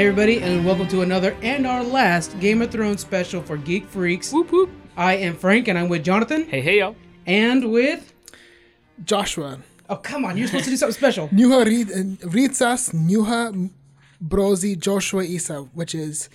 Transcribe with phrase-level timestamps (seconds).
[0.00, 3.84] Hey, everybody, and welcome to another and our last Game of Thrones special for Geek
[3.86, 4.32] Freaks.
[4.32, 4.70] Whoop whoop.
[4.96, 6.96] I am Frank, and I'm with Jonathan, Hey hey y'all.
[7.26, 8.14] and with.
[9.04, 9.58] Joshua.
[9.90, 11.28] Oh, come on, you're supposed to do something special.
[11.34, 11.84] Nuha Ri-
[12.30, 13.68] Ritsas Nuha
[14.26, 16.30] Brozi Joshua Isa, which is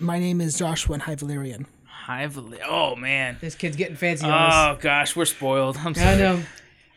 [0.00, 1.66] my name is Joshua and High Valyrian.
[1.86, 3.36] Hi Val- Oh man.
[3.40, 4.52] This kid's getting fancy on us.
[4.56, 5.76] Oh gosh, we're spoiled.
[5.76, 6.14] I'm sorry.
[6.14, 6.42] I know.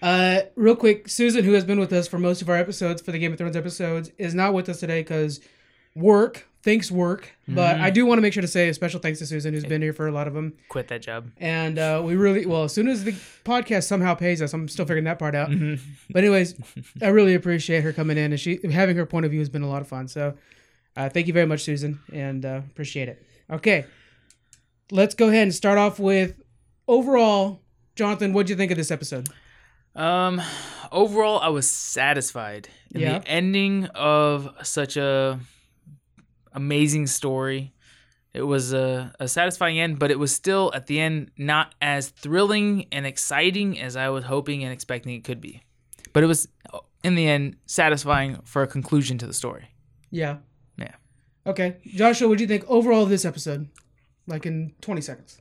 [0.01, 3.11] Uh, real quick, Susan, who has been with us for most of our episodes, for
[3.11, 5.41] the Game of Thrones episodes, is not with us today because
[5.95, 7.31] work, thanks work.
[7.47, 9.65] But I do want to make sure to say a special thanks to Susan, who's
[9.65, 10.53] been here for a lot of them.
[10.69, 11.31] Quit that job.
[11.37, 13.11] And uh, we really, well, as soon as the
[13.43, 15.49] podcast somehow pays us, I'm still figuring that part out.
[16.09, 16.55] But anyways,
[17.01, 19.61] I really appreciate her coming in, and she having her point of view has been
[19.63, 20.07] a lot of fun.
[20.07, 20.33] So,
[20.97, 23.23] uh, thank you very much, Susan, and uh, appreciate it.
[23.49, 23.85] Okay,
[24.91, 26.41] let's go ahead and start off with
[26.87, 27.61] overall,
[27.95, 28.33] Jonathan.
[28.33, 29.29] What'd you think of this episode?
[29.95, 30.41] Um,
[30.91, 32.69] overall, I was satisfied.
[32.93, 33.19] In Yeah.
[33.19, 35.39] The ending of such a
[36.55, 37.73] amazing story.
[38.33, 42.09] It was a, a satisfying end, but it was still at the end not as
[42.09, 45.61] thrilling and exciting as I was hoping and expecting it could be.
[46.11, 46.47] But it was
[47.03, 49.69] in the end satisfying for a conclusion to the story.
[50.11, 50.37] Yeah.
[50.77, 50.95] Yeah.
[51.47, 53.69] Okay, Joshua, what'd you think overall of this episode?
[54.27, 55.39] Like in 20 seconds.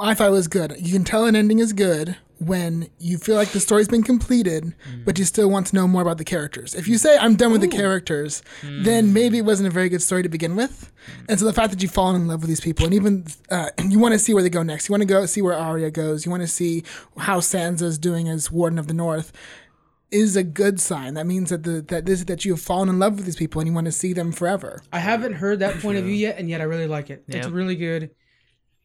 [0.00, 0.76] I thought it was good.
[0.78, 4.74] You can tell an ending is good when you feel like the story's been completed,
[5.04, 6.74] but you still want to know more about the characters.
[6.74, 10.02] If you say I'm done with the characters, then maybe it wasn't a very good
[10.02, 10.90] story to begin with.
[11.28, 13.68] And so the fact that you've fallen in love with these people, and even uh,
[13.88, 14.88] you want to see where they go next.
[14.88, 16.24] You want to go see where Arya goes.
[16.24, 16.82] You want to see
[17.18, 19.32] how Sansa's doing as Warden of the North.
[20.10, 21.14] Is a good sign.
[21.14, 23.60] That means that the that this that you have fallen in love with these people
[23.60, 24.82] and you want to see them forever.
[24.92, 27.22] I haven't heard that point of view yet, and yet I really like it.
[27.28, 28.10] It's really good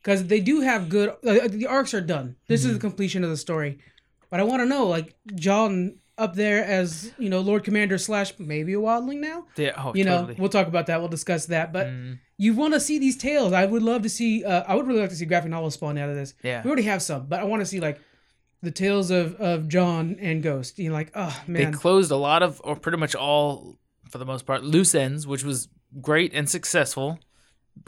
[0.05, 1.09] because they do have good.
[1.25, 2.35] Uh, the arcs are done.
[2.47, 2.69] This Mm-hmm.
[2.69, 3.79] is the completion of the story,
[4.29, 8.33] but I want to know, like Jon up there as you know Lord Commander slash
[8.39, 9.47] maybe a wildling now.
[9.57, 10.99] Yeah, oh, You know, we'll talk about that.
[10.99, 11.73] We'll discuss that.
[11.73, 12.19] But Mm.
[12.37, 13.51] you want to see these tales.
[13.51, 14.45] I would love to see.
[14.45, 16.33] Uh, I would really like to see graphic novels spawn out of this.
[16.43, 16.61] Yeah.
[16.63, 17.99] we already have some, but I want to see like
[18.61, 20.77] the tales of of Jon and Ghost.
[20.79, 23.77] You know, like oh man, they closed a lot of, or pretty much all,
[24.11, 25.67] for the most part, loose ends, which was
[26.01, 27.19] great and successful.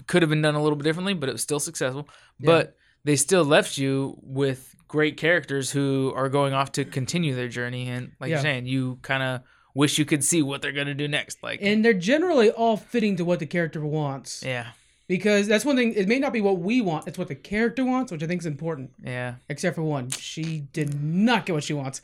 [0.07, 2.07] Could have been done a little bit differently, but it was still successful.
[2.39, 7.47] But they still left you with great characters who are going off to continue their
[7.49, 7.89] journey.
[7.89, 8.35] And like Yeah.
[8.37, 9.41] you're saying, you kind of
[9.73, 11.43] wish you could see what they're going to do next.
[11.43, 14.43] Like, and they're generally all fitting to what the character wants.
[14.43, 14.67] yeah,
[15.07, 15.93] because that's one thing.
[15.93, 18.41] It may not be what we want; it's what the character wants, which I think
[18.41, 18.91] is important.
[19.03, 19.35] yeah.
[19.49, 22.01] Except for one, she did not get what she wants.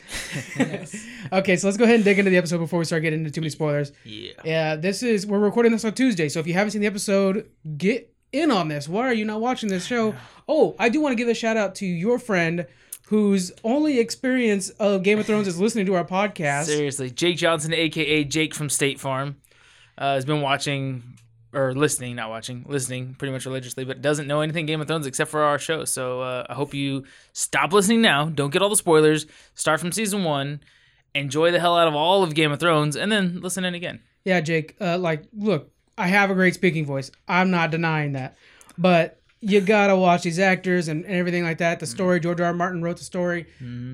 [1.32, 3.32] okay, so let's go ahead and dig into the episode before we start getting into
[3.32, 3.92] too many spoilers.
[4.06, 4.32] Yeah.
[4.44, 7.50] Yeah, this is we're recording this on Tuesday, so if you haven't seen the episode,
[7.78, 8.90] get in on this.
[8.90, 10.16] Why are you not watching this show?
[10.46, 12.68] Oh, I do want to give a shout out to your friend
[13.08, 16.66] whose only experience of Game of Thrones is listening to our podcast.
[16.66, 19.38] Seriously, Jake Johnson, aka Jake from State Farm,
[19.98, 21.02] uh, has been watching
[21.54, 25.06] or listening, not watching, listening pretty much religiously, but doesn't know anything Game of Thrones
[25.06, 25.86] except for our show.
[25.86, 27.04] So uh, I hope you
[27.34, 28.26] stop listening now.
[28.26, 29.26] Don't get all the spoilers.
[29.56, 30.62] Start from season one.
[31.16, 34.02] Enjoy the hell out of all of Game of Thrones, and then listen in again.
[34.26, 34.76] Yeah, Jake.
[34.82, 37.12] Uh, like, look, I have a great speaking voice.
[37.28, 38.36] I'm not denying that,
[38.78, 41.80] but you gotta watch these actors and, and everything like that.
[41.80, 42.48] The story, George R.
[42.48, 42.54] R.
[42.54, 43.46] Martin wrote the story.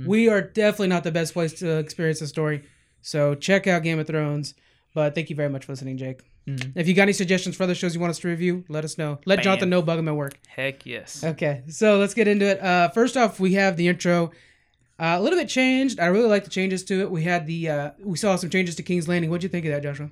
[0.05, 2.63] We are definitely not the best place to experience the story.
[3.01, 4.53] So check out Game of Thrones.
[4.93, 6.21] But thank you very much for listening, Jake.
[6.47, 8.97] If you got any suggestions for other shows you want us to review, let us
[8.97, 9.19] know.
[9.25, 9.43] Let Bam.
[9.43, 10.39] Jonathan know Bug him at work.
[10.47, 11.23] Heck yes.
[11.23, 12.59] Okay, so let's get into it.
[12.61, 14.31] Uh, first off, we have the intro.
[14.99, 15.99] Uh, a little bit changed.
[15.99, 17.11] I really like the changes to it.
[17.11, 19.29] We had the uh, we saw some changes to King's Landing.
[19.29, 20.09] What'd you think of that, Joshua?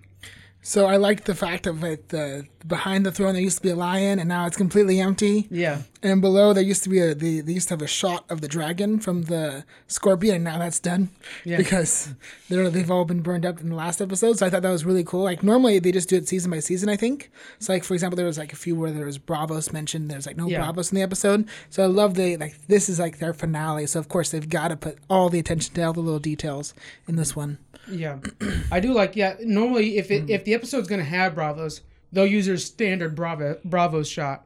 [0.68, 2.10] So I liked the fact of it.
[2.10, 5.48] The behind the throne there used to be a lion, and now it's completely empty.
[5.50, 8.26] Yeah, And below there used to be a they, they used to have a shot
[8.30, 11.08] of the dragon from the scorpion, and now that's done
[11.46, 11.56] Yeah.
[11.56, 12.14] because
[12.50, 14.40] they're they've all been burned up in the last episode.
[14.40, 15.24] So I thought that was really cool.
[15.24, 17.32] Like normally they just do it season by season, I think.
[17.60, 20.12] So like for example, there was like a few where there was Braavos mentioned.
[20.12, 20.62] There's like no Yeah.
[20.62, 21.48] Braavos in the episode.
[21.70, 23.88] So I love the like this is like their finale.
[23.88, 26.74] So of course they've got to put all the attention to all the little details
[27.08, 27.60] in this one.
[27.90, 28.18] yeah.
[28.72, 29.16] I do like.
[29.16, 30.30] Yeah, normally if it, mm.
[30.30, 31.82] if the episode's gonna have Braavos,
[32.12, 34.46] they'll use their standard Bravo Braavos shot.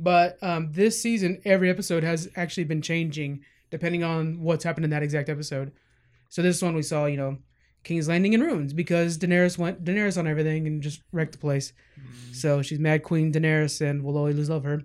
[0.00, 4.90] But um, this season, every episode has actually been changing depending on what's happened in
[4.90, 5.72] that exact episode.
[6.30, 7.38] So this one we saw, you know,
[7.84, 11.72] King's Landing in ruins because Daenerys went Daenerys on everything and just wrecked the place.
[12.32, 14.82] So she's Mad Queen Daenerys, and we'll always love her.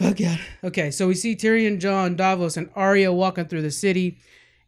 [0.00, 0.40] Oh god.
[0.64, 4.18] Okay, so we see Tyrion, Jon, Davos, and Arya walking through the city,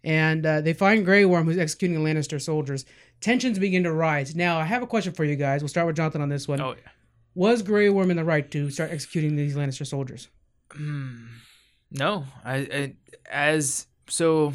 [0.04, 2.84] and uh, they find Grey Worm, who's executing Lannister soldiers.
[3.20, 4.34] Tensions begin to rise.
[4.36, 5.60] Now, I have a question for you guys.
[5.62, 6.60] We'll start with Jonathan on this one.
[6.60, 6.90] Oh yeah.
[7.34, 10.28] Was Grey Worm in the right to start executing these Lannister soldiers?
[11.90, 12.92] No, I, I
[13.30, 14.52] as so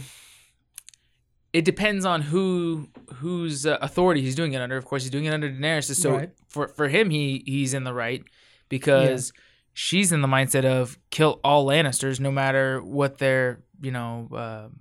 [1.52, 4.78] it depends on who whose uh, authority he's doing it under.
[4.78, 5.94] Of course, he's doing it under Daenerys.
[5.96, 6.30] So Right.
[6.48, 8.24] for for him, he he's in the right
[8.70, 9.34] because
[9.74, 14.80] she's in the mindset of kill all Lannisters, no matter what their you know um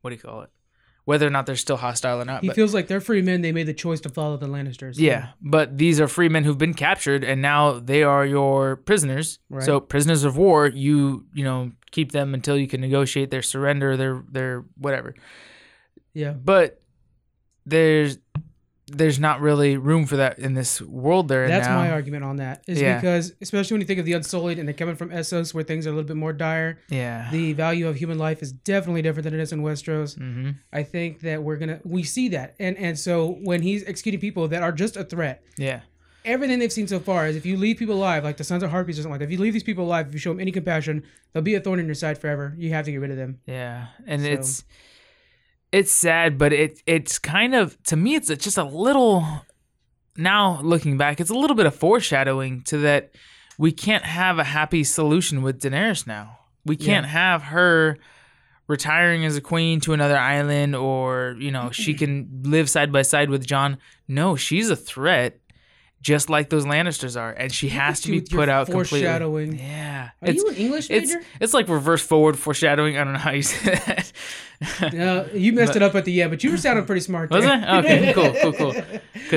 [0.00, 0.50] what do you call it,
[1.04, 2.42] whether or not they're still hostile or not.
[2.42, 3.42] He but- feels like they're free men.
[3.42, 4.98] They made the choice to follow the Lannisters.
[4.98, 9.38] yeah, but these are free men who've been captured, and now they are your prisoners.
[9.48, 9.62] Right.
[9.62, 13.96] So prisoners of war, you you know keep them until you can negotiate their surrender,
[13.96, 15.14] their their whatever.
[16.14, 16.32] Yeah.
[16.32, 16.80] But
[17.66, 18.18] there's
[18.90, 21.76] there's not really room for that in this world they're That's now.
[21.78, 22.64] my argument on that.
[22.66, 22.96] Is Yeah.
[23.00, 25.86] because especially when you think of the Unsullied and they're coming from Essos, where things
[25.86, 26.78] are a little bit more dire.
[26.88, 27.28] Yeah.
[27.30, 30.16] The value of human life is definitely different than it is in Westeros.
[30.18, 34.20] hmm I think that we're gonna we see that, and and so when he's executing
[34.20, 35.80] people that are just a threat, Yeah.
[36.24, 38.70] everything they've seen so far is if you leave people alive, like the Sons of
[38.70, 40.40] Harpies or something like that, if you leave these people alive, if you show them
[40.40, 41.02] any compassion,
[41.32, 42.54] they'll be a thorn in your side forever.
[42.58, 43.38] You have to get rid of them.
[43.46, 43.86] Yeah.
[44.06, 44.64] And So- it's
[45.72, 49.24] it's sad, but it it's kind of to me it's just a little
[50.16, 53.12] now looking back, it's a little bit of foreshadowing to that
[53.58, 56.38] we can't have a happy solution with Daenerys now.
[56.64, 57.98] We can't have her
[58.66, 63.02] retiring as a queen to another island or, you know, she can live side by
[63.02, 63.78] side with Jon.
[64.08, 65.40] No, she's a threat
[66.00, 69.00] just like those Lannisters are and she has to be with your put out completely.
[69.02, 69.58] foreshadowing.
[69.58, 70.10] Yeah.
[70.22, 71.24] Are you an English it's, major?
[71.40, 72.96] it's like reverse forward foreshadowing.
[72.96, 74.12] I don't know how you say that.
[74.92, 77.30] No, you messed it up at the end, but you were sounding pretty smart.
[77.30, 77.58] Was there.
[77.62, 77.84] it?
[77.84, 78.72] Okay, cool, cool, cool.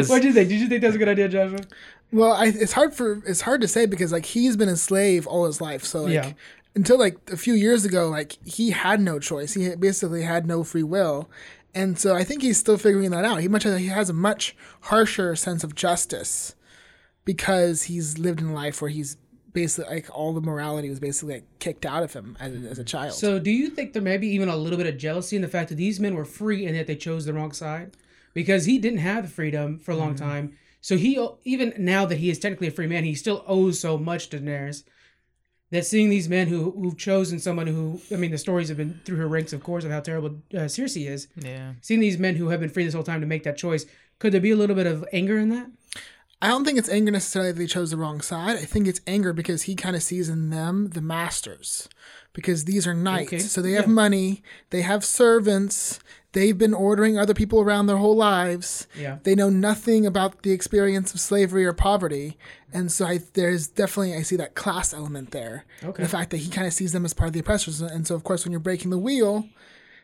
[0.07, 0.49] What did you think?
[0.49, 1.59] Did you think that was a good idea, Joshua?
[2.11, 5.25] Well, I, it's hard for it's hard to say because like he's been a slave
[5.25, 5.85] all his life.
[5.85, 6.33] So like Yeah.
[6.75, 9.53] until like a few years ago, like he had no choice.
[9.53, 11.29] He basically had no free will,
[11.75, 13.41] and so I think he's still figuring that out.
[13.41, 16.55] He much he has a much harsher sense of justice
[17.25, 19.17] because he's lived in a life where he's
[19.53, 22.83] basically like all the morality was basically like, kicked out of him as, as a
[22.83, 23.13] child.
[23.13, 25.47] So, do you think there may be even a little bit of jealousy in the
[25.47, 27.95] fact that these men were free and that they chose the wrong side?
[28.33, 30.25] Because he didn't have the freedom for a long Mm-hmm.
[30.25, 30.57] time.
[30.81, 33.97] So he even now that he is technically a free man, he still owes so
[33.97, 34.83] much to Daenerys.
[35.73, 39.01] That seeing these men who who've chosen someone who I mean the stories have been
[39.05, 41.27] through her ranks, of course, of how terrible uh, Cersei is.
[41.35, 43.85] yeah, Seeing these men who have been free this whole time to make that choice,
[44.19, 45.67] could there be a little bit of anger in that?
[46.43, 48.57] I don't think it's anger necessarily that they chose the wrong side.
[48.57, 51.87] I think it's anger because he kind of sees in them the masters.
[52.33, 53.27] Because these are knights.
[53.33, 55.99] Okay, So they have money, they have servants,
[56.33, 58.87] they've been ordering other people around their whole lives.
[58.99, 59.19] Yeah.
[59.23, 62.37] They know nothing about the experience of slavery or poverty.
[62.73, 65.65] And so I, there's definitely, I see that class element there.
[65.83, 66.03] Okay.
[66.03, 67.81] The fact that he kind of sees them as part of the oppressors.
[67.81, 69.47] And so, of course, when you're breaking the wheel,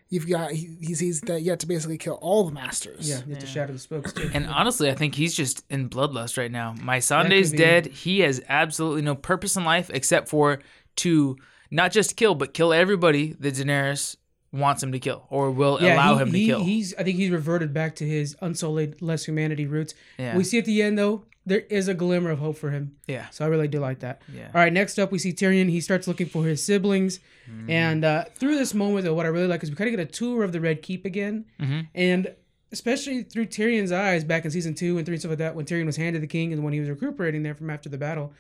[0.10, 3.10] you've got, he, he sees that you have to basically kill all the masters.
[3.10, 4.30] Yeah, you have to shadow the spokes too.
[4.34, 6.76] and honestly, I think he's just in bloodlust right now.
[6.80, 7.58] My could Sunday's be.
[7.58, 7.88] dead.
[7.88, 10.60] He has absolutely no purpose in life except for
[10.98, 11.38] to
[11.72, 14.16] not just kill, but kill everybody that Daenerys
[14.52, 16.64] wants him to kill or will allow he- him to he- kill.
[16.64, 19.94] He's I think he's reverted back to his unsullied less humanity roots.
[20.18, 20.36] Yeah.
[20.38, 22.96] We see at the end though, there is a glimmer of hope for him.
[23.08, 24.22] yeah, So I really do like that.
[24.32, 24.48] Yeah.
[24.48, 25.70] All right, next up we see Tyrion.
[25.70, 27.20] He starts looking for his siblings,
[27.50, 27.70] Mm-hmm.
[27.72, 30.08] and uh, through this moment though, what I really like is we kind of get
[30.08, 31.80] a tour of the Red Keep again, Mm-hmm.
[31.96, 32.36] and
[32.72, 35.66] especially through Tyrion's eyes back in season two and three and stuff like that, when
[35.66, 38.32] Tyrion was handed the king and when he was recuperating there from after the battle.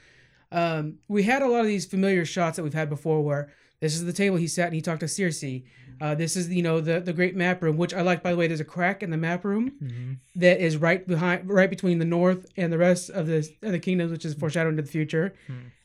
[0.52, 3.96] Um, we had a lot of these familiar shots that we've had before where this
[3.96, 5.64] is the table he sat and he talked to Cersei.
[6.02, 8.38] Uh, this is you know the the great map room, which I like by the
[8.38, 8.48] way.
[8.48, 12.46] There's a crack in the map room that is right behind, right between the north
[12.58, 15.34] and the rest of the of the kingdoms, which is foreshadowing to the future.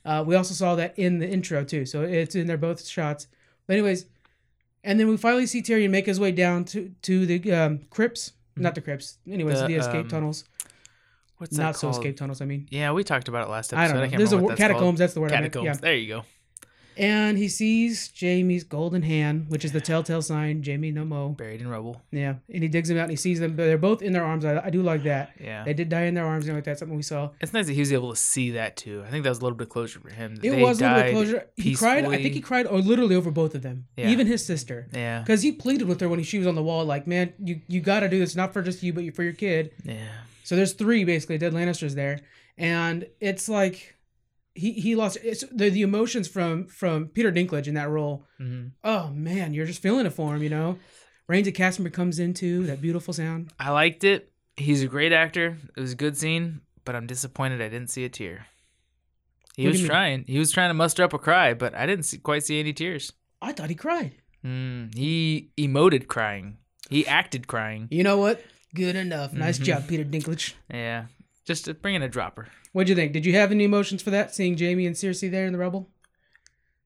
[0.05, 3.27] Uh, we also saw that in the intro too, so it's in there both shots.
[3.67, 4.05] But anyways,
[4.83, 8.33] and then we finally see Tyrion make his way down to to the um, crypts,
[8.57, 9.19] not the crypts.
[9.29, 10.45] Anyways, the, The, escape um, tunnels,
[11.39, 11.97] what's that not so called?
[11.97, 12.41] escape tunnels.
[12.41, 13.83] I mean, Yeah, we talked about it last episode.
[13.83, 14.09] I don't know.
[14.11, 14.81] can't There's a that's catacombs.
[14.83, 14.97] called.
[14.99, 15.33] That's the word.
[15.33, 15.53] I meant.
[15.55, 15.79] Catacombs.
[15.79, 15.81] Yeah.
[15.81, 16.25] There you go.
[16.97, 21.31] And he sees Jaime's golden hand, which is the telltale sign, Jaime no mo.
[21.31, 22.01] Buried in rubble.
[22.11, 24.25] Yeah, and he digs them out and he sees them, but they're both in their
[24.25, 24.45] arms.
[24.45, 25.33] I, I do like that.
[25.41, 25.65] Yeah.
[25.65, 27.31] They did die in their arms, you know, like that's something we saw.
[27.41, 29.03] It's nice that he was able to see that too.
[29.07, 30.35] I think that was a little bit of closure for him.
[30.43, 31.47] It they was a little bit died closure.
[31.57, 32.05] He cried.
[32.05, 34.09] I think he cried, or literally over both of them, Yeah.
[34.11, 35.21] even his sister, Yeah.
[35.21, 37.81] because he pleaded with her when she was on the wall, like, "Man, you you
[37.81, 39.97] got to do this, not for just you, but for your kid." Yeah.
[40.45, 42.21] So there's three basically dead Lannisters there,
[42.59, 43.94] and it's like
[44.55, 45.19] he he lost.
[45.23, 48.27] It's the the emotions from from Peter Dinklage in that role.
[48.39, 50.79] hmm Oh man, you're just feeling it for him, you know.
[51.27, 53.53] Rains of Castamere comes into that beautiful sound.
[53.59, 54.31] I liked it.
[54.57, 55.57] He's a great actor.
[55.77, 58.47] It was a good scene, but I'm disappointed I didn't see a tear.
[59.57, 60.25] He What was trying.
[60.27, 62.73] He was trying to muster up a cry, but I didn't see, quite see any
[62.73, 63.13] tears.
[63.41, 64.17] I thought he cried.
[64.45, 66.59] Mm, he emoted crying.
[66.91, 67.89] He acted crying.
[67.91, 68.43] You know what?
[68.75, 69.33] Good enough.
[69.33, 69.65] Nice Mhm.
[69.65, 70.55] job, Peter Dinklage.
[70.71, 71.07] Yeah,
[71.45, 72.49] just to bring in a dropper.
[72.73, 73.13] What'd you think?
[73.13, 74.35] Did you have any emotions for that?
[74.35, 75.91] Seeing Jaime and Cersei there in the rubble?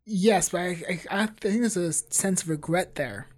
[0.05, 3.29] Yes, but I, I, I think there's a sense of regret there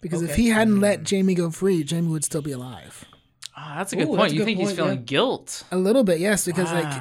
[0.00, 3.04] Because if he hadn't let Jaime go free, Jaime would still be alive.
[3.56, 4.20] Ah, that's a good Ooh, point.
[4.22, 5.04] that's a You good think he's feeling yeah.
[5.04, 5.64] guilt?
[5.70, 6.92] A little bit, yes, because like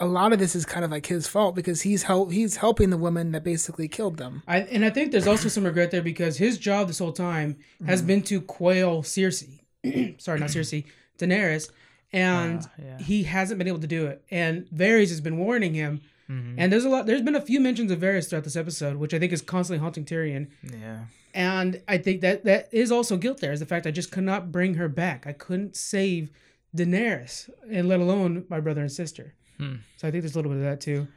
[0.00, 2.90] a lot of this is kind of like his fault because he's help he's helping
[2.90, 4.42] the woman that basically killed them.
[4.46, 7.58] I, and I think there's also some regret there because his job this whole time
[7.84, 9.60] has been to quail Cersei.
[10.20, 10.86] Sorry, not Cersei,
[11.18, 11.70] Daenerys,
[12.12, 12.98] and Ah, yeah.
[12.98, 14.22] he hasn't been able to do it.
[14.30, 16.00] And Varys has been warning him.
[16.30, 16.54] Mhm.
[16.58, 17.06] And there's a lot.
[17.06, 19.80] There's been a few mentions of Varys throughout this episode, which I think is constantly
[19.82, 20.48] haunting Tyrion.
[20.62, 21.04] Yeah.
[21.34, 23.40] And I think that that is also guilt.
[23.40, 25.26] There is the fact I just could not bring her back.
[25.26, 26.30] I couldn't save
[26.76, 29.34] Daenerys, and let alone my brother and sister.
[29.58, 29.76] Hmm.
[29.96, 31.08] So I think there's a little bit of that too.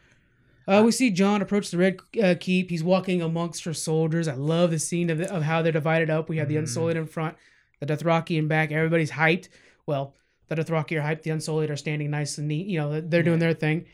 [0.67, 2.69] Uh, we see Jon approach the Red uh, Keep.
[2.69, 4.27] He's walking amongst her soldiers.
[4.27, 6.29] I love the scene of, of how they're divided up.
[6.29, 7.35] We have the Unsullied in front,
[7.79, 8.71] the Dothraki in back.
[8.71, 9.49] Everybody's hyped.
[9.85, 10.13] Well,
[10.55, 11.23] the Dothraki are hyped.
[11.23, 12.67] The Unsullied are standing nice and neat.
[12.67, 13.85] You know, they're doing their thing.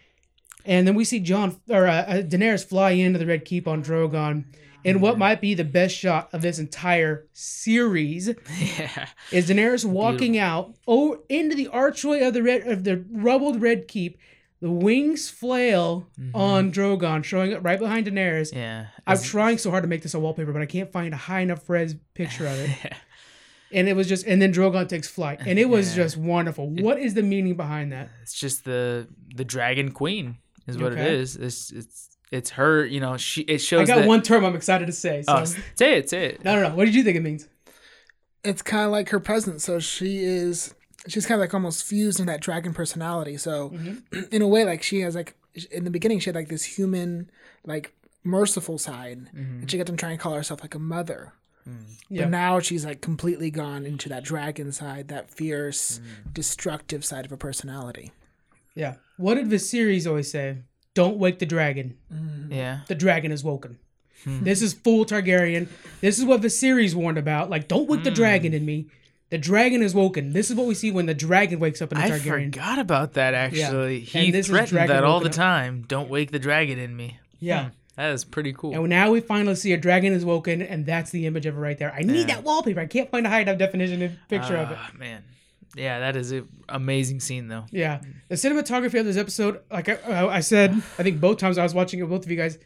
[0.66, 3.84] And then we see Jon or uh, uh, Daenerys fly into the Red Keep on
[3.84, 4.46] Drogon.
[4.84, 8.28] And what might be the best shot of this entire series
[8.60, 9.08] Yeah.
[9.32, 13.88] is Daenerys walking out oh into the archway of the red of the rubbled Red
[13.88, 14.18] Keep.
[14.60, 18.52] The wings flail on Drogon, showing up right behind Daenerys.
[18.56, 18.88] Yeah.
[19.06, 21.42] I'm trying so hard to make this a wallpaper, but I can't find a high
[21.42, 22.94] enough res picture of it.
[23.72, 26.04] And it was just, and then Drogon takes flight, and it was Yeah.
[26.04, 26.70] just wonderful.
[26.70, 28.10] What is the meaning behind that?
[28.22, 31.16] it's just the the dragon queen is what it Okay.
[31.16, 31.36] is.
[31.36, 32.86] It's it's it's her.
[32.86, 33.82] You know, she it shows.
[33.82, 35.22] I got that, one term I'm excited to say.
[35.24, 35.36] So.
[35.36, 35.46] Oh,
[35.76, 36.10] say it.
[36.10, 36.44] Say it.
[36.44, 36.76] no, no, no.
[36.76, 37.48] What did you think it means?
[38.44, 39.66] It's kind of like her presence.
[39.66, 40.74] So she is
[41.08, 43.38] she's kind of like almost fused in that dragon personality.
[43.38, 44.24] So mm-hmm.
[44.32, 45.36] in a way, like she has like
[45.72, 47.30] in the beginning, she had like this human,
[47.66, 47.94] like
[48.24, 49.60] merciful side, mm-hmm.
[49.62, 51.34] and she got to try and call herself like a mother.
[51.68, 51.86] Mm.
[52.10, 52.24] Yeah.
[52.24, 56.34] But now she's like completely gone into that dragon side, that fierce, mm.
[56.34, 58.12] destructive side of her personality.
[58.76, 58.96] Yeah.
[59.18, 60.60] What did Viserys always say?
[60.94, 61.98] Don't wake the dragon.
[62.14, 62.54] Mm.
[62.54, 62.80] Yeah.
[62.88, 63.80] The dragon is woken.
[64.24, 64.44] Hmm.
[64.44, 65.68] This is full Targaryen.
[66.02, 67.50] This is what Viserys warned about.
[67.50, 68.16] Like, don't wake the hmm.
[68.16, 68.88] dragon in me.
[69.30, 70.34] The dragon is woken.
[70.34, 72.42] This is what we see when the dragon wakes up in a I Targaryen.
[72.42, 73.34] I forgot about that.
[73.34, 75.46] Actually, he And this threatened dragon that all the woken up.
[75.46, 75.86] time.
[75.88, 77.20] Don't wake the dragon in me.
[77.40, 77.66] Yeah.
[77.66, 77.70] Hmm.
[77.98, 78.74] That is pretty cool.
[78.76, 81.60] And now we finally see a dragon is woken, and that's the image of it
[81.60, 81.92] right there.
[81.92, 82.80] I need that wallpaper.
[82.80, 84.78] I can't find a high enough definition picture of it.
[84.80, 85.24] Ah, Man,
[85.76, 87.66] yeah, that is an amazing scene though.
[87.72, 91.58] Yeah, the cinematography of this episode, like I, I I said, I think both times
[91.58, 92.60] I was watching it, both of you guys,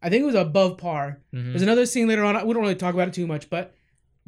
[0.00, 1.18] I think it was above par.
[1.34, 1.50] Mm-hmm.
[1.50, 2.34] There's another scene later on.
[2.46, 3.74] We don't really talk about it too much, but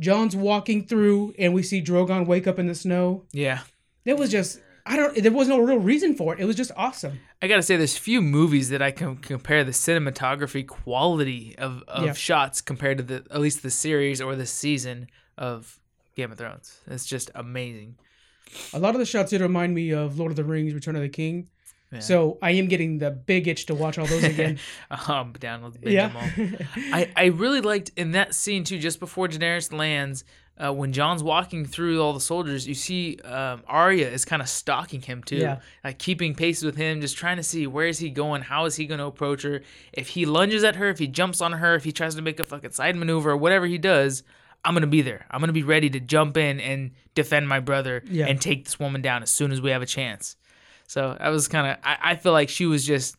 [0.00, 3.24] Jon's walking through, and we see Drogon wake up in the snow.
[3.32, 3.60] Yeah.
[4.04, 5.22] It was just, I don't.
[5.22, 6.40] There was no real reason for it.
[6.40, 7.20] It was just awesome.
[7.42, 12.04] I gotta say, there's few movies that I can compare the cinematography quality of, of
[12.06, 12.12] Yeah.
[12.12, 15.08] shots compared to the at least the series or the season
[15.38, 15.78] of
[16.16, 16.80] Game of Thrones.
[16.86, 17.96] It's just amazing.
[18.72, 21.02] A lot of the shots did remind me of Lord of the Rings: Return of
[21.02, 21.48] the King.
[21.92, 21.98] Yeah.
[21.98, 24.60] So I am getting the big itch to watch all those again.
[25.08, 26.08] um, down with binge yeah.
[26.08, 26.66] them all.
[26.92, 30.24] I, I really liked in that scene too, just before Daenerys lands,
[30.62, 34.48] uh, when Jon's walking through all the soldiers, you see um, Arya is kind of
[34.48, 35.60] stalking him too, Yeah.
[35.82, 38.76] like keeping pace with him, just trying to see where is he going, how is
[38.76, 39.62] he going to approach her.
[39.92, 42.38] If he lunges at her, if he jumps on her, if he tries to make
[42.40, 44.22] a fucking side maneuver, or whatever he does,
[44.62, 45.24] I'm gonna be there.
[45.30, 48.26] I'm gonna be ready to jump in and defend my brother Yeah.
[48.26, 50.36] and take this woman down as soon as we have a chance.
[50.86, 53.16] So I was kind of I, I feel like she was just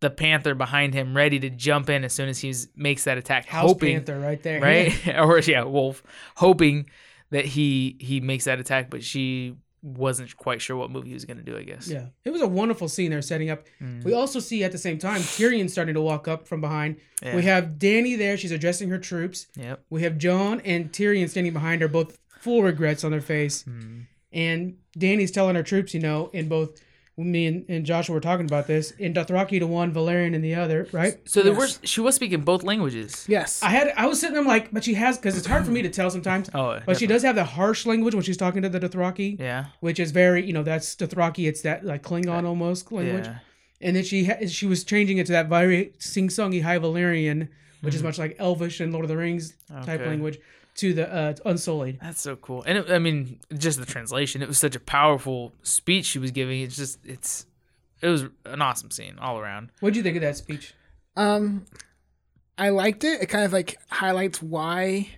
[0.00, 3.46] the panther behind him, ready to jump in as soon as he makes that attack,
[3.46, 4.60] House hoping Panther right there.
[4.60, 6.02] right or yeah, wolf,
[6.36, 6.88] hoping
[7.30, 11.24] that he he makes that attack, but she wasn't quite sure what move he was
[11.24, 11.56] gonna do.
[11.56, 11.88] I guess.
[11.88, 13.66] Yeah, it was a wonderful scene they're setting up.
[13.80, 14.04] Mm.
[14.04, 16.96] We also see at the same time Tyrion starting to walk up from behind.
[17.22, 17.36] Yeah.
[17.36, 19.46] We have Danny there; she's addressing her troops.
[19.56, 19.82] Yep.
[19.88, 23.62] We have Jon and Tyrion standing behind her, both full regrets on their face.
[23.64, 24.06] Mm.
[24.32, 26.80] And Danny's telling her troops, you know, in both
[27.24, 30.54] me and, and Joshua were talking about this in Dothraki to one, Valyrian in the
[30.54, 31.18] other, right?
[31.24, 31.80] So there Yes.
[31.80, 33.24] were she was speaking both languages.
[33.26, 33.62] Yes.
[33.62, 35.80] I had I was sitting there like, but she has because it's hard for me
[35.80, 36.50] to tell sometimes.
[36.52, 39.66] Oh, But she does have the harsh language when she's talking to the Dothraki, Yeah.
[39.80, 41.48] which is very, you know, that's Dothraki.
[41.48, 43.24] It's that like Klingon uh, almost language.
[43.24, 43.38] Yeah.
[43.80, 47.48] and then she ha- she was changing it to that very sing-songy High Valyrian,
[47.80, 48.08] which is mm-hmm.
[48.08, 49.54] much like Elvish and Lord of the Rings
[49.84, 50.00] type.
[50.00, 50.06] Okay.
[50.06, 50.38] language,
[50.76, 51.98] to the uh, Unsullied.
[52.00, 52.62] That's so cool.
[52.66, 54.42] And it, I mean, just the translation.
[54.42, 56.60] It was such a powerful speech she was giving.
[56.60, 57.46] It's just it's
[58.02, 59.70] it was an awesome scene all around.
[59.80, 60.74] What would you think of that speech?
[61.16, 61.64] Um,
[62.58, 63.22] I liked it.
[63.22, 65.08] It kind of like highlights why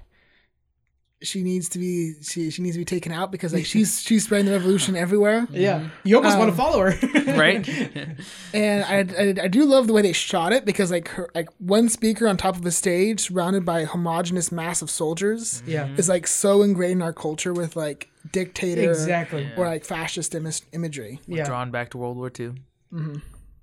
[1.20, 4.24] she needs to be she, she needs to be taken out because like she's she's
[4.24, 5.46] spreading the revolution everywhere.
[5.50, 7.68] Yeah, you almost want to Um, follow her, Right?
[8.54, 11.48] And I, I I do love the way they shot it because like her like
[11.58, 15.88] one speaker on top of a stage surrounded by a homogenous mass of soldiers yeah,
[15.96, 19.50] is like so ingrained in our culture with like dictator exactly.
[19.56, 21.20] or like fascist Im- imagery.
[21.26, 22.54] Yeah, Drawn back to World War II.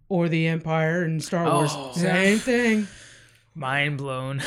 [0.09, 1.91] or the Empire and Star Wars, Oh.
[1.95, 2.87] same thing.
[3.55, 4.37] Mind blown.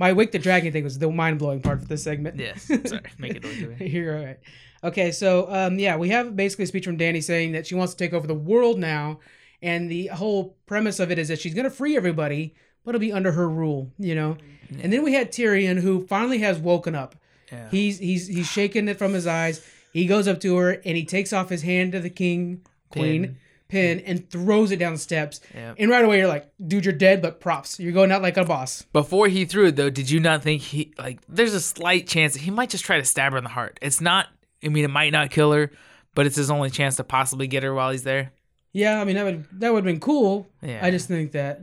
[0.00, 2.36] My Wake the Dragon thing was the mind blowing part of this segment.
[2.36, 2.64] Yes.
[2.64, 3.02] Sorry.
[3.18, 3.80] Make it look good.
[3.88, 4.38] You're all right.
[4.82, 7.94] Okay, so um, yeah, we have basically a speech from Danny saying that she wants
[7.94, 9.20] to take over the world now,
[9.62, 12.54] and the whole premise of it is that she's gonna free everybody,
[12.84, 14.36] but it'll be under her rule, you know.
[14.82, 17.14] And then we had Tyrion, who finally has woken up.
[17.52, 17.68] Yeah.
[17.70, 19.64] He's he's he's shaking it from his eyes.
[19.92, 23.22] He goes up to her and he takes off his hand to the king, queen,
[23.22, 23.36] Pin.
[23.70, 25.40] Pin, and throws it down the steps.
[25.54, 25.76] Yep.
[25.78, 27.80] And right away you're like, dude, you're dead, but props.
[27.80, 28.82] You're going out like a boss.
[28.92, 32.34] Before he threw it though, did you not think he like there's a slight chance
[32.34, 33.78] that he might just try to stab her in the heart.
[33.80, 34.26] It's not
[34.62, 35.70] I mean it might not kill her,
[36.14, 38.32] but it's his only chance to possibly get her while he's there.
[38.72, 40.48] Yeah, I mean that would that would have been cool.
[40.62, 40.80] Yeah.
[40.82, 41.62] I just think that,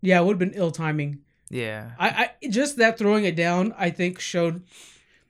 [0.00, 1.20] yeah, it would have been ill timing.
[1.50, 1.92] Yeah.
[1.98, 4.62] I, I just that throwing it down, I think showed.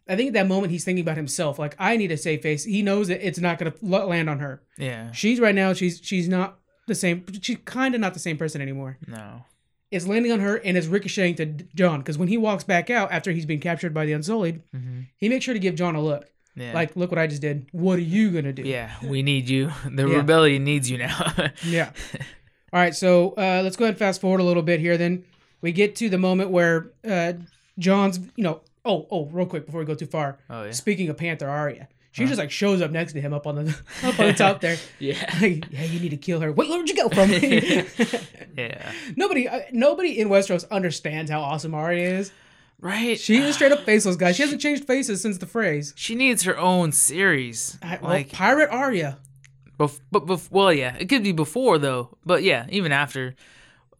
[0.09, 1.59] I think at that moment he's thinking about himself.
[1.59, 2.65] Like I need a safe face.
[2.65, 4.63] He knows that it's not gonna land on her.
[4.79, 5.13] Yeah.
[5.13, 5.73] She's right now.
[5.75, 7.25] She's she's not the same.
[7.43, 8.99] She's kind of not the same person anymore.
[9.07, 9.43] No.
[9.91, 13.11] It's landing on her and it's ricocheting to Jon because when he walks back out
[13.13, 15.07] after he's been captured by the Unsullied, Mhm.
[15.17, 16.27] he makes sure to give Jon a look.
[16.55, 16.73] Yeah.
[16.75, 17.67] Like, look what I just did.
[17.73, 18.63] What are you gonna do?
[18.63, 19.71] yeah, we need you.
[19.91, 20.17] The Yeah.
[20.17, 21.51] rebellion needs you now.
[21.65, 21.91] Yeah.
[22.73, 24.97] All right, so uh, let's go ahead and fast forward a little bit here.
[24.99, 25.25] Then
[25.63, 27.35] we get to the moment where uh,
[27.79, 30.39] Jon's, you know, oh, oh, real quick before we go too far.
[30.51, 30.71] Oh, yeah.
[30.73, 33.71] Speaking of Panther Arya, she just like shows up next to him up on the
[34.03, 34.77] up on the top there.
[34.99, 35.15] yeah.
[35.41, 36.51] Like, yeah, you need to kill her.
[36.51, 37.31] Wait, where'd you go from?
[38.57, 38.93] Yeah.
[39.17, 42.33] nobody, uh, nobody in Westeros understands how awesome Arya is.
[42.81, 43.19] Right.
[43.19, 44.37] She is straight up faceless, guys.
[44.37, 45.93] She hasn't changed faces since the Freys.
[45.97, 47.79] She needs her own series.
[47.83, 49.19] I- well, Like, Pirate Arya.
[49.79, 52.17] bef- but bef- well, yeah, it could be before though.
[52.25, 53.35] But yeah, even after,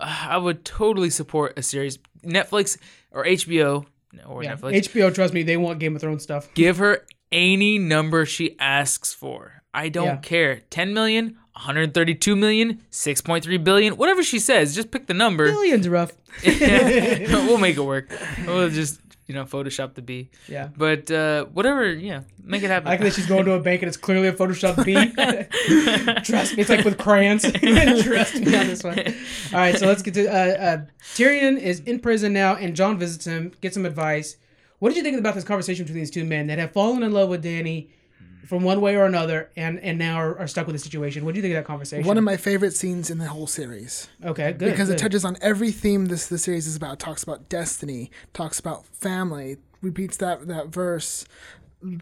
[0.01, 1.99] uh, I would totally support a series.
[2.25, 2.79] Netflix
[3.13, 3.87] or HBO
[4.27, 4.57] or Yeah.
[4.57, 4.89] Netflix.
[4.89, 6.53] HBO, trust me, they want Game of Thrones stuff.
[6.55, 9.63] give her any number she asks for.
[9.75, 10.17] I don't Yeah.
[10.17, 10.61] care.
[10.71, 15.51] 10 million, 132 million, 6.3 billion, whatever she says, just pick the number.
[15.51, 16.13] Billions rough.
[16.45, 18.11] we'll make it work.
[18.47, 20.31] We'll just, you know, Photoshop the B.
[20.49, 20.71] Yeah.
[20.75, 22.89] But uh, whatever, yeah, make it happen.
[22.89, 24.95] I like that she's going to a bank and it's clearly a Photoshop B.
[26.25, 27.43] Trust me, it's like with crayons.
[27.53, 28.99] Trust me on this one.
[29.53, 32.99] All right, so let's get to uh, uh, Tyrion is in prison now, and Jon
[32.99, 34.39] visits him, gets some advice.
[34.79, 37.13] What did you think about this conversation between these two men that have fallen in
[37.13, 37.91] love with Danny
[38.49, 41.25] from one way or another, and and now are, are stuck with the situation?
[41.25, 42.07] What do you think of that conversation?
[42.07, 44.71] One of my favorite scenes in the whole series okay, good.
[44.71, 46.95] because it touches on every theme this the series is about.
[46.95, 51.25] It talks about destiny, talks about family, repeats that that verse.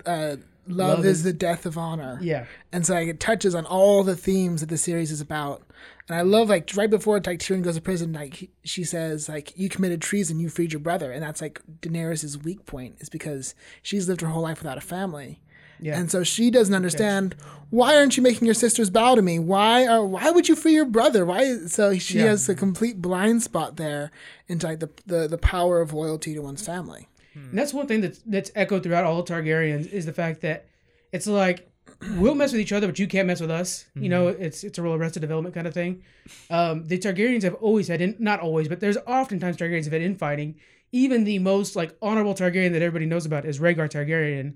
[0.07, 0.37] Uh,
[0.69, 2.19] love, Love is is- the death of honor.
[2.23, 2.47] Yeah.
[2.73, 5.63] and so like, it touches on all the themes that the series is about.
[6.09, 9.29] And I love like right before like Tyrion goes to prison, like he- she says
[9.29, 13.09] like you committed treason, you freed your brother, and that's like Daenerys' weak point is
[13.09, 15.41] because she's lived her whole life without a family.
[15.81, 15.99] Yeah.
[15.99, 17.35] And so she doesn't understand
[17.71, 19.39] why aren't you making your sisters bow to me?
[19.39, 21.25] Why are why would you free your brother?
[21.27, 22.27] Why so she Yeah.
[22.27, 24.11] has a complete blind spot there
[24.49, 27.09] into like the, the the power of loyalty to one's family.
[27.35, 30.67] And that's one thing that's that's echoed throughout all Targaryens is the fact that
[31.13, 31.71] it's like
[32.17, 33.85] we'll mess with each other, but you can't mess with us.
[33.95, 36.03] You know, it's it's a real Arrested Development kind of thing.
[36.51, 40.03] Um, the Targaryens have always had, in, not always, but there's oftentimes Targaryens have had
[40.03, 40.57] infighting.
[40.93, 44.55] Even the most like honorable Targaryen that everybody knows about is Rhaegar Targaryen.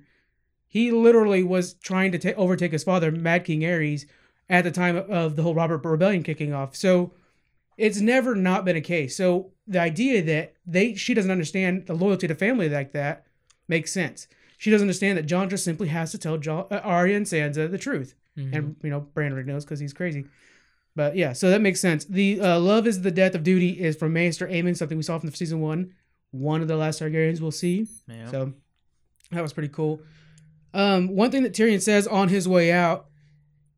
[0.71, 4.07] He literally was trying to ta- overtake his father, Mad King Aerys,
[4.49, 6.77] at the time of the whole Robert Rebellion kicking off.
[6.77, 7.13] So
[7.77, 9.17] it's never not been a case.
[9.17, 13.27] So the idea that they she doesn't understand the loyalty to family like that
[13.67, 14.29] makes sense.
[14.59, 17.69] She doesn't understand that Jon just simply has to tell Jon, uh, Arya and Sansa
[17.69, 18.15] the truth,
[18.55, 20.25] and you know Brandon knows because he's crazy.
[20.95, 22.05] But yeah, so that makes sense.
[22.05, 25.19] The uh, love is the death of duty is from Maester Aemon, something we saw
[25.19, 25.95] from the season one.
[26.31, 27.87] One of the last Targaryens we'll see.
[28.07, 28.31] Yeah.
[28.31, 28.53] So
[29.33, 30.01] that was pretty cool.
[30.73, 33.07] Um, one thing that Tyrion says on his way out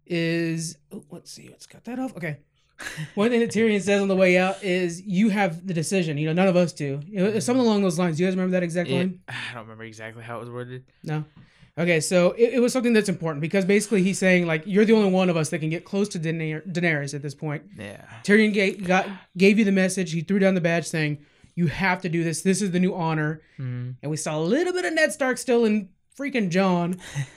[0.07, 2.17] is, oh, let's see, let's cut that off.
[2.17, 2.39] Okay.
[3.15, 6.19] One thing that Tyrion says on the way out is, "You have the decision.
[6.19, 8.17] You know, none of us do." It was something along those lines.
[8.17, 9.21] Do you guys remember that exact Yeah, line?
[9.29, 10.85] I don't remember exactly how it was worded.
[11.05, 11.25] No.
[11.79, 14.95] Okay, so it, it was something that's important because basically he's saying like you're the
[14.95, 17.63] only one of us that can get close to Daener- Daenerys at this point.
[17.79, 18.05] Yeah.
[18.25, 19.07] Tyrion gave, got
[19.39, 20.13] gave you the message.
[20.13, 21.25] He threw down the badge saying
[21.55, 22.43] you have to do this.
[22.43, 23.43] This is the new honor.
[23.61, 23.95] Mhm.
[24.03, 26.97] And we saw a little bit of Ned Stark still in freaking Jon.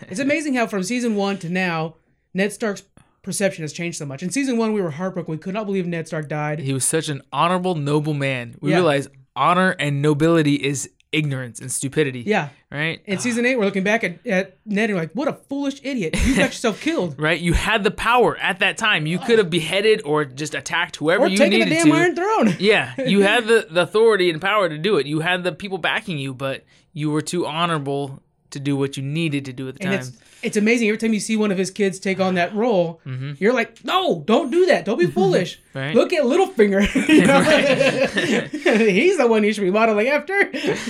[0.10, 1.96] it's amazing how from season one to now,
[2.34, 2.84] Ned Stark's
[3.22, 4.22] perception has changed so much.
[4.22, 5.32] In season one, we were heartbroken.
[5.32, 6.60] We could not believe Ned Stark died.
[6.60, 8.56] He was such an honorable, noble man.
[8.60, 8.78] We Yeah.
[8.78, 12.22] realize honor and nobility is ignorance and stupidity.
[12.26, 12.50] Yeah.
[12.70, 13.02] Right?
[13.06, 15.80] In season eight, we're looking back at, at Ned and we're like, what a foolish
[15.82, 16.14] idiot.
[16.26, 17.16] You got yourself killed.
[17.20, 17.40] right?
[17.40, 19.06] You had the power at that time.
[19.08, 21.94] You could have beheaded or just attacked whoever Or you taking the damn to.
[21.94, 22.56] Iron Throne.
[22.60, 25.06] yeah, you had the, the authority and power to do it.
[25.08, 29.04] You had the people backing you, but you were too honorable to do what you
[29.04, 30.00] needed to do at the And time.
[30.00, 30.12] it's
[30.44, 33.02] it's amazing every time you see one of his kids take on that role.
[33.06, 33.34] Mm-hmm.
[33.40, 34.86] You're like, no, don't do that.
[34.86, 35.60] Don't be foolish.
[35.74, 35.96] Right.
[35.96, 36.86] Look at Littlefinger.
[37.10, 37.42] You know?
[38.92, 40.40] He's the one you should be modeling after.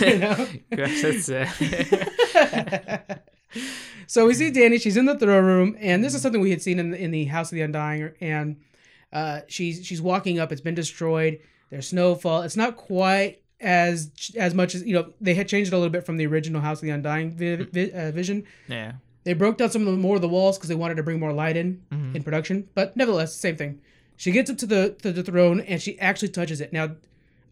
[0.05, 0.47] You know?
[0.75, 1.31] Gosh, that's
[4.07, 4.77] So we see Danny.
[4.77, 7.11] She's in the throne room, and this is something we had seen in the, in
[7.11, 8.11] the House of the Undying.
[8.21, 8.57] And
[9.11, 10.51] uh, she's she's walking up.
[10.51, 11.39] It's been destroyed.
[11.71, 12.43] There's snowfall.
[12.43, 15.13] It's not quite as as much as you know.
[15.21, 17.55] They had changed it a little bit from the original House of the Undying vi-
[17.71, 18.43] vi- uh, vision.
[18.67, 18.93] yeah.
[19.23, 21.19] They broke down some of the more of the walls because they wanted to bring
[21.19, 22.15] more light in Mm-hmm.
[22.17, 22.67] in production.
[22.75, 23.81] But nevertheless, same thing.
[24.17, 26.71] She gets up to the to the throne and she actually touches it.
[26.71, 26.95] Now,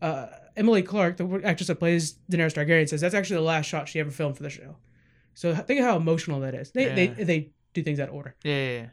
[0.02, 3.90] uh, Emily Clarke, the actress that plays Daenerys Targaryen, says that's actually the last shot
[3.90, 4.76] she ever filmed for the show.
[5.34, 6.72] So think of how emotional that is.
[6.72, 6.96] They Yeah.
[6.96, 8.36] they they do things out of order.
[8.44, 8.86] Yeah, yeah, yeah.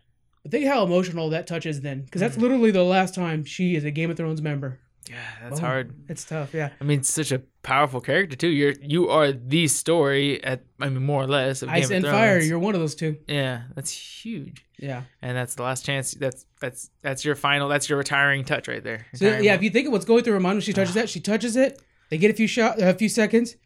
[0.42, 3.84] But think how emotional that touches then, because that's literally the last time she is
[3.84, 4.78] a Game of Thrones member.
[5.08, 5.94] Yeah, that's hard.
[6.08, 6.70] It's tough, yeah.
[6.80, 8.48] I mean, such a powerful character too.
[8.48, 12.06] You're you are the story at I mean more or less of Ice Game and
[12.06, 13.16] of Fire, you're one of those two.
[13.26, 14.64] Yeah, that's huge.
[14.78, 15.02] Yeah.
[15.20, 16.12] And that's the last chance.
[16.12, 17.68] That's that's that's your final.
[17.68, 19.06] That's your retiring touch right there.
[19.14, 19.46] So yeah, moment.
[19.46, 21.56] if you think of what's going through her mind when she touches that, she touches
[21.56, 21.80] it.
[22.10, 23.56] They get a few shot, a few seconds.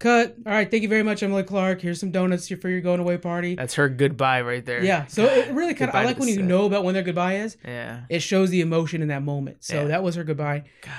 [0.00, 0.36] Cut.
[0.44, 1.80] All right, thank you very much, Emily Clarke.
[1.80, 3.54] Here's some donuts for your going away party.
[3.54, 4.82] that's her goodbye right there.
[4.82, 5.06] Yeah.
[5.06, 6.44] So it really kind of I like when you set.
[6.44, 7.56] know about when their goodbye is.
[7.64, 8.02] Yeah.
[8.10, 9.58] It shows the emotion in that moment.
[9.64, 9.84] So Yeah.
[9.88, 10.64] that was her goodbye.
[10.82, 10.92] God.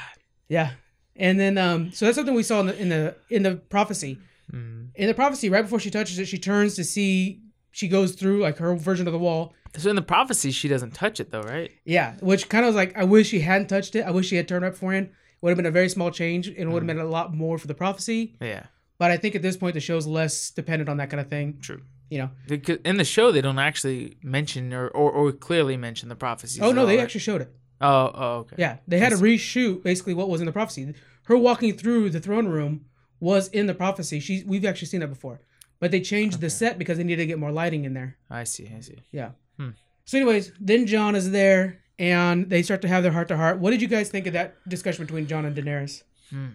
[0.48, 0.72] Yeah.
[1.16, 4.18] And then um so that's something we saw in the in the in the prophecy.
[4.52, 4.90] Mm.
[4.96, 8.40] In the prophecy, right before she touches it, she turns to see she goes through
[8.42, 9.54] like her version of the wall.
[9.78, 11.70] So in the prophecy, she doesn't touch it though, right?
[11.84, 14.02] Yeah, which kind of was like I wish she hadn't touched it.
[14.06, 15.10] I wish she had turned up for It
[15.42, 16.72] would have been a very small change and Mm.
[16.72, 18.36] would have been a lot more for the prophecy.
[18.42, 18.64] Yeah.
[18.98, 21.60] But I think at this point the show's less dependent on that kind of thing.
[21.62, 21.82] True.
[22.10, 22.30] You know.
[22.48, 26.62] Because in the show, they don't actually mention or, or, or clearly mention the prophecy.
[26.62, 27.04] Oh no, they right?
[27.04, 27.54] actually showed it.
[27.82, 28.56] Oh, oh, okay.
[28.58, 30.94] Yeah, they had to reshoot basically what was in the prophecy.
[31.24, 32.86] Her walking through the throne room
[33.20, 34.20] was in the prophecy.
[34.20, 35.42] She we've actually seen that before,
[35.80, 38.18] but they changed the set because they needed to get more lighting in there.
[38.30, 38.72] I see.
[38.76, 39.00] I see.
[39.12, 39.32] Yeah.
[39.58, 39.72] Hmm.
[40.06, 43.60] So, anyways, then Jon is there, and they start to have their heart to heart.
[43.60, 46.04] What did you guys think of that discussion between Jon and Daenerys?
[46.30, 46.50] Hmm.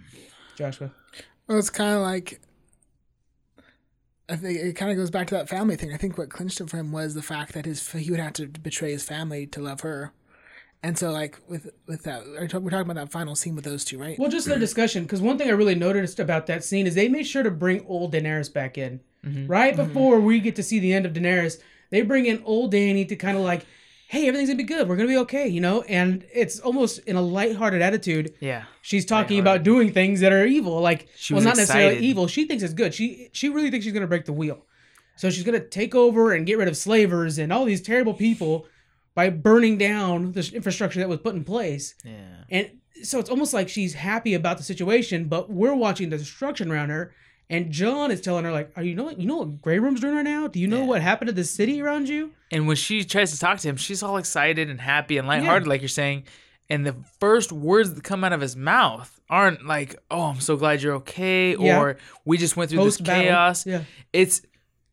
[0.57, 0.93] Joshua.
[1.51, 2.41] Well, it's kind of like.
[4.29, 5.93] I think it kind of goes back to that family thing.
[5.93, 8.35] I think what clinched it for him was the fact that his he would have
[8.35, 10.13] to betray his family to love her,
[10.85, 13.99] and so like with with that, we're talking about that final scene with those two,
[13.99, 14.17] right?
[14.17, 17.09] Well, just their discussion, because one thing I really noticed about that scene is they
[17.09, 19.01] made sure to bring old Daenerys back in.
[19.27, 19.49] Mm-hmm.
[19.49, 19.89] Right mm-hmm.
[19.89, 21.61] before we get to see the end of Daenerys,
[21.91, 23.67] they bring in old Danny to kind of like,
[24.11, 24.89] hey, everything's gonna be good.
[24.89, 25.83] We're gonna be okay, you know?
[25.83, 28.35] And it's almost in a lighthearted attitude.
[28.41, 28.65] Yeah.
[28.83, 30.81] She's talking about doing things that are evil.
[30.81, 32.05] Like, She well, was not necessarily excited.
[32.05, 32.27] evil.
[32.27, 32.93] She thinks it's good.
[32.93, 34.67] She she really thinks she's gonna break the wheel.
[35.15, 38.67] So she's gonna take over and get rid of slavers and all these terrible people
[39.15, 41.95] by burning down the infrastructure that was put in place.
[42.05, 42.43] Yeah.
[42.51, 42.71] And
[43.05, 46.91] so it's almost like she's happy about the situation, but we're watching the destruction around
[46.91, 47.13] her.
[47.51, 50.01] And Jon is telling her, like, "Are you know what you know what Grey Worm's
[50.01, 50.47] doing right now?
[50.47, 50.85] Do you know Yeah.
[50.87, 53.77] what happened to the city around you?" And when she tries to talk to him,
[53.77, 56.25] she's all excited and happy and lighthearted, like you're saying.
[56.71, 60.57] And the first words that come out of his mouth aren't like, "Oh, I'm so
[60.57, 61.81] glad you're okay," Yeah.
[61.81, 63.25] or "We just went through this Post-battle.
[63.25, 63.83] chaos." Yeah.
[64.13, 64.43] It's,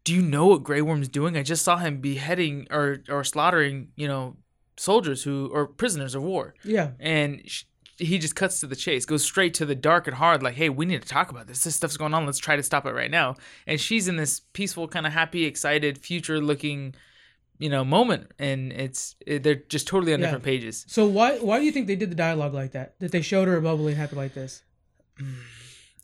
[0.03, 1.37] "Do you know what Grey Worm's doing?
[1.37, 4.35] I just saw him beheading or or slaughtering, you know,
[4.77, 6.91] soldiers who or prisoners of war." Yeah.
[6.99, 7.65] and sh-
[7.97, 10.69] he just cuts to the chase, goes straight to the dark and hard, like, hey,
[10.69, 11.63] we need to talk about this.
[11.63, 12.25] This stuff's going on.
[12.25, 13.35] Let's try to stop it right now.
[13.65, 16.93] And she's in this peaceful, kind of happy, excited, future looking,
[17.59, 18.31] you know, moment.
[18.37, 20.27] And it's, it, they're just totally on Yeah.
[20.27, 20.85] different pages.
[20.87, 22.99] So why why do you think they did the dialogue like that?
[22.99, 24.61] That they showed her bubbly and happy like this?
[25.19, 25.33] Mm,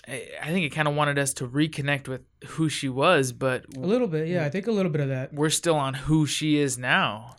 [0.07, 3.65] I, I think it kind of wanted us to reconnect with who she was, but
[3.75, 4.43] A little bit, yeah.
[4.45, 5.31] I think a little bit of that.
[5.33, 7.35] we're still on who she is now.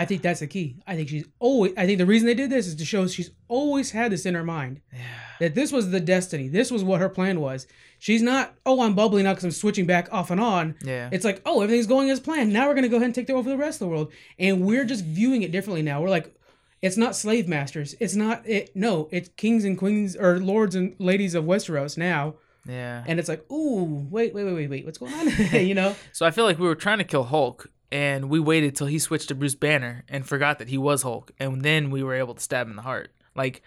[0.00, 0.76] I think that's the key.
[0.86, 1.72] I think she's always.
[1.76, 4.34] I think the reason they did this is to show she's always had this in
[4.34, 4.98] her mind Yeah.
[5.40, 6.48] that this was the destiny.
[6.48, 7.66] This was what her plan was.
[7.98, 8.54] She's not.
[8.64, 10.76] Oh, I'm bubbling now because I'm switching back off and on.
[10.84, 11.08] Yeah.
[11.12, 12.52] It's like, oh, everything's going as planned.
[12.52, 14.84] Now we're gonna go ahead and take over the rest of the world, and we're
[14.84, 16.00] just viewing it differently now.
[16.00, 16.32] We're like,
[16.80, 17.96] it's not slave masters.
[17.98, 18.76] It's not it.
[18.76, 22.34] No, it's kings and queens or lords and ladies of Westeros now.
[22.66, 23.02] yeah.
[23.06, 25.28] And it's like, ooh, wait, wait, wait, wait, wait, what's going on?
[25.66, 25.96] you know?
[26.12, 28.98] So I feel like we were trying to kill Hulk, and we waited till he
[28.98, 32.34] switched to Bruce Banner and forgot that he was Hulk, and then we were able
[32.34, 33.12] to stab him in the heart.
[33.34, 33.62] Like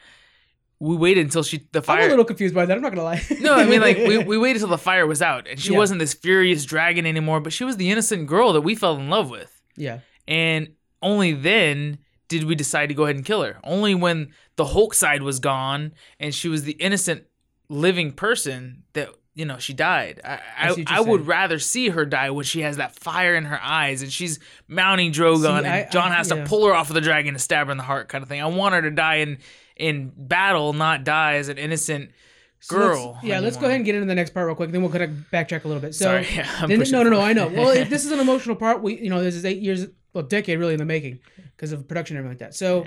[0.80, 2.00] we waited until she the fire.
[2.00, 2.76] I'm a little confused by that.
[2.76, 3.22] I'm not gonna lie.
[3.40, 5.78] no, I mean like we, we waited till the fire was out, and she Yeah.
[5.78, 9.10] wasn't this furious dragon anymore, but she was the innocent girl that we fell in
[9.10, 10.00] love with, yeah.
[10.28, 10.70] and
[11.02, 13.58] only then did we decide to go ahead and kill her.
[13.64, 17.24] Only when the Hulk side was gone and she was the innocent
[17.70, 20.20] living person that you know she died.
[20.24, 23.46] I I I, I, would rather see her die when she has that fire in
[23.46, 26.44] her eyes and she's mounting Drogon See, and I- Jon has yeah.
[26.44, 28.28] to pull her off of the dragon and stab her in the heart kind of
[28.30, 28.42] thing.
[28.42, 29.38] I want her to die in
[29.78, 32.12] in battle, not die as an innocent
[32.60, 33.20] So let's- girl.
[33.24, 34.72] yeah, let's go ahead and get into the next part real quick.
[34.72, 35.96] Then we'll kind of backtrack a little bit.
[35.96, 37.22] So, Sorry, yeah, then, no, no, no.
[37.22, 37.48] I know.
[37.48, 38.84] Well, if this is an emotional part.
[38.84, 41.20] We, you know, this is eight years, well, decade really in the making
[41.56, 42.56] because of production and everything like that.
[42.58, 42.86] So,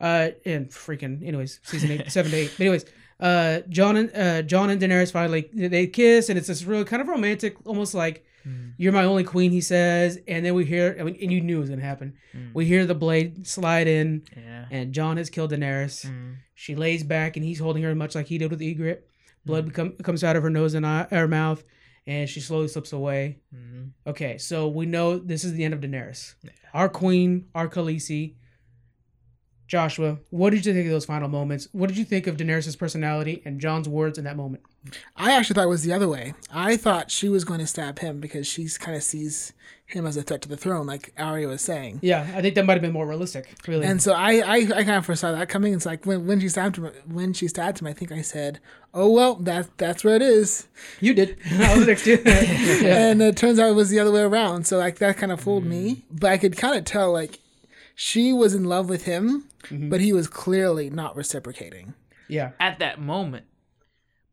[0.00, 2.52] uh, and freaking, anyways, season eight, seven to eight.
[2.56, 2.86] But anyways,
[3.22, 7.00] uh, Jon and uh, Jon and Daenerys finally they kiss, and it's this real kind
[7.00, 8.24] of romantic, almost like
[8.76, 11.58] "You're my only queen," he says, and then we hear, I mean, and you knew
[11.58, 12.14] it was gonna happen.
[12.52, 14.66] We hear the blade slide in, Yeah.
[14.70, 16.04] and Jon has killed Daenerys.
[16.06, 16.36] Mm.
[16.54, 19.02] She lays back, and he's holding her much like he did with Ygritte.
[19.46, 21.62] Blood become, comes out of her nose and eye, her mouth,
[22.06, 23.38] and she slowly slips away.
[23.54, 23.90] Mhm.
[24.06, 26.34] Okay, so we know this is the end of Daenerys,
[26.74, 28.34] our queen, our Khaleesi.
[29.66, 31.68] Joshua, what did you think of those final moments?
[31.72, 34.62] What did you think of Daenerys' personality and Jon's words in that moment?
[35.16, 36.34] I actually thought it was the other way.
[36.52, 39.52] I thought she was going to stab him because she kind of sees
[39.86, 42.00] him as a threat to the throne, like Arya was saying.
[42.02, 43.54] Yeah, I think that might have been more realistic.
[43.66, 45.74] Really, And so I, I, I kind of foresaw that coming.
[45.74, 48.58] It's like when, when she stabbed him, when she stabbed him, I think I said,
[48.92, 50.66] "Oh well, that that's where it is."
[51.00, 51.38] you did.
[51.50, 52.22] I was next to you.
[52.24, 53.10] yeah.
[53.10, 54.66] And it turns out it was the other way around.
[54.66, 55.96] So like that kind of fooled me.
[55.96, 56.02] Mm.
[56.20, 57.38] But I could kind of tell like
[57.94, 61.94] she was in love with him, but he was clearly not reciprocating.
[62.28, 63.46] yeah, At that moment.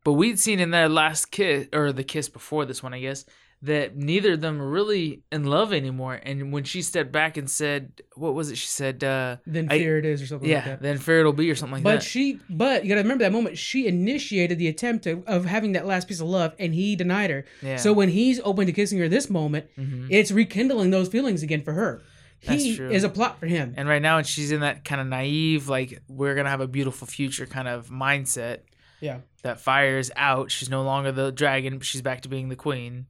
[0.04, 3.26] But we'd seen in that last kiss, or the kiss before this one, I guess,
[3.62, 6.18] that neither of them were really in love anymore.
[6.22, 8.56] And when she stepped back and said, what was it?
[8.56, 10.80] She said, uh, then I- fear it is or something like yeah, that.
[10.80, 11.96] then fear it'll be or something like But that.
[11.98, 13.58] But she, but you gotta remember that moment.
[13.58, 17.28] She initiated the attempt of, of having that last piece of love, and he denied
[17.28, 17.44] her.
[17.60, 17.76] Yeah.
[17.76, 20.06] So when he's open to kissing her this moment, Mhm.
[20.08, 22.02] it's rekindling those feelings again for her.
[22.46, 22.90] That's he true.
[22.90, 23.74] is a plot for him.
[23.76, 26.68] And right now, she's in that kind of naive, like, we're going to have a
[26.68, 28.60] beautiful future kind of mindset.
[29.00, 29.18] Yeah.
[29.42, 30.50] That fire is out.
[30.50, 33.06] She's no longer the dragon, but she's back to being the queen.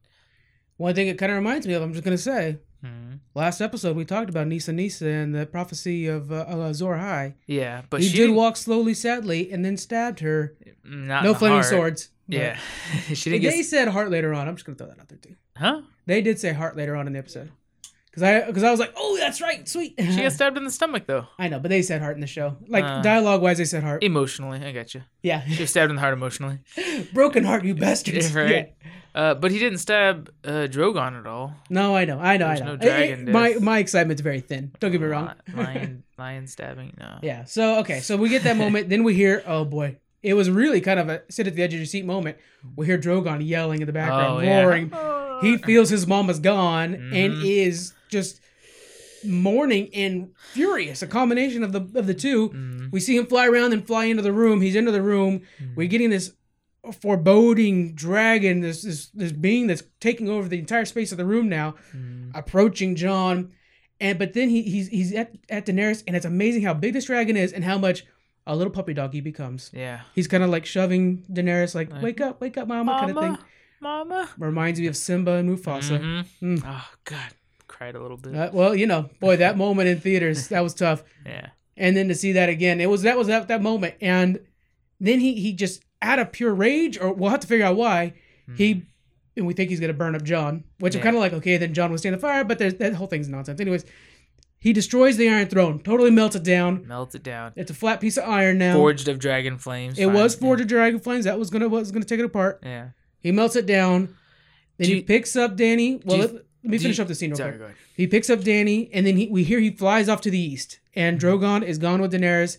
[0.77, 3.19] One thing it kind of reminds me of, I'm just gonna say, Mhm.
[3.35, 7.35] last episode we talked about Nissa Nissa and the prophecy of uh, uh, High.
[7.45, 10.55] Yeah, but he she did walk slowly, sadly, and then stabbed her.
[10.83, 11.65] not no flaming heart.
[11.67, 12.09] swords.
[12.27, 12.57] Yeah.
[13.13, 13.65] she They, didn't get.
[13.65, 14.47] said heart later on.
[14.47, 15.35] I'm just gonna throw that out there too.
[15.57, 15.81] Huh?
[16.07, 17.51] They did say heart later on in the episode.
[18.13, 19.93] Cause I, cause I was like, oh, that's right, sweet.
[19.97, 21.27] She got stabbed in the stomach, though.
[21.39, 22.57] I know, but they said heart in the show.
[22.67, 23.01] Like Uh.
[23.01, 24.03] dialogue wise, they said heart.
[24.03, 25.03] Emotionally, I got you.
[25.23, 26.59] Yeah, She was stabbed in the heart emotionally.
[27.13, 28.33] broken heart, you bastards.
[28.35, 28.73] right.
[28.83, 28.89] Yeah.
[29.13, 31.53] Uh, but he didn't stab uh, Drogon at all.
[31.69, 32.69] No, I know, I know, There's I know.
[32.71, 33.61] no It- dragon it- my death.
[33.61, 34.71] my excitement's very thin.
[34.81, 35.33] Don't get me wrong.
[35.47, 36.95] Li- Lion, lion stabbing.
[36.99, 37.17] No.
[37.21, 37.45] Yeah.
[37.45, 38.89] So okay, so we get that moment.
[38.89, 41.73] then we hear, oh boy, it was really kind of a sit at the edge
[41.73, 42.37] of your seat moment.
[42.75, 44.61] We hear Drogon yelling in the background, Oh, yeah.
[44.61, 44.91] roaring.
[45.41, 47.45] He feels his mama's gone and Mhm.
[47.65, 48.39] is just
[49.25, 51.01] mourning and furious.
[51.01, 52.49] A combination of the of the two.
[52.49, 52.91] Mm.
[52.91, 54.61] We see him fly around and fly into the room.
[54.61, 55.41] He's into the room.
[55.61, 55.75] Mm.
[55.75, 56.33] We're getting this
[57.01, 61.49] foreboding dragon, this this this being that's taking over the entire space of the room
[61.49, 62.31] now, Mm.
[62.35, 63.51] approaching Jon.
[63.99, 67.05] And but then he he's he's at, at Daenerys, and it's amazing how big this
[67.05, 68.05] dragon is and how much
[68.47, 69.69] a little puppy dog he becomes.
[69.71, 70.01] Yeah.
[70.15, 73.23] He's kind of like shoving Daenerys, like, Like, "Wake up, wake up, mama," kind of
[73.23, 73.37] thing.
[73.79, 74.29] Mama.
[74.39, 75.99] Reminds me of Simba and Mufasa.
[75.99, 76.25] Mhm.
[76.41, 76.63] Mm.
[76.65, 77.31] Oh God,
[77.81, 78.35] cried a little bit.
[78.35, 81.03] Uh, well, you know, boy, that moment in theaters that was tough.
[81.25, 81.47] yeah.
[81.77, 83.95] And then to see that again, it was that was that that moment.
[84.01, 84.39] And
[84.99, 88.13] then he he just out of pure rage, or we'll have to figure out why
[88.55, 88.85] he.
[89.37, 91.73] And we think he's gonna burn up Jon, which I'm kind of like, okay, then
[91.73, 93.61] Jon will stand the fire, but there's that whole thing's nonsense.
[93.61, 93.85] Anyways,
[94.59, 96.85] he destroys the Iron Throne, totally melts it down.
[96.85, 97.53] Melts it down.
[97.55, 98.75] It's a flat piece of iron now.
[98.75, 99.97] Forged of dragon flames.
[99.97, 100.41] it was fine.
[100.41, 101.23] forged of dragon flames.
[101.25, 102.59] That was gonna was gonna take it apart.
[102.61, 102.89] Yeah.
[103.21, 104.15] He melts it down.
[104.77, 106.01] Then Do he you- picks up Danny.
[106.03, 107.75] Well, you- let me do finish you- up the scene real Sorry, quick.
[107.95, 110.79] He picks up Danny, and then he, we hear he flies off to the east,
[110.95, 111.27] and Mm-hmm.
[111.43, 112.57] Drogon is gone with Daenerys.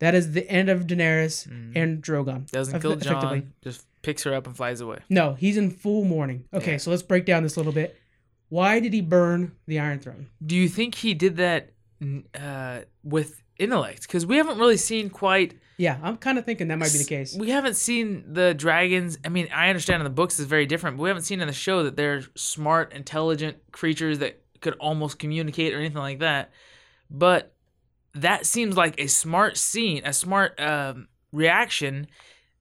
[0.00, 2.50] That is the end of Daenerys and Drogon.
[2.50, 2.96] Doesn't kill.
[2.96, 3.52] Jon.
[3.62, 4.98] Just picks her up and flies away.
[5.08, 6.44] No, he's in full mourning.
[6.52, 6.76] Okay, Yeah.
[6.78, 7.96] so let's break down this a little bit.
[8.48, 10.26] Why did he burn the Iron Throne?
[10.44, 11.70] Do you think he did that
[12.38, 14.02] uh, with intellect?
[14.02, 15.58] Because we haven't really seen quite.
[15.76, 17.36] Yeah, I'm kind of thinking that might be the case.
[17.36, 19.18] We haven't seen the dragons.
[19.24, 21.48] I mean, I understand in the books is very different, but we haven't seen in
[21.48, 26.52] the show that they're smart, intelligent creatures that could almost communicate or anything like that.
[27.10, 27.52] But
[28.14, 32.06] that seems like a smart scene, a smart um, reaction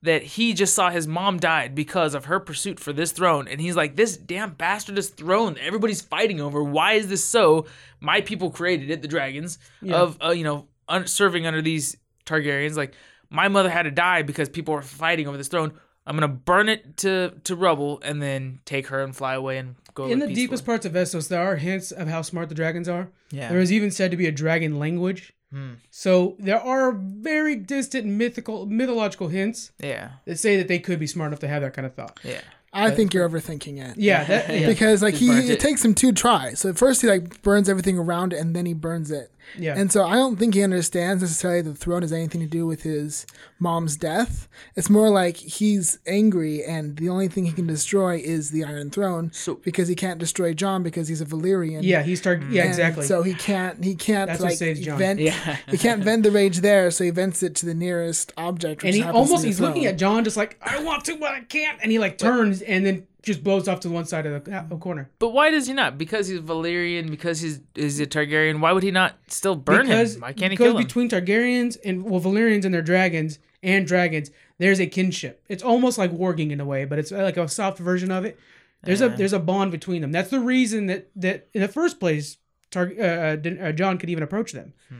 [0.02, 3.48] that he just saw his mom died because of her pursuit for this throne.
[3.48, 6.62] And he's like, this damn bastardous throne that everybody's fighting over.
[6.64, 7.68] Why is this so?
[8.02, 9.96] My people created it, the dragons, Yeah.
[9.98, 12.76] of, uh, you know, un- serving under these Targaryens.
[12.76, 12.94] Like,
[13.30, 15.74] my mother had to die because people were fighting over this throne.
[16.06, 19.76] I'm gonna burn it to to rubble and then take her and fly away and
[19.94, 20.04] go.
[20.06, 20.36] In the peacefully.
[20.36, 23.08] deepest parts of Essos, there are hints of how smart the dragons are.
[23.32, 25.32] yeah, There is even said to be a dragon language.
[25.52, 25.74] Hmm.
[25.92, 31.08] So there are very distant mythical mythological hints yeah, that say that they could be
[31.08, 32.20] smart enough to have that kind of thought.
[32.24, 32.42] yeah.
[32.76, 33.98] I think you're overthinking it.
[33.98, 34.66] Yeah, that, yeah.
[34.68, 35.60] Because like Just he it it.
[35.60, 36.60] takes him two tries.
[36.60, 39.32] So at first he like burns everything around it and then he burns it.
[39.58, 39.76] Yeah.
[39.78, 42.66] And so I don't think he understands necessarily that the throne has anything to do
[42.66, 43.26] with his
[43.60, 44.48] mom's death.
[44.76, 48.90] It's more like he's angry and the only thing he can destroy is the Iron
[48.90, 51.80] Throne So- because he can't destroy Jon because he's a Valyrian.
[51.84, 53.06] yeah, he's tar- yeah, And exactly.
[53.06, 55.58] So he can't he can't That's what like vent Yeah.
[55.70, 58.84] he can't vent the rage there, so he vents it to the nearest object.
[58.84, 61.32] Which and he almost he's the looking at Jon just like I want to, but
[61.32, 64.44] I can't, and he like turns and then just blows off to one side of
[64.44, 65.10] the uh, corner.
[65.18, 65.98] But why does he not?
[65.98, 67.10] Because he's Valyrian.
[67.10, 68.60] Because he's is a Targaryen.
[68.60, 70.22] Why would he not still burn because him?
[70.22, 70.84] Why can't he because kill him?
[70.84, 75.44] between Targaryens and well Valyrians and their dragons and dragons, there's a kinship.
[75.48, 78.38] It's almost like warging in a way, but it's like a soft version of it.
[78.84, 80.12] There's a there's a bond between them.
[80.12, 82.38] That's the reason that that in the first place,
[82.70, 84.74] Tar- uh, uh, uh, Jon could even approach them.
[84.90, 84.96] Hmm.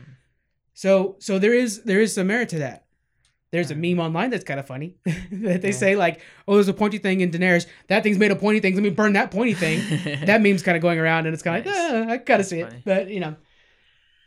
[0.72, 2.83] So so there is there is some merit to that.
[3.54, 5.74] There's a meme online that's kind of funny that they Yeah.
[5.84, 7.66] say like, "Oh, there's a pointy thing in Daenerys.
[7.88, 8.74] That thing's made of pointy things.
[8.76, 9.78] Let me burn that pointy thing."
[10.26, 11.92] that meme's kind of going around, and it's kind of Nice.
[11.92, 13.36] like, ah, I kind of see it, but you know,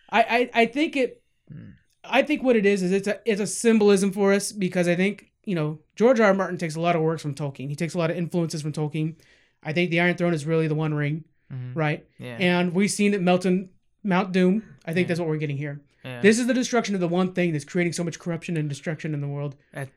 [0.10, 0.22] I,
[0.56, 1.22] I I think it.
[1.52, 1.72] Hmm.
[2.04, 4.96] I think what it is is it's a it's a symbolism for us because I
[4.96, 6.28] think you know George R.
[6.28, 6.34] R.
[6.34, 7.68] Martin takes a lot of works from Tolkien.
[7.70, 9.16] He takes a lot of influences from Tolkien.
[9.64, 11.76] I think the Iron Throne is really the One Ring, Mhm.
[11.76, 12.06] right?
[12.20, 12.38] Yeah.
[12.40, 13.70] And we've seen it melt in
[14.04, 14.64] Mount Doom.
[14.86, 15.08] I think Yeah.
[15.10, 15.82] that's what we're getting here.
[16.08, 16.22] Yeah.
[16.22, 19.14] This is the destruction of the one thing that's creating so much corruption and destruction
[19.14, 19.56] in the world.
[19.74, 19.90] At-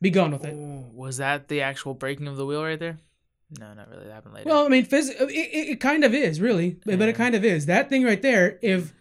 [0.00, 0.54] Be gone with it.
[0.54, 2.98] Oh, was that the actual breaking of the wheel right there?
[3.58, 4.04] No, not really.
[4.06, 4.48] That happened later.
[4.48, 7.16] Well, I mean, phys- uh, it, it, it kind of is really, but but it
[7.16, 8.58] kind of is that thing right there.
[8.62, 8.92] If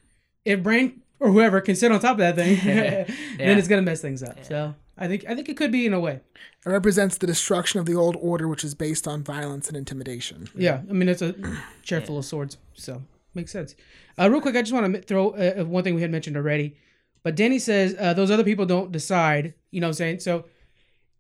[0.43, 3.03] if Bran or whoever can sit on top of that thing, Yeah.
[3.37, 4.43] then it's gonna mess things up.
[4.43, 6.21] So I think I think it could be in a way.
[6.65, 10.49] It represents the destruction of the old order, which is based on violence and intimidation.
[10.55, 11.35] Yeah, I mean it's a
[11.83, 13.75] chair full of swords, so makes sense.
[14.17, 16.35] Uh, real quick, I just want to throw uh, uh, one thing we had mentioned
[16.37, 16.77] already,
[17.23, 19.53] but Dany says uh, those other people don't decide.
[19.71, 20.19] You know what I'm saying?
[20.19, 20.45] So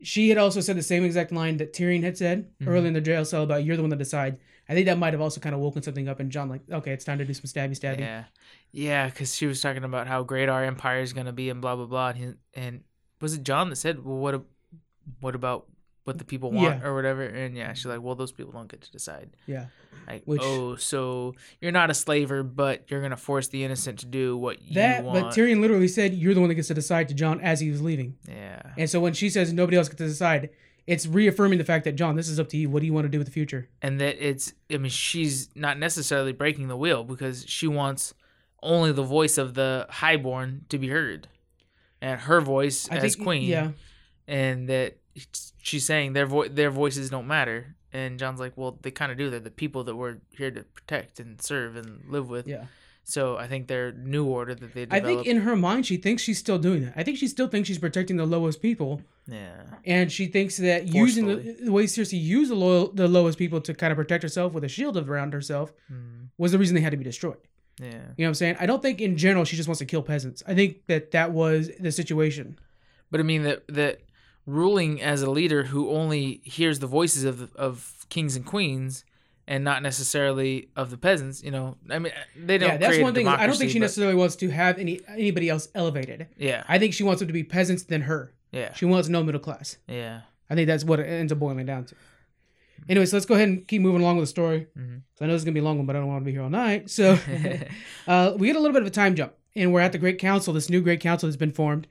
[0.01, 3.01] she had also said the same exact line that Tyrion had said earlier in the
[3.01, 4.37] jail cell about you're the one that decide.
[4.69, 6.91] I think that might have also kind of woken something up in Jon, like, okay,
[6.91, 7.99] it's time to do some stabby stabby.
[8.01, 8.23] Yeah,
[8.71, 11.75] yeah, because she was talking about how great our empire is gonna be and blah
[11.75, 12.09] blah blah.
[12.09, 12.83] And, he, and
[13.19, 14.43] was it Jon that said, "Well, what, a-
[15.21, 15.65] what about
[16.09, 16.87] what the people want Yeah.
[16.87, 19.67] or whatever?" And yeah, she's like, "Well, those people don't get to decide." Yeah.
[20.07, 24.05] Like, Which- oh, so you're not a slaver, but you're gonna force the innocent to
[24.07, 25.21] do what you That, want.
[25.21, 27.69] but Tyrion literally said, "You're the one that gets to decide." To Jon as he
[27.69, 30.49] was leaving, yeah, and so when she says nobody else gets to decide,
[30.87, 32.69] it's reaffirming the fact that Jon, this is up to you.
[32.71, 33.69] What do you want to do with the future?
[33.83, 34.53] and that it's.
[34.71, 38.13] I mean, she's not necessarily breaking the wheel because she wants
[38.63, 41.27] only the voice of the highborn to be heard,
[42.01, 43.43] and her voice I as think, queen.
[43.43, 43.71] yeah,
[44.27, 44.97] and that
[45.61, 47.75] she's saying their vo- their voices don't matter.
[47.91, 49.29] And Jon's like, well, they kind of do.
[49.31, 52.47] They're the people that we're here to protect and serve and live with.
[52.47, 52.65] yeah.
[53.03, 56.21] So I think their new order that they I think in her mind, she thinks
[56.21, 56.93] she's still doing that.
[56.95, 60.87] I think she still thinks she's protecting the lowest people, yeah, and she thinks that
[60.89, 64.21] using the, the way Cersei used the low, the lowest people to kind of protect
[64.21, 67.39] herself with a shield around herself Mm, was the reason they had to be destroyed.
[67.81, 67.87] yeah.
[67.87, 68.57] You know what I'm saying?
[68.59, 70.43] I don't think in general she just wants to kill peasants.
[70.45, 72.59] I think that that was the situation.
[73.09, 74.01] But I mean that that
[74.49, 79.05] ruling as a leader who only hears the voices of of kings and queens
[79.47, 81.43] and not necessarily of the peasants.
[81.43, 82.69] You know, I mean, they don't.
[82.69, 83.27] Yeah, that's one thing.
[83.27, 86.27] I don't think she but- necessarily wants to have any anybody else elevated.
[86.37, 88.33] Yeah, I think she wants them to be peasants than her.
[88.51, 89.77] yeah, She wants no middle class.
[89.87, 90.21] yeah.
[90.51, 91.95] I think that's what it ends up boiling down to.
[92.87, 94.65] Anyways, let's go ahead and keep moving along with the story.
[94.75, 95.01] Mhm.
[95.15, 96.31] So I know it's gonna be a long one, but I don't want to be
[96.31, 96.89] here all night.
[96.89, 97.19] So
[98.07, 100.17] uh, we get a little bit of a time jump, and we're at the Great
[100.17, 100.53] Council.
[100.53, 101.87] This new Great Council that's been formed.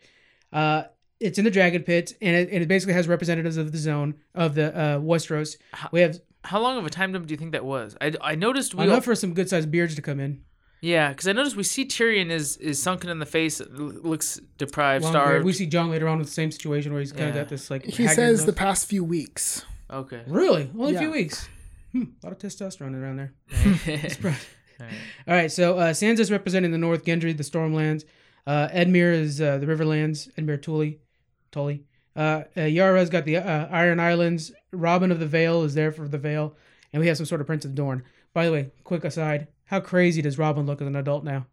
[0.52, 0.84] Uh,
[1.20, 4.14] it's in the Dragon Pit, and it, and it basically has representatives of the zone
[4.34, 5.56] of the uh, Westeros.
[5.92, 7.96] We have How long of a time jump do you think that was?
[8.00, 10.42] I, I noticed we enough for some good sized beards to come in.
[10.80, 15.02] Yeah, because I noticed we see Tyrion is is sunken in the face, looks deprived,
[15.04, 15.44] Long beard.
[15.44, 17.42] We see Jon later on with the same situation where he's kind of Yeah.
[17.42, 17.84] got this like.
[17.84, 19.64] He haggard says the past few weeks.
[19.90, 20.22] okay.
[20.28, 21.48] really only a few weeks.
[21.92, 23.32] Hmm, a lot of testosterone around there.
[23.56, 24.18] Alright.
[25.26, 28.04] All right, so uh, Sansa's representing the North, Gendry the Stormlands.
[28.46, 30.32] Uh, Edmure is uh, the Riverlands.
[30.36, 31.00] Edmure Tully,
[31.50, 31.84] Tully.
[32.16, 34.52] Uh, uh, Yara's got the uh, Iron Islands.
[34.72, 36.56] Robin of the Vale is there for the Vale,
[36.92, 38.02] and we have some sort of Prince of Dorne.
[38.34, 41.46] By the way, quick aside: how crazy does Robin look as an adult now?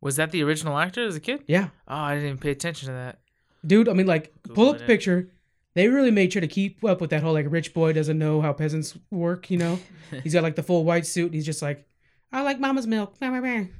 [0.00, 1.44] Was that the original actor as a kid?
[1.46, 3.18] Yeah, Oh, I didn't even pay attention to that.
[3.66, 3.88] dude.
[3.88, 4.86] I mean, like, pull up the it.
[4.86, 5.30] picture.
[5.74, 8.40] They really made sure to keep up with that whole like rich boy doesn't know
[8.40, 9.50] how peasants work.
[9.50, 9.78] You know,
[10.22, 11.26] he's got like the full white suit.
[11.26, 11.86] And he's just like,
[12.32, 13.16] I like mama's milk.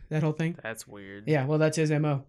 [0.08, 0.56] That whole thing.
[0.62, 1.24] That's weird.
[1.26, 2.24] Yeah, well, that's his mo.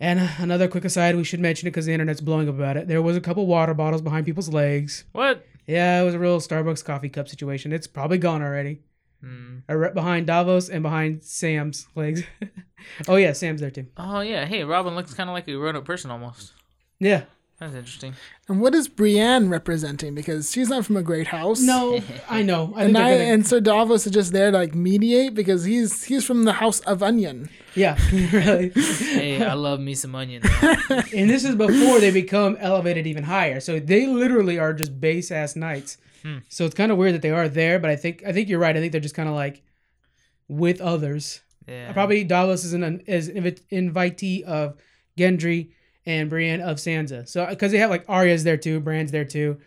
[0.00, 2.88] And another quick aside, we should mention it because the internet's blowing up about it.
[2.88, 5.04] There was a couple water bottles behind people's legs.
[5.12, 5.46] What?
[5.66, 7.70] Yeah, it was a real Starbucks coffee cup situation.
[7.72, 8.80] It's probably gone already.
[9.22, 9.58] Hmm.
[9.68, 12.22] Uh, right behind Davos and behind Sam's legs.
[13.08, 13.86] oh yeah, Sam's there too.
[13.98, 14.46] Oh yeah.
[14.46, 16.54] Hey, Robin looks kind of like a grown-up person almost.
[16.98, 17.24] Yeah,
[17.60, 18.14] That's interesting.
[18.48, 20.14] And what is Brienne representing?
[20.14, 21.60] Because she's not from a great house.
[21.60, 22.72] No, I know.
[22.74, 26.04] I And, I, gonna- and Sir Davos is just there to like mediate because he's
[26.04, 27.50] he's from the house of Onion.
[27.74, 28.70] yeah, really.
[28.70, 30.42] Hey, I love me some onion.
[30.90, 33.60] and this is before they become elevated even higher.
[33.60, 35.98] So they literally are just base ass knights.
[36.22, 36.38] Hmm.
[36.48, 38.58] So it's kind of weird that they are there, but I think I think you're
[38.58, 38.74] right.
[38.76, 39.62] I think they're just kind of like
[40.48, 41.40] with others.
[41.68, 41.92] Yeah.
[41.92, 44.76] Probably Davos is an is invitee of
[45.18, 45.72] Gendry
[46.06, 47.28] and Brienne of Sansa.
[47.28, 49.58] So because they have like Arya's there too, Bran's there too.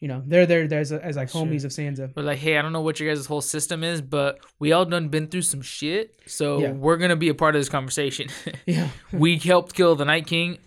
[0.00, 1.44] You know, they're there as, as like Sure.
[1.44, 2.12] homies of Sansa.
[2.14, 4.84] But like, hey, I don't know what your guys' whole system is, but we all
[4.84, 6.70] done been through some shit, so Yeah.
[6.70, 8.28] we're gonna be a part of this conversation.
[8.66, 10.58] Yeah, we helped kill the Night King.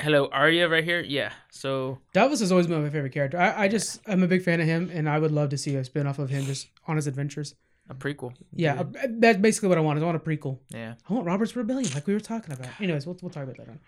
[0.00, 1.00] Hello, Arya, right here.
[1.00, 1.30] Yeah.
[1.50, 3.38] So Davos has always been my favorite character.
[3.38, 5.76] I, I just I'm a big fan of him, and I would love to see
[5.76, 7.54] a spin off of him just on his adventures.
[7.90, 8.32] a prequel.
[8.54, 10.00] Yeah, uh, that's basically what I want.
[10.00, 10.58] I want a prequel.
[10.70, 10.94] Yeah.
[11.08, 12.68] I want Robert's Rebellion, like we were talking about.
[12.80, 13.78] Anyways, we'll, we'll talk about that on.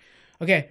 [0.42, 0.70] Okay.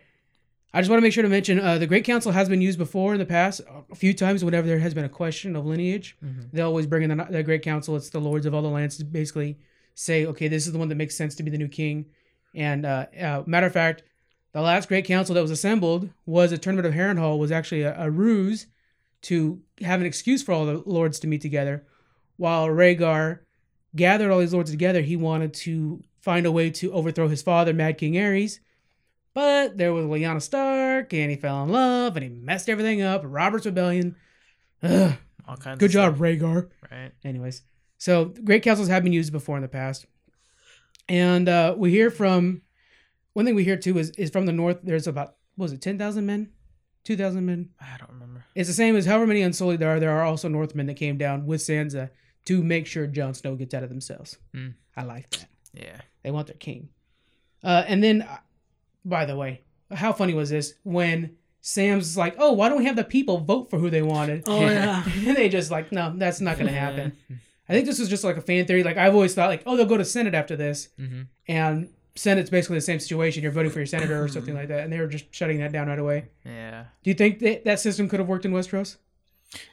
[0.73, 2.77] I just want to make sure to mention uh, the Great Council has been used
[2.77, 3.61] before in the past
[3.91, 4.43] a few times.
[4.43, 6.17] Whenever there has been a question of lineage,
[6.53, 7.95] they always bring in the, the Great Council.
[7.97, 9.57] It's the lords of all the lands to basically
[9.95, 12.05] say, okay, this is the one that makes sense to be the new king.
[12.55, 14.03] And uh, uh, matter of fact,
[14.53, 17.97] the last Great Council that was assembled was a tournament of Harrenhal was actually a,
[17.99, 18.67] a ruse
[19.23, 21.85] to have an excuse for all the lords to meet together.
[22.37, 23.39] While Rhaegar
[23.95, 27.73] gathered all these lords together, he wanted to find a way to overthrow his father,
[27.73, 28.59] Mad King Aerys.
[29.33, 33.21] But there was Lyanna Stark, and he fell in love, and he messed everything up.
[33.23, 34.15] Robert's Rebellion.
[34.83, 35.13] Ugh,
[35.47, 35.79] All kinds.
[35.79, 36.69] good job, Rhaegar.
[36.91, 37.11] Right.
[37.23, 37.61] Anyways,
[37.97, 40.05] so great councils have been used before in the past,
[41.07, 42.61] and uh, we hear from
[43.33, 44.79] one thing we hear too is is from the north.
[44.83, 46.49] There's about what was it ten thousand men,
[47.03, 47.69] two thousand men.
[47.79, 48.43] I don't remember.
[48.55, 49.99] It's the same as however many Unsullied there are.
[49.99, 52.09] There are also Northmen that came down with Sansa
[52.45, 54.37] to make sure Jon Snow gets out of themselves.
[54.53, 54.69] Hmm.
[54.97, 55.47] I like that.
[55.73, 56.01] Yeah.
[56.23, 56.89] They want their king.
[57.63, 58.27] Uh, and then,
[59.05, 59.61] by the way,
[59.93, 63.69] how funny was this when Sam's like, "Oh, why don't we have the people vote
[63.69, 65.03] for who they wanted?" Oh yeah.
[65.25, 67.13] and they just like, "No, that's not going to happen."
[67.69, 68.83] I think this was just like a fan theory.
[68.83, 71.27] Like I've always thought, like, "Oh, they'll go to Senate after this," Mhm.
[71.47, 73.43] and Senate's basically the same situation.
[73.43, 75.71] You're voting for your senator or something like that, and they were just shutting that
[75.71, 76.25] down right away.
[76.45, 76.85] Yeah.
[77.03, 78.97] Do you think that that system could have worked in Westeros?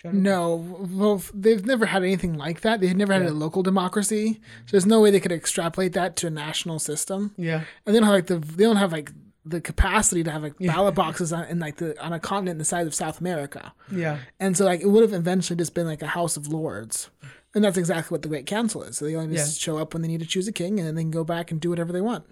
[0.04, 0.56] No,
[0.90, 2.80] well, they've never had anything like that.
[2.80, 3.30] They've never had Yeah.
[3.30, 4.40] a local democracy.
[4.66, 7.32] So there's no way they could extrapolate that to a national system.
[7.36, 7.62] Yeah.
[7.86, 9.12] And they don't have like the they don't have like
[9.44, 12.64] the capacity to have like ballot boxes on in like the on a continent the
[12.64, 13.72] size of South America.
[13.90, 14.18] Yeah.
[14.40, 17.10] And so like it would have eventually just been like a House of Lords.
[17.54, 18.98] And that's exactly what the Great Council is.
[18.98, 20.94] So they only just show up when they need to choose a king and then
[20.96, 22.24] they can go back and do whatever they want.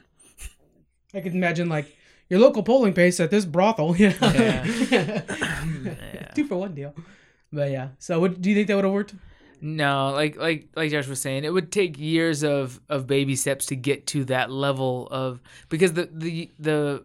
[1.15, 1.97] I could imagine like
[2.29, 3.97] your local polling place at this brothel.
[3.97, 4.33] You know?
[4.91, 6.31] Yeah.
[6.35, 6.95] Two for one deal.
[7.53, 7.89] But yeah.
[7.99, 9.15] So what do you think that would have worked?
[9.61, 13.67] No, like like like Josh was saying, it would take years of of baby steps
[13.67, 17.05] to get to that level of because the the the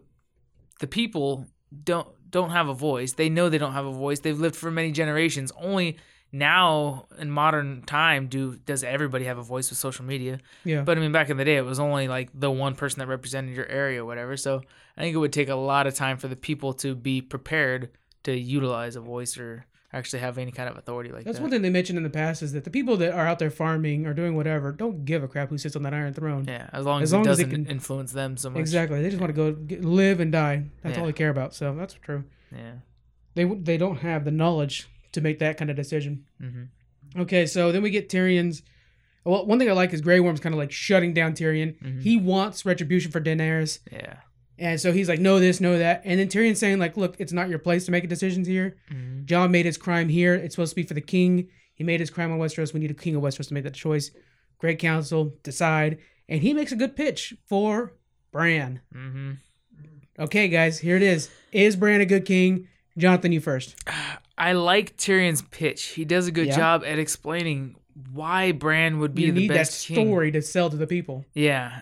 [0.80, 1.46] the people
[1.84, 3.12] don't don't have a voice.
[3.12, 4.20] They know they don't have a voice.
[4.20, 5.52] They've lived for many generations.
[5.56, 5.98] Only
[6.32, 10.38] now in modern time do does everybody have a voice with social media.
[10.64, 10.82] Yeah.
[10.82, 13.06] But I mean, back in the day, it was only like the one person that
[13.06, 14.36] represented your area or whatever.
[14.36, 14.62] So
[14.96, 17.90] I think it would take a lot of time for the people to be prepared
[18.24, 21.24] to utilize a voice or actually have any kind of authority like that.
[21.26, 21.42] That's that.
[21.42, 23.50] one thing they mentioned in the past is that the people that are out there
[23.50, 26.44] farming or doing whatever don't give a crap who sits on that iron throne.
[26.46, 28.60] Yeah, as long As as, long it as doesn't can- influence them so much.
[28.60, 29.02] Exactly.
[29.02, 30.64] They just want to go get, live and die.
[30.82, 31.54] That's all they care about.
[31.54, 32.24] So that's true.
[32.50, 32.72] Yeah.
[33.34, 36.24] They they don't have the knowledge to make that kind of decision.
[36.40, 36.62] hmm
[37.14, 38.62] Okay, so then we get Tyrion's.
[39.24, 41.78] Well, one thing I like is Grey Worm's kind of like shutting down Tyrion.
[41.78, 42.00] Mhm.
[42.02, 44.16] He wants retribution for Daenerys, Yeah.
[44.62, 47.32] And so he's like, "No, this, no, that," and then Tyrion's saying, "Like, look, it's
[47.32, 48.76] not your place to make a decisions here.
[48.88, 50.34] hmm Jon made his crime here.
[50.34, 51.48] It's supposed to be for the king.
[51.74, 52.72] He made his crime on Westeros.
[52.72, 54.10] We need a king of Westeros to make that choice.
[54.58, 55.98] Great council, decide."
[56.28, 57.94] And he makes a good pitch for
[58.30, 58.80] Bran.
[58.92, 59.32] hmm
[60.18, 61.30] Okay, guys, here it is.
[61.52, 62.68] Is Bran a good king?
[62.98, 63.74] Jonathan, you first.
[64.38, 65.82] I like Tyrion's pitch.
[65.96, 66.56] He does a good Yeah.
[66.56, 67.74] job at explaining
[68.12, 69.96] why Bran would be you the need that best king.
[70.08, 71.24] story to sell to the people.
[71.34, 71.80] Yeah.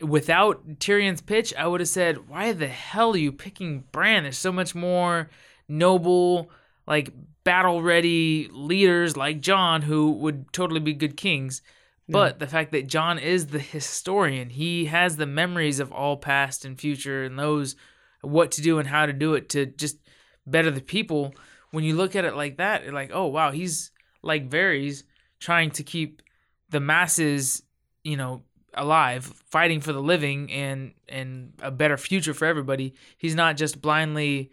[0.00, 4.24] Without Tyrion's pitch, I would have said, "Why the hell are you picking Bran?
[4.24, 5.30] There's so much more
[5.68, 6.50] noble,
[6.86, 7.12] like
[7.44, 11.62] battle-ready leaders like Jon who would totally be good kings."
[12.08, 16.64] But the fact that John is the historian, he has the memories of all past
[16.64, 17.74] and future and knows
[18.20, 19.98] what to do and how to do it to just
[20.46, 21.34] better the people.
[21.72, 23.90] When you look at it like that, you're like, oh wow, he's
[24.22, 25.02] like Varys
[25.40, 26.22] trying to keep
[26.70, 27.64] the masses,
[28.04, 28.42] you know,
[28.76, 32.94] alive, fighting for the living and and a better future for everybody.
[33.16, 34.52] He's not just blindly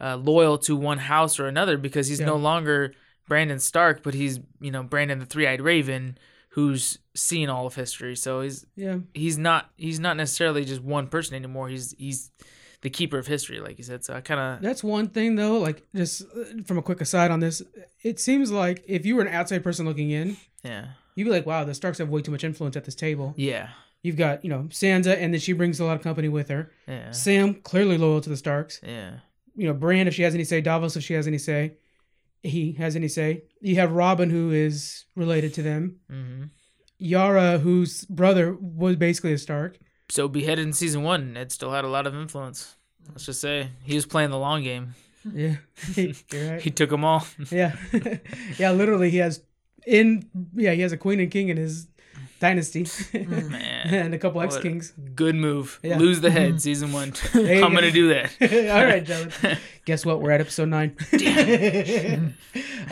[0.00, 2.26] uh, loyal to one house or another because he's Yeah.
[2.26, 2.94] no longer
[3.28, 6.18] Brandon Stark, but he's you know Brandon the Three Eyed Raven,
[6.50, 8.16] who's seen all of history.
[8.16, 8.98] So he's Yeah.
[9.14, 11.68] he's not he's not necessarily just one person anymore.
[11.68, 12.30] He's he's
[12.80, 14.04] the keeper of history, like you said.
[14.04, 15.58] So I kind of That's one thing though.
[15.58, 17.62] Like just uh, from a quick aside on this,
[18.02, 21.46] it seems like if you were an outside person looking in, yeah you'd be like,
[21.46, 23.68] "Wow, the Starks have way too much influence at this table." yeah
[24.02, 26.70] You've got you know Sansa, and then she brings a lot of company with her.
[26.88, 28.80] yeah Sam clearly loyal to the Starks.
[28.82, 29.18] yeah
[29.54, 31.74] You know Bran if she has any say, Davos if she has any say,
[32.42, 33.44] he has any say.
[33.60, 35.96] You have Robin who is related to them.
[36.10, 36.44] hmm
[36.98, 39.78] Yara whose brother was basically a Stark.
[40.08, 42.76] So beheaded in season one, Ned still had a lot of influence.
[43.08, 44.94] Let's just say he was playing the long game.
[45.32, 45.56] Yeah,
[45.96, 46.60] right.
[46.60, 47.26] He took them all.
[47.50, 47.76] Yeah,
[48.58, 48.70] yeah.
[48.72, 49.42] Literally, he has
[49.86, 51.88] in yeah he has a queen and king in his
[52.42, 53.50] dynasty, mm.
[53.50, 54.92] Man, and a couple ex kings.
[55.14, 55.78] good move.
[55.82, 55.96] Yeah.
[55.98, 56.58] Lose the head, mm-hmm.
[56.58, 57.12] season one.
[57.32, 58.32] There you I'm gonna do that.
[58.40, 59.58] All right, Dylan.
[59.84, 60.20] Guess what?
[60.20, 60.96] We're at episode nine.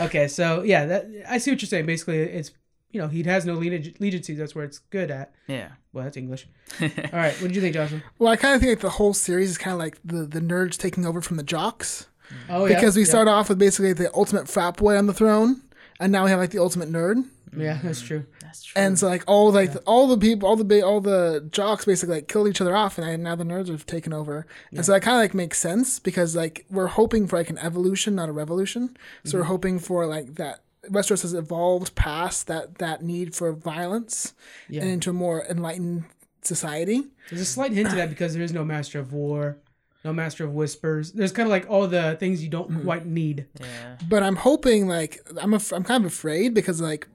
[0.01, 1.87] okay, so yeah, that I see what you're saying.
[1.87, 2.53] Basically, it's
[2.93, 4.35] you know he has no lineage, legacy.
[4.35, 5.35] That's where it's good at.
[5.49, 5.71] Yeah.
[5.93, 6.47] Well, that's English.
[6.81, 8.01] All right, what did you think, Joshua?
[8.21, 10.41] Well, I kind of think like the whole series is kind of like the the
[10.41, 12.07] nerds taking over from the jocks
[12.49, 13.09] Oh yeah, because we yeah.
[13.09, 15.63] start off with basically the ultimate frat boy on the throne,
[16.01, 17.25] and now we have like the ultimate nerd.
[17.57, 18.27] Yeah, that's true.
[18.41, 18.81] That's true.
[18.81, 22.17] And so like all like all the people, all the big, all the jocks basically
[22.17, 24.47] like killed each other off, and I, now the nerds have taken over.
[24.73, 27.59] And so that kind of like makes sense because like we're hoping for like an
[27.59, 28.97] evolution, not a revolution.
[29.25, 29.51] So we're mm-hmm.
[29.51, 34.35] hoping for like that Westeros has evolved past that that need for violence
[34.69, 34.83] Yeah.
[34.83, 36.05] and into a more enlightened
[36.43, 37.05] society.
[37.29, 39.59] There's a slight hint to that because there is no master of war,
[40.05, 41.13] no master of whispers.
[41.13, 42.85] There's kind of like all the things you don't mm-hmm.
[42.85, 43.47] quite need.
[43.61, 43.97] yeah.
[44.09, 47.09] But I'm hoping like I'm af- I'm kind of afraid because like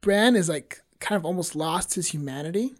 [0.00, 2.74] Bran is like kind of almost lost his humanity.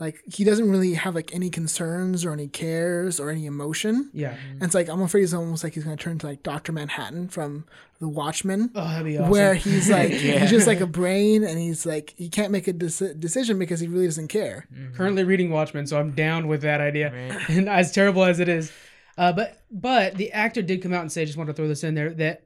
[0.00, 4.10] Like he doesn't really have like any concerns or any cares or any emotion.
[4.12, 4.34] Yeah.
[4.50, 7.28] And it's like I'm afraid he's almost like he's gonna turn to like Doctor Manhattan
[7.28, 7.64] from
[8.00, 9.30] The Watchmen, Oh, that'd be awesome.
[9.30, 10.40] where he's like Yeah.
[10.40, 13.78] he's just like a brain and he's like he can't make a deci- decision because
[13.78, 14.66] he really doesn't care.
[14.96, 17.12] currently reading Watchmen, so I'm down with that idea.
[17.12, 17.40] Right.
[17.50, 18.72] And as terrible as it is,
[19.16, 21.68] uh, but but the actor did come out and say, I just want to throw
[21.68, 22.42] this in there that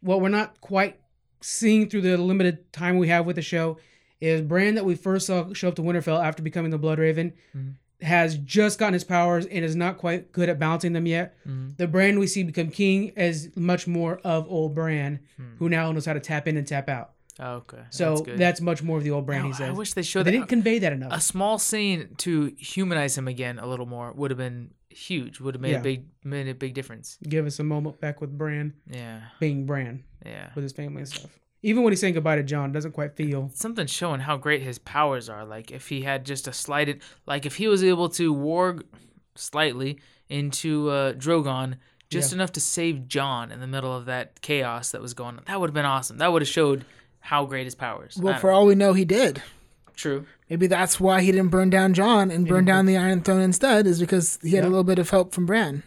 [0.00, 0.98] what we're not quite
[1.42, 3.76] seeing through the limited time we have with the show
[4.20, 7.32] is Bran that we first saw show up to Winterfell after becoming the Blood Raven
[7.56, 8.04] mm-hmm.
[8.04, 11.36] has just gotten his powers and is not quite good at balancing them yet.
[11.46, 11.70] Mm-hmm.
[11.76, 15.56] The Bran we see become king is much more of old Bran, hmm.
[15.58, 17.12] who now knows how to tap in and tap out.
[17.38, 17.82] Oh, okay.
[17.90, 19.42] So that's that's, much more of the old Bran.
[19.42, 19.68] Now, he says.
[19.68, 20.38] I wish they showed they that.
[20.38, 21.12] didn't convey that enough.
[21.12, 25.40] a small scene to humanize him again a little more would have been huge.
[25.40, 25.80] Would have made Yeah.
[25.80, 27.18] a big made a big difference.
[27.22, 29.20] Give us a moment back with Bran Yeah.
[29.38, 30.50] being Bran Yeah.
[30.54, 31.38] with his family and stuff.
[31.66, 33.50] Even when he's saying goodbye to Jon, it doesn't quite feel.
[33.54, 35.44] something showing how great his powers are.
[35.44, 38.82] Like if he had just a slight, like if he was able to warg
[39.34, 39.98] slightly
[40.28, 41.76] into uh, Drogon,
[42.08, 45.42] just enough to save Jon in the middle of that chaos that was going on,
[45.46, 46.18] that would have been awesome.
[46.18, 46.84] That would have showed
[47.20, 48.16] how great his powers.
[48.18, 48.22] Are.
[48.22, 49.42] Well, for don't- all we know, he did.
[49.96, 50.24] true.
[50.48, 53.84] Maybe that's why he didn't burn down Jon and burn down the Iron Throne instead,
[53.88, 54.68] is because he had Yeah.
[54.68, 55.82] a little bit of help from Bran.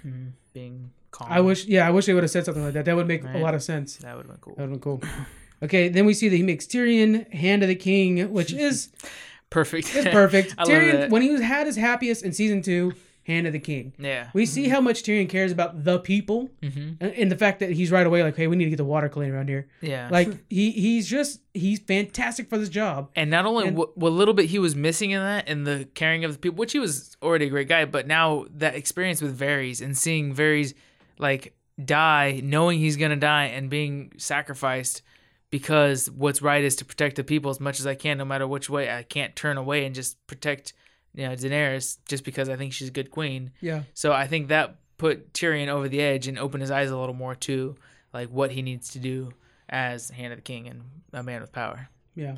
[0.51, 1.30] Being calm.
[1.32, 2.84] I wish, yeah, I wish they would have said something like that.
[2.84, 3.95] That would make a lot of sense.
[3.97, 4.55] that would have been cool.
[4.57, 5.25] That would have been cool.
[5.62, 8.89] Okay, then we see that he makes Tyrion hand of the king, which is
[9.49, 9.95] Perfect.
[9.95, 10.55] It's perfect.
[10.57, 12.93] Tyrion, when he was had his happiest in season two,
[13.24, 13.93] hand of the king.
[13.99, 14.30] yeah.
[14.34, 16.97] We see how much Tyrion cares about the people, Mhm.
[16.99, 18.86] and, and the fact that he's right away like, "Hey, we need to get the
[18.86, 20.07] water clean around here." Yeah.
[20.12, 23.10] Like he he's just he's fantastic for this job.
[23.16, 25.88] And not only And- what, what little bit he was missing in that, in the
[25.93, 29.22] caring of the people, which he was already a great guy, but now that experience
[29.22, 30.74] with Varys and seeing Varys
[31.20, 31.53] like
[31.84, 35.01] die, knowing he's gonna die, and being sacrificed
[35.50, 38.47] because what's right is to protect the people as much as I can, no matter
[38.47, 38.91] which way.
[38.91, 40.74] I can't turn away and just protect,
[41.14, 43.52] you know, Daenerys just because I think she's a good queen.
[43.62, 43.84] Yeah.
[43.93, 47.16] So I think that put Tyrion over the edge and opened his eyes a little
[47.16, 47.76] more to
[48.14, 49.32] like what he needs to do
[49.68, 50.84] as Hand of the King and
[51.14, 51.89] a man with power.
[52.16, 52.38] Yeah.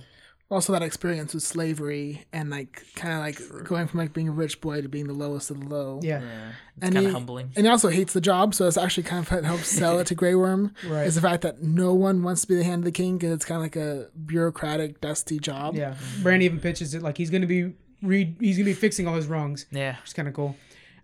[0.52, 4.32] Also, that experience with slavery and like kind of like going from like being a
[4.34, 6.02] rich boy to being the lowest of the low.
[6.04, 6.20] Yeah.
[6.22, 7.52] Yeah, it's And kind of humbling.
[7.56, 10.08] And he also hates the job, so it's actually kind of what helps sell it
[10.08, 10.74] to Grey Worm.
[10.86, 11.08] Right.
[11.08, 13.32] Is the fact that no one wants to be the hand of the king because
[13.32, 15.76] it's kind of like a bureaucratic, dusty job.
[15.76, 15.96] Yeah.
[16.22, 19.28] Bran even pitches it like he's gonna be re- he's gonna be fixing all his
[19.28, 19.68] wrongs.
[19.72, 20.58] Yeah, which is kind of cool.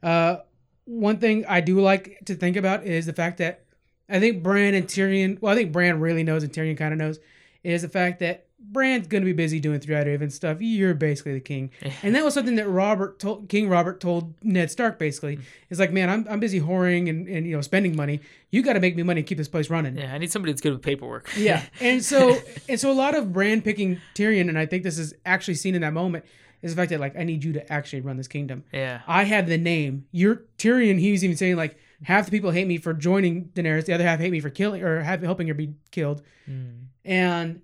[0.03, 0.37] Uh,
[0.83, 3.63] one thing I do like to think about is the fact that
[4.09, 5.41] I think Bran and Tyrion.
[5.41, 7.19] Well, I think Bran really knows and Tyrion kind of knows
[7.63, 10.57] is the fact that Bran's gonna be busy doing Three Eyed Raven stuff.
[10.59, 11.71] You're basically the king,
[12.03, 14.97] and that was something that Robert told King Robert told Ned Stark.
[14.97, 15.39] Basically,
[15.69, 18.19] it's like, man, I'm, I'm busy whoring and, and you know spending money.
[18.49, 19.97] You got to make me money and keep this place running.
[19.97, 20.13] yeah.
[20.13, 21.29] I need somebody that's good with paperwork.
[21.37, 22.35] Yeah, and so
[22.69, 25.75] and so a lot of Bran picking Tyrion, and I think this is actually seen
[25.75, 26.25] in that moment,
[26.61, 28.63] is the fact that like I need you to actually run this kingdom.
[28.73, 30.07] Yeah, I have the name.
[30.11, 30.99] You're Tyrion.
[30.99, 34.03] He was even saying like half the people hate me for joining Daenerys, the other
[34.03, 36.21] half hate me for killing or have, helping her be killed.
[36.49, 36.85] Mm.
[37.05, 37.61] And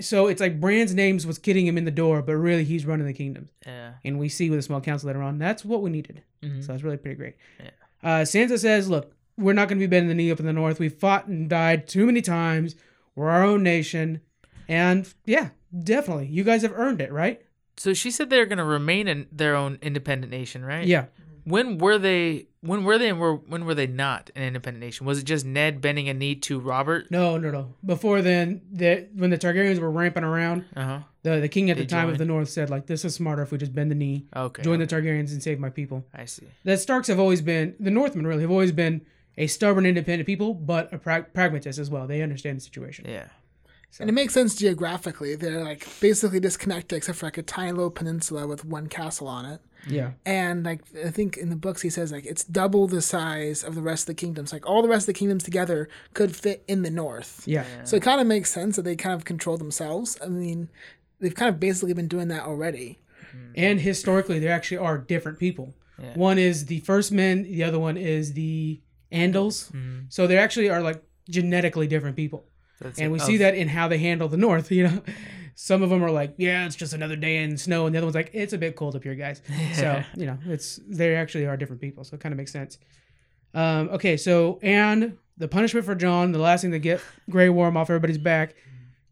[0.00, 3.06] so it's like Bran's names was getting him in the door, but really he's running
[3.06, 3.48] the kingdom.
[3.66, 3.92] Yeah.
[4.04, 6.22] And we see with the small council later on, that's what we needed.
[6.42, 6.62] Mhm.
[6.64, 7.36] So that's really pretty great.
[7.58, 7.70] Yeah.
[8.02, 10.52] Uh, Sansa says, "Look, we're not going to be bending the knee up in the
[10.52, 10.78] north.
[10.78, 12.74] We've fought and died too many times.
[13.14, 14.20] We're our own nation,
[14.68, 17.40] and yeah, definitely, you guys have earned it, right?
[17.78, 20.86] So she said they're going to remain in their own independent nation, right?
[20.86, 21.06] Yeah.
[21.46, 22.48] When were they?
[22.60, 23.08] When were they?
[23.08, 25.06] And were when were they not an independent nation?
[25.06, 27.08] Was it just Ned bending a knee to Robert?
[27.10, 27.74] No, no, no.
[27.84, 30.98] Before then, the when the Targaryens were ramping around, Uh huh.
[31.22, 33.42] the the king at They the time of the north said, like, this is smarter
[33.42, 34.62] if we just bend the knee, Okay.
[34.64, 36.04] join the Targaryens, and save my people.
[36.12, 36.48] I see.
[36.64, 38.26] The Starks have always been the Northmen.
[38.26, 39.02] Really, have always been
[39.38, 42.08] a stubborn, independent people, but a pra- pragmatist as well.
[42.08, 43.04] They understand the situation.
[43.08, 43.26] Yeah.
[44.00, 45.36] And it makes sense geographically.
[45.36, 49.46] They're like basically disconnected except for like a tiny little peninsula with one castle on
[49.46, 49.60] it.
[49.88, 50.12] Yeah.
[50.24, 53.74] And like I think in the books he says like it's double the size of
[53.74, 54.52] the rest of the kingdoms.
[54.52, 57.42] Like all the rest of the kingdoms together could fit in the north.
[57.46, 57.64] Yeah.
[57.84, 60.18] So it kind of makes sense that they kind of control themselves.
[60.22, 60.68] I mean,
[61.20, 62.98] they've kind of basically been doing that already.
[63.34, 63.52] Mm.
[63.56, 65.74] And historically, there actually are different people.
[66.02, 66.14] Yeah.
[66.14, 68.80] One is the First Men, the other one is the
[69.12, 69.70] Andals.
[69.72, 70.00] Mm-hmm.
[70.08, 72.44] So they actually are like genetically different people.
[72.80, 74.70] That's And we of- see that in how they handle the North.
[74.76, 75.02] You know,
[75.58, 78.06] some of them are like, "Yeah, it's just another day in snow," and the other
[78.06, 79.40] one's like, "It's a bit cold up here, guys."
[79.74, 82.04] So you know, it's they actually are different people.
[82.04, 82.78] So it kind of makes sense.
[83.54, 87.00] Um, okay, so and the punishment for Jon, the last thing to get
[87.30, 88.54] Grey Worm off everybody's back,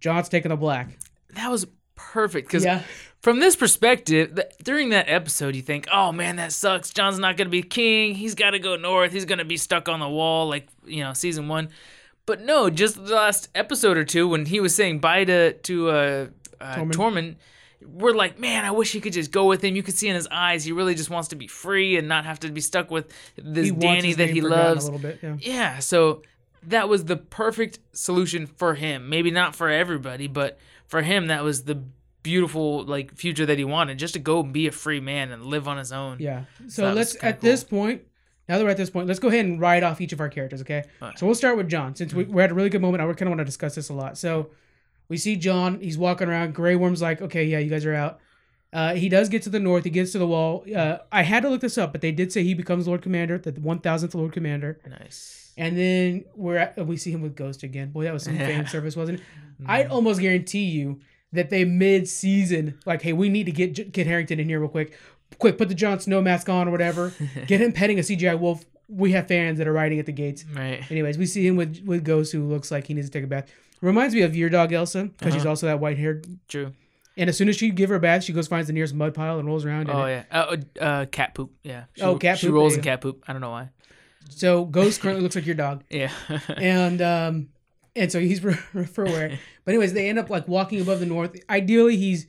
[0.01, 0.91] Jon's taking the black.
[1.35, 1.67] that was
[1.97, 2.83] perfect because Yeah,
[3.23, 6.91] from this perspective, th- during that episode, you think, "Oh man, that sucks.
[6.91, 8.15] Jon's not gonna be king.
[8.15, 9.13] He's got to go north.
[9.13, 11.71] He's gonna be stuck on the wall, like you know, season one."
[12.27, 15.91] But no, just the last episode or two, when he was saying bye to to
[15.91, 16.27] uh,
[16.61, 16.93] uh, Tormund.
[16.93, 17.37] Tormund,
[17.85, 20.15] we're like, "Man, I wish he could just go with him." You could see in
[20.15, 22.91] his eyes, he really just wants to be free and not have to be stuck
[22.91, 24.89] with this he wants Dany his that name he forgotten loves.
[24.89, 25.19] a little bit.
[25.23, 25.37] Yeah.
[25.41, 26.23] Yeah, so
[26.63, 29.09] that was the perfect solution for him.
[29.09, 31.83] Maybe not for everybody, but for him that was the
[32.23, 35.45] beautiful like future that he wanted, just to go and be a free man and
[35.45, 36.17] live on his own.
[36.21, 36.45] Yeah.
[36.69, 38.03] So that was let's kinda at this point.
[38.49, 40.29] Now that we're at this point, let's go ahead and write off each of our
[40.29, 40.61] characters.
[40.61, 40.85] Okay.
[41.01, 41.19] Alright.
[41.19, 42.19] So we'll start with Jon, since Mm-hmm.
[42.19, 43.03] we, we're at a really good moment.
[43.03, 44.19] I kind of want to discuss this a lot.
[44.19, 44.51] So
[45.09, 45.81] we see Jon.
[45.81, 46.55] He's walking around.
[46.55, 48.21] Grey Worm's like, okay, yeah, you guys are out.
[48.73, 49.85] Uh, he does get to the north.
[49.85, 50.65] He gets to the wall.
[50.75, 53.39] Uh, I had to look this up, but they did say he becomes Lord Commander,
[53.39, 54.81] the one thousandth Lord Commander.
[54.89, 55.53] Nice.
[55.57, 57.93] And then we're at, we see him with Ghost again.
[57.93, 59.23] Boy, that was some fan service, wasn't it?
[59.63, 59.71] Mm-hmm.
[59.71, 60.99] I'd almost guarantee you
[61.33, 64.97] that they mid-season, like, hey, we need to get Kit Harington in here real quick.
[65.39, 67.13] Quick, put the Jon Snow mask on or whatever.
[67.47, 68.65] get him petting a CGI wolf.
[68.89, 70.45] We have fans that are riding at the gates.
[70.55, 70.89] Right.
[70.91, 73.27] Anyways, we see him with with Ghost, who looks like he needs to take a
[73.27, 73.51] bath.
[73.81, 75.51] Reminds me of your dog Elsa, because she's Uh-huh.
[75.51, 76.27] also that white-haired.
[76.49, 76.73] True.
[77.17, 79.15] And as soon as she give her a bath, she goes finds the nearest mud
[79.15, 79.89] pile and rolls around.
[79.89, 80.25] in Oh yeah.
[80.33, 81.53] Uh, uh, uh, cat poop.
[81.63, 81.85] Yeah.
[81.95, 83.23] She, Oh, cat She poop, rolls in cat poop.
[83.29, 83.71] I don't know why.
[84.31, 85.85] So Ghost currently looks like your dog.
[85.91, 86.11] Yeah.
[86.57, 87.49] and um
[87.97, 91.07] and so he's for, for where but anyways they end up like walking above the
[91.07, 92.27] north ideally he's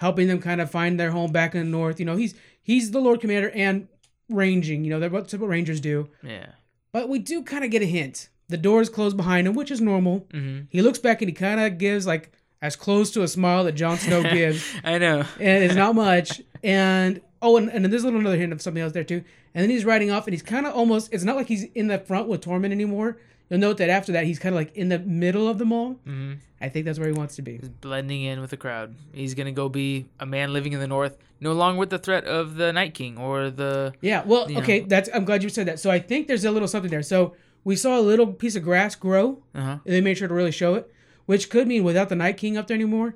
[0.00, 2.90] helping them kind of find their home back in the north you know he's he's
[2.90, 3.88] the lord commander and
[4.28, 6.46] ranging you know that's what, what rangers do yeah.
[6.92, 9.80] but we do kind of get a hint the doors close behind him which is
[9.80, 12.32] normal hmm he looks back and he kind of gives like
[12.62, 15.24] as close to a smile that Jon Snow gives I know.
[15.38, 16.42] and it's not much.
[16.62, 19.24] And oh, and, and then there's a little another hint of something else there too.
[19.54, 21.12] And then he's riding off, and he's kind of almost.
[21.12, 23.16] It's not like he's in the front with Tormund anymore.
[23.50, 25.94] You'll note that after that, he's kind of like in the middle of them all.
[26.04, 27.56] hmm I think that's where he wants to be.
[27.56, 28.94] He's blending in with the crowd.
[29.14, 32.24] He's gonna go be a man living in the north, no longer with the threat
[32.26, 33.94] of the Night King or the.
[34.02, 34.22] Yeah.
[34.26, 34.80] Well, okay.
[34.80, 34.86] know.
[34.86, 35.08] That's.
[35.14, 35.80] I'm glad you said that.
[35.80, 37.02] So I think there's a little something there.
[37.02, 37.34] So
[37.64, 39.78] we saw a little piece of grass grow, Uh huh.
[39.84, 40.92] and they made sure to really show it,
[41.26, 43.14] which could mean without the Night King up there anymore,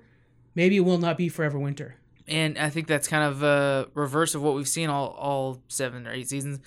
[0.55, 1.97] maybe it will not be forever winter.
[2.27, 6.07] And I think that's kind of a reverse of what we've seen all all seven
[6.07, 6.61] or eight seasons.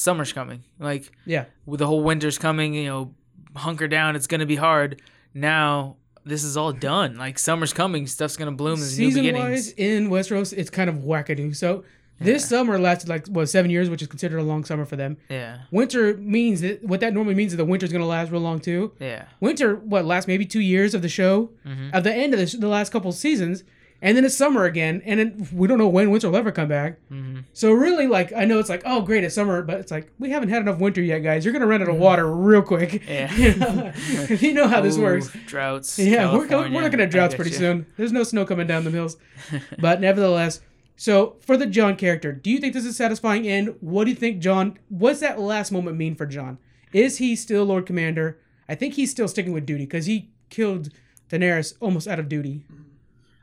[0.00, 0.62] Summer's coming.
[0.78, 1.44] Like Yeah.
[1.66, 3.14] with the whole winter's coming, you know,
[3.54, 4.16] hunker down.
[4.16, 5.00] It's gonna be hard.
[5.34, 7.16] Now this is all done.
[7.16, 8.06] Like summer's coming.
[8.06, 8.76] Stuff's gonna bloom.
[8.78, 11.54] Season wise in Westeros, it's kind of wackadoo.
[11.56, 11.84] So
[12.20, 15.16] this summer lasted like what seven years, which is considered a long summer for them.
[15.30, 15.60] Yeah.
[15.70, 18.92] Winter means that what that normally means is the winter's gonna last real long too.
[19.00, 19.24] Yeah.
[19.40, 21.90] Winter what lasts maybe two years of the show, Mhm.
[21.92, 23.64] at the end of the, the last couple seasons,
[24.02, 26.68] and then it's summer again, and then we don't know when winter will ever come
[26.68, 26.98] back.
[27.08, 30.12] hmm So really, like I know it's like oh great it's summer, but it's like
[30.18, 31.44] we haven't had enough winter yet, guys.
[31.44, 33.06] You're gonna run out of water real quick.
[33.06, 33.32] Yeah.
[33.34, 33.92] you, know?
[34.40, 35.30] you know how this Ooh, works.
[35.46, 35.98] Droughts.
[35.98, 37.56] Yeah, we're, we're looking at droughts pretty you.
[37.56, 37.86] soon.
[37.96, 39.16] There's no snow coming down the hills.
[39.78, 40.60] but nevertheless,
[40.96, 43.74] so for the Jon character, do you think this is a satisfying end?
[43.80, 44.78] What do you think, John?
[44.88, 46.58] What's that last moment mean for Jon?
[46.92, 48.38] Is he still Lord Commander?
[48.68, 50.90] I think he's still sticking with duty because he killed
[51.28, 52.64] Daenerys almost out of duty.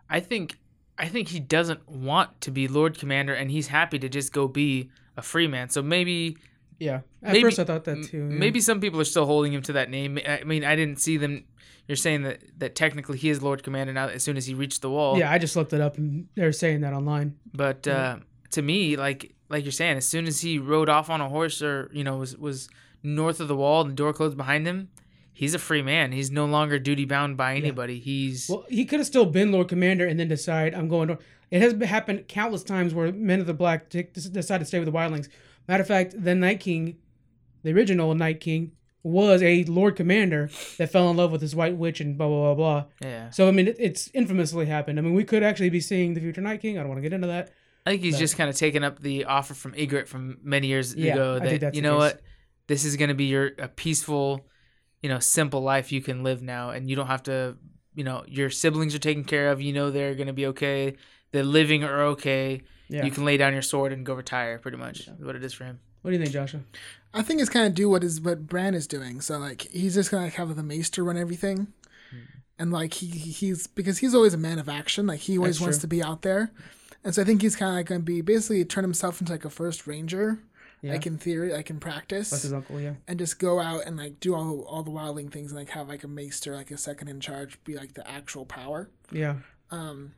[0.10, 0.58] I think
[0.98, 4.48] I think he doesn't want to be Lord Commander and he's happy to just go
[4.48, 5.70] be a free man.
[5.70, 6.38] So maybe
[6.80, 7.02] Yeah.
[7.24, 8.18] At Maybe- first I thought that too.
[8.18, 8.24] yeah.
[8.38, 10.20] Maybe some people are still holding him to that name.
[10.28, 11.44] I mean, I didn't see them.
[11.88, 14.08] You're saying that that technically he is Lord Commander now.
[14.10, 16.52] As soon as he reached the wall, Yeah, I just looked it up and they're
[16.52, 17.36] saying that online.
[17.54, 18.18] But uh,
[18.52, 21.62] to me, like like you're saying, as soon as he rode off on a horse
[21.62, 22.70] or you know was was
[23.04, 24.90] north of the wall and the door closed behind him,
[25.38, 26.12] he's a free man.
[26.12, 28.00] He's no longer duty bound by anybody.
[28.00, 31.18] He's Well, he could have still been Lord Commander and then decide I'm going to.
[31.52, 34.88] It has happened countless times where Men of the Black t- decide to stay with
[34.88, 35.30] the Wildlings.
[35.68, 36.98] Matter of fact, the Night King,
[37.64, 38.72] the original Night King,
[39.04, 42.54] was a Lord Commander that fell in love with this White Witch and blah blah
[42.54, 42.86] blah blah.
[43.02, 43.30] yeah.
[43.30, 44.98] So I mean, it, it's infamously happened.
[45.00, 46.78] I mean, we could actually be seeing the future Night King.
[46.78, 47.52] I don't want to get into that.
[47.86, 50.68] I think he's But- just kind of taken up the offer from Ygritte from many
[50.68, 52.20] years Yeah, ago that you know what,
[52.68, 54.46] this is going to be your a peaceful,
[55.02, 57.58] you know, simple life you can live now, and you don't have to,
[57.96, 59.62] you know, your siblings are taken care of.
[59.62, 60.96] You know they're going to be okay.
[61.32, 62.62] The living are okay.
[62.90, 63.04] Yeah.
[63.06, 64.58] You can lay down your sword and go retire.
[64.60, 65.80] Pretty much is what it is for him.
[66.02, 66.62] what do you think, Joshua?
[67.14, 69.22] I think it's kind of do what is what Bran is doing.
[69.22, 71.68] So like he's just gonna like, have the Maester run everything,
[72.12, 72.18] hmm.
[72.58, 75.08] and like he he- he's because he's always a man of action.
[75.08, 75.82] Like he always That's wants true.
[75.82, 76.52] to be out there,
[77.04, 79.46] and so I think he's kind of like gonna be basically turn himself into like
[79.46, 80.40] a first ranger,
[80.82, 80.94] Yeah.
[80.94, 82.94] like in theory, like in Like practice, his uncle, yeah.
[83.08, 85.88] and just go out and like do all all the wildling things and like have
[85.88, 88.90] like a Maester, like a second in charge, be like the actual power.
[89.12, 89.38] Yeah.
[89.72, 90.14] Um,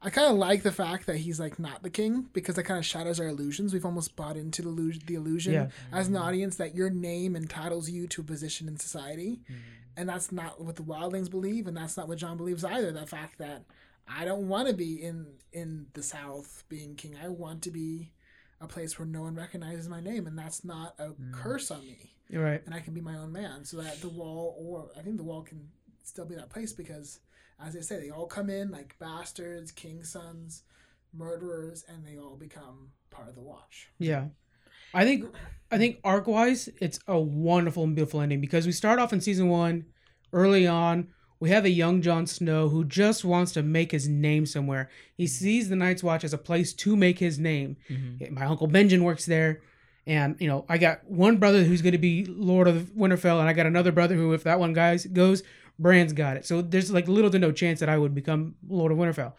[0.00, 2.78] I kind of like the fact that he's like not the king because that kind
[2.78, 3.72] of shatters our illusions.
[3.72, 5.68] We've almost bought into the illusion, the illusion Yeah.
[5.92, 9.40] as an audience that your name entitles you to a position in society,
[9.96, 12.92] and that's not what the wildlings believe, and that's not what Jon believes either.
[12.92, 13.64] The fact that
[14.06, 17.16] I don't want to be in in the South being king.
[17.20, 18.12] I want to be
[18.60, 21.32] a place where no one recognizes my name, and that's not a mm.
[21.32, 22.62] curse on me You're right.
[22.66, 23.64] and I can be my own man.
[23.64, 25.68] So that the wall, or I think the wall can
[26.02, 27.20] still be that place because,
[27.64, 30.62] as I say, they all come in like bastards, king's sons,
[31.12, 33.88] murderers, and they all become part of the watch.
[33.98, 34.26] Yeah.
[34.94, 35.26] I think
[35.70, 39.20] I think arc wise, it's a wonderful and beautiful ending because we start off in
[39.20, 39.84] season one,
[40.32, 41.08] early on,
[41.40, 44.90] we have a young Jon Snow who just wants to make his name somewhere.
[45.16, 47.76] He sees the Night's Watch as a place to make his name.
[48.30, 49.60] My uncle Benjen works there.
[50.06, 53.48] And you know, I got one brother who's going to be Lord of Winterfell, and
[53.48, 55.42] I got another brother who, if that one guy goes,
[55.78, 56.46] Bran's got it.
[56.46, 59.34] So there's like little to no chance that I would become Lord of Winterfell.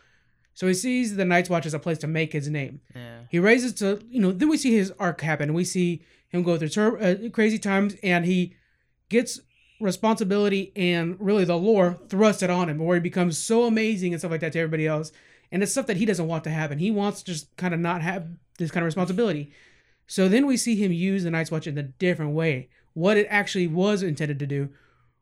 [0.53, 2.81] So he sees the Night's Watch as a place to make his name.
[2.95, 3.21] Yeah.
[3.29, 4.31] He raises to you know.
[4.31, 5.53] Then we see his arc happen.
[5.53, 8.53] We see him go through tur- uh, crazy times, and he
[9.09, 9.41] gets
[9.80, 14.32] responsibility and really the lore thrusted on him, where he becomes so amazing and stuff
[14.32, 15.11] like that to everybody else.
[15.51, 16.77] And it's stuff that he doesn't want to happen.
[16.77, 18.27] He wants to just kind of not have
[18.57, 19.51] this kind of responsibility.
[20.05, 22.69] So then we see him use the Night's Watch in a different way.
[22.93, 24.69] What it actually was intended to do,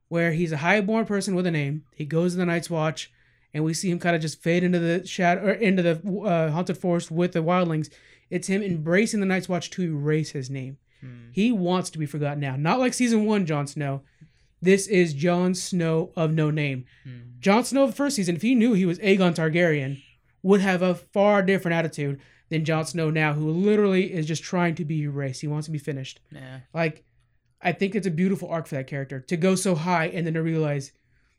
[0.07, 1.83] where he's a highborn person with a name.
[1.93, 3.11] He goes to the Night's Watch,
[3.53, 6.51] and we see him kind of just fade into the shadow or into the uh,
[6.51, 7.89] haunted forest with the wildlings.
[8.29, 10.77] It's him embracing the Night's Watch to erase his name.
[11.31, 12.55] He wants to be forgotten now.
[12.55, 14.01] Not like season one, Jon Snow.
[14.61, 16.85] This is Jon Snow of no name.
[17.03, 17.39] Hmm.
[17.39, 20.01] Jon Snow of the first season, if he knew he was Aegon Targaryen,
[20.41, 24.75] would have a far different attitude than Jon Snow now, who literally is just trying
[24.75, 25.41] to be erased.
[25.41, 26.19] He wants to be finished.
[26.31, 26.61] Yeah.
[26.73, 27.03] Like,
[27.61, 30.35] I think it's a beautiful arc for that character to go so high and then
[30.35, 30.91] to realize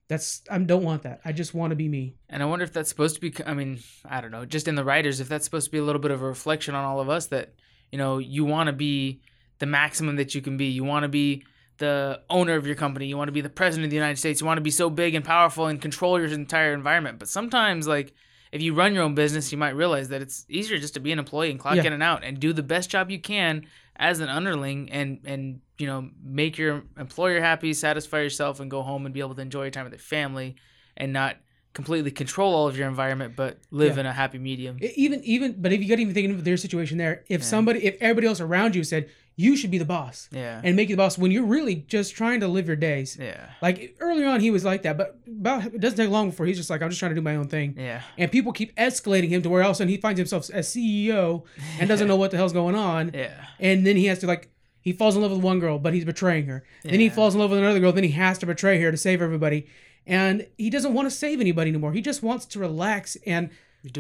[0.09, 1.21] that's I don't want that.
[1.25, 2.17] I just want to be me.
[2.29, 3.33] And I wonder if that's supposed to be.
[3.47, 4.45] I mean, I don't know.
[4.45, 6.75] Just in the writers, if that's supposed to be a little bit of a reflection
[6.75, 7.55] on all of us that
[7.93, 9.21] you know you want to be
[9.59, 10.67] the maximum that you can be.
[10.67, 11.45] You want to be
[11.79, 13.07] the owner of your company.
[13.07, 14.41] You want to be the president of the United States.
[14.41, 17.19] You want to be so big and powerful and control your entire environment.
[17.19, 18.13] But sometimes, like
[18.53, 21.13] if you run your own business, you might realize that it's easier just to be
[21.13, 21.85] an employee and clock Yeah.
[21.85, 23.67] in and out and do the best job you can
[23.97, 28.83] as an underling and and you know make your employer happy, satisfy yourself, and go
[28.83, 30.57] home and be able to enjoy your time with your family
[30.97, 31.37] and not
[31.75, 34.01] completely control all of your environment, but live Yeah.
[34.01, 34.79] in a happy medium.
[34.81, 37.97] Even even but if you got even thinking of their situation there, if somebody if
[38.01, 39.09] everybody else around you said
[39.41, 40.61] you should be the boss Yeah.
[40.65, 43.17] and make you the boss when you're really just trying to live your days.
[43.21, 43.51] Yeah.
[43.63, 46.57] Like earlier on he was like that, but about it doesn't take long before he's
[46.57, 47.75] just like I'm just trying to do my own thing.
[47.79, 48.03] Yeah.
[48.19, 50.67] And people keep escalating him to where all of a sudden he finds himself as
[50.69, 51.45] CEO
[51.79, 53.13] and doesn't know what the hell's going on.
[53.15, 53.45] Yeah.
[53.61, 56.05] And then he has to like he falls in love with one girl, but he's
[56.05, 56.65] betraying her.
[56.83, 58.97] Then he falls in love with another girl, then he has to betray her to
[58.97, 59.67] save everybody.
[60.05, 61.93] And he doesn't want to save anybody anymore.
[61.93, 63.51] He just wants to relax and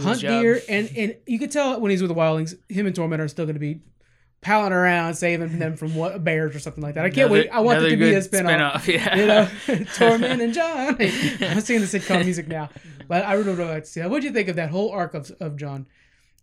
[0.01, 0.61] hunt deer.
[0.68, 3.45] And and you could tell when he's with the wildlings, him and Tormund are still
[3.45, 3.80] going to be
[4.41, 7.05] palling around, saving them from what bears or something like that.
[7.05, 7.49] I can't Another- wait.
[7.51, 8.82] I want it another to be a good spin-off.
[8.84, 9.16] spin-off, Yeah.
[9.16, 9.45] You know,
[9.97, 10.97] Tormund and Jon.
[11.51, 12.68] I'm seeing the sitcom music now,
[13.09, 14.11] but I really would like to see that.
[14.11, 15.86] What do you think of that whole arc of, of Jon?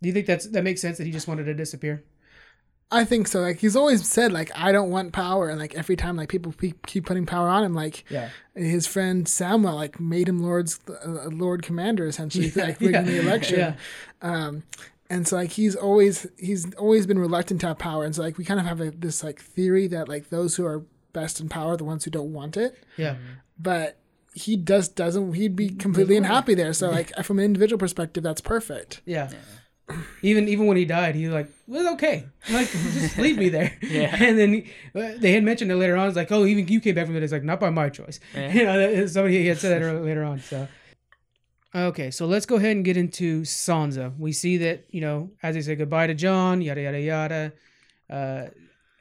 [0.02, 2.04] Do you think that's that makes sense that he just wanted to disappear?
[2.90, 3.40] I think so.
[3.40, 6.52] Like he's always said, like I don't want power, and like every time, like people
[6.52, 7.74] pe- keep putting power on him.
[7.74, 8.28] Like Yeah.
[8.54, 13.18] his friend Samuel, like made him lord's uh, Lord Commander essentially, like rigging yeah, the
[13.20, 13.58] election.
[13.58, 13.74] yeah.
[14.22, 14.62] Um,
[15.08, 18.38] And so like he's always he's always been reluctant to have power, and so like
[18.38, 21.48] we kind of have a, this like theory that like those who are best in
[21.48, 23.16] power are the ones who don't want it, Yeah.
[23.58, 23.98] but
[24.34, 25.32] he just doesn't.
[25.34, 26.72] He'd be completely unhappy there.
[26.74, 29.00] So like from an individual perspective, that's perfect.
[29.06, 29.30] Yeah.
[30.22, 33.78] Even even when he died, he was like, "Well, okay, like just leave me there."
[33.80, 34.14] Yeah.
[34.20, 34.64] And then
[34.96, 36.08] uh, they had mentioned it later on.
[36.08, 38.18] It's like, "Oh, even you came back from it." It's like, "Not by my choice."
[38.34, 38.52] Yeah.
[38.52, 40.40] You know, somebody had said that later on.
[40.40, 40.66] So,
[41.84, 44.16] okay, so let's go ahead and get into Sansa.
[44.18, 47.52] We see that you know, as they say goodbye to Jon, yada yada yada.
[48.08, 48.46] Uh,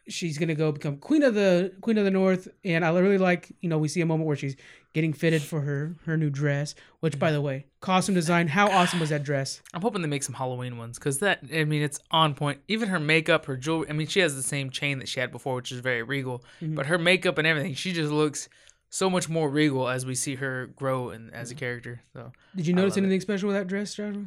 [0.07, 3.51] she's gonna go become queen of the queen of the north, and I really like
[3.61, 4.55] you know we see a moment where she's
[4.93, 6.76] getting fitted for her her new dress.
[6.99, 9.61] Which, by the way, costume design, how awesome was that dress?
[9.73, 12.61] I'm hoping they make some Halloween ones because that I mean it's on point.
[12.67, 13.89] Even her makeup, her jewelry.
[13.89, 16.43] I mean she has the same chain that she had before, which is very regal.
[16.61, 16.76] Mm-hmm.
[16.76, 18.49] But her makeup and everything, she just looks
[18.95, 22.01] so much more regal as we see her grow and as a character.
[22.13, 23.07] So Did you notice love it.
[23.07, 24.25] anything special with that dress, Joshua?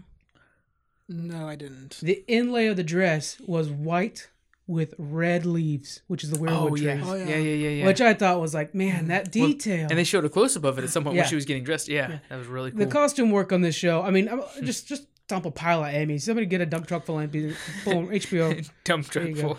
[1.08, 1.98] No, I didn't.
[2.02, 4.28] The inlay of the dress was white
[4.66, 6.84] with red leaves, which is the weirwood oh tree.
[6.84, 7.00] yeah.
[7.02, 7.36] Oh, yeah, yeah.
[7.36, 7.86] yeah, yeah, yeah.
[7.86, 9.08] Which I thought was like, man, mm.
[9.08, 9.86] that Well, detail.
[9.88, 11.22] and they showed a close up of it at some point Yeah.
[11.22, 11.88] when she was getting dressed.
[11.88, 12.80] Yeah, that was really cool.
[12.80, 14.02] the costume work on this show.
[14.02, 14.64] I mean, hmm.
[14.66, 16.20] just just dump a pile of Emmys.
[16.22, 17.54] Somebody get a dump truck full of Emmys,
[17.84, 18.68] full HBO.
[18.84, 19.40] Dump you truck go.
[19.40, 19.58] full.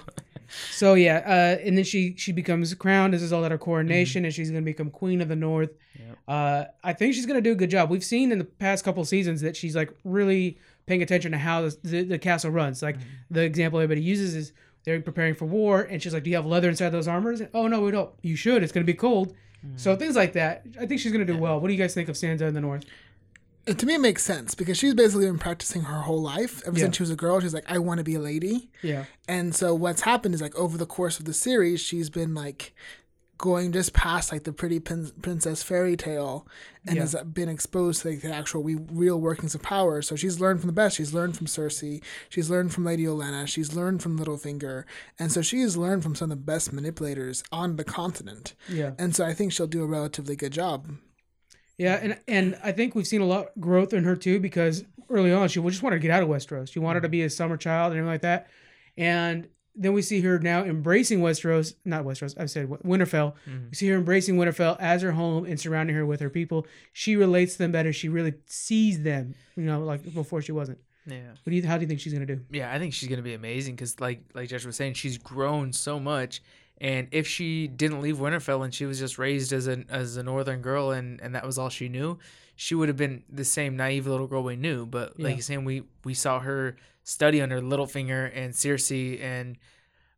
[0.72, 3.64] So yeah, uh, and then she she becomes crowned as is all of her Mm-hmm.
[3.66, 5.72] coronation, and she's gonna become queen of the North.
[5.98, 6.18] Yep.
[6.28, 7.90] Uh, I think she's gonna do a good job.
[7.90, 11.62] We've seen in the past couple seasons that she's like really paying attention to how
[11.62, 12.82] the, the, the castle runs.
[12.82, 13.10] Like Mm-hmm.
[13.36, 14.54] the example everybody uses is
[14.86, 17.68] they're preparing for war, and she's like, "Do you have leather inside those armors?" Oh
[17.68, 18.10] no, we don't.
[18.22, 18.64] You should.
[18.64, 19.36] It's gonna be cold.
[19.76, 20.00] So Mm-hmm.
[20.00, 20.64] things like that.
[20.80, 21.60] I think she's gonna do well.
[21.60, 22.86] What do you guys think of Sansa in the North?
[23.78, 26.62] To me, it makes sense because she's basically been practicing her whole life.
[26.66, 26.86] Ever Yeah.
[26.86, 28.70] since she was a girl, she's like, I want to be a lady.
[28.82, 29.06] Yeah.
[29.28, 32.74] And so what's happened is like over the course of the series, she's been like
[33.38, 36.46] going just past like the pretty prin- princess fairy tale
[36.86, 37.04] and Yeah.
[37.04, 40.02] has uh, been exposed to like the actual we- real workings of power.
[40.02, 40.98] So she's learned from the best.
[40.98, 42.04] She's learned from Cersei.
[42.28, 43.48] She's learned from Lady Olenna.
[43.48, 44.84] She's learned from Littlefinger.
[45.18, 48.56] And so she has learned from some of the best manipulators on the continent.
[48.68, 48.92] Yeah.
[49.00, 50.88] And so I think she'll do a relatively good job.
[51.80, 54.84] Yeah, and and I think we've seen a lot of growth in her too because
[55.10, 56.72] early on she just wanted to get out of Westeros.
[56.72, 57.12] She wanted to mm-hmm.
[57.14, 58.48] be a summer child and everything like that,
[58.98, 62.38] and then we see her now embracing Westeros, not Westeros.
[62.38, 63.34] I said Wi- Winterfell.
[63.48, 63.70] Mm-hmm.
[63.70, 66.68] We see her embracing Winterfell as her home and surrounding her with her people.
[66.92, 67.94] She relates to them better.
[67.94, 70.80] She really sees them, you know, like before she wasn't.
[71.06, 71.30] Yeah.
[71.30, 71.66] What do you?
[71.66, 72.42] How do you think she's gonna do?
[72.52, 75.72] Yeah, I think she's gonna be amazing because, like, like Josh was saying, she's grown
[75.72, 76.42] so much.
[76.82, 80.24] And if she didn't leave Winterfell and she was just raised as a as a
[80.24, 82.18] northern girl and and that was all she knew,
[82.56, 84.86] she would have been the same naive little girl we knew.
[84.86, 85.36] But like Yeah.
[85.36, 89.58] you're saying, we we saw her study under Littlefinger and Cersei and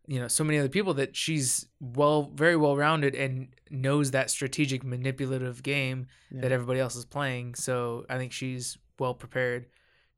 [0.08, 4.30] you know so many other people that she's well very well rounded and knows that
[4.30, 7.56] strategic manipulative game that everybody else is playing.
[7.56, 9.66] So I think she's well prepared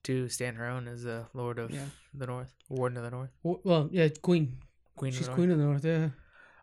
[0.04, 1.86] to stand her own as a lord of Yeah.
[2.14, 4.58] the north, warden of the north, Well, yeah, Queen.
[4.98, 5.38] queen She's of the north.
[5.38, 5.86] Queen of the North.
[5.86, 6.10] Yeah.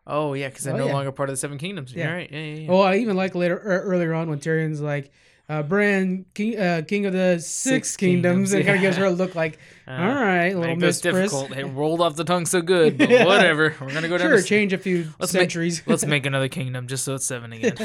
[0.07, 0.93] Oh yeah, because they're Oh, no yeah.
[0.93, 1.93] longer part of the Seven Kingdoms.
[1.93, 2.11] Yeah.
[2.11, 2.29] Right.
[2.31, 2.71] Yeah, yeah, yeah.
[2.71, 5.11] Oh, I even like later er, earlier on when Tyrion's like,
[5.49, 7.45] uh, Bran, king, uh, king of the six,
[7.89, 10.75] Six kingdoms, kingdoms, and kind of gives her a look like, Uh, all right, little
[10.75, 11.51] Make this difficult.
[11.51, 13.75] It rolled off the tongue so good, but whatever.
[13.81, 14.29] We're gonna go down.
[14.29, 15.83] Sure, to, change a few let's make- centuries.
[15.87, 17.75] let's make another kingdom just so it's seven again.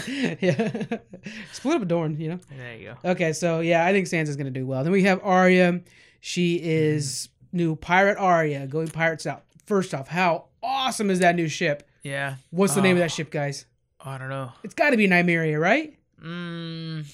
[0.41, 0.99] yeah,
[1.53, 2.39] split up a Dorne, you know.
[2.57, 3.11] there you go.
[3.11, 4.85] Okay, so yeah, I think Sansa's gonna do well.
[4.85, 5.81] Then we have Arya.
[6.21, 9.43] She is new pirate Arya going pirates out.
[9.67, 11.89] First off, how awesome is that new ship?
[12.07, 12.37] Yeah.
[12.51, 13.05] What's the name of Oh.
[13.05, 13.67] that ship, guys?
[14.01, 14.53] I don't know.
[14.63, 15.97] It's got to be Nymeria, right?
[16.23, 17.05] Mm,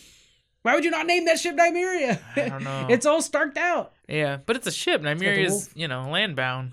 [0.62, 2.20] Why would you not name that ship Nymeria?
[2.36, 2.86] I don't know.
[2.90, 3.92] it's all starked out.
[4.08, 5.00] yeah, but it's a ship.
[5.02, 6.72] Nymeria is you know landbound.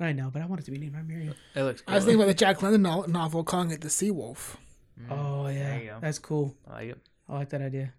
[0.00, 1.34] I know, but I want it to be named Nymeria.
[1.54, 1.82] It looks.
[1.82, 1.92] Cool.
[1.92, 4.56] I was thinking about the Jack London no- novel calling it The Sea Wolf.
[5.10, 5.98] Oh There yeah, you go.
[6.00, 6.54] that's cool.
[6.68, 6.98] I like it.
[7.28, 7.92] I like that idea.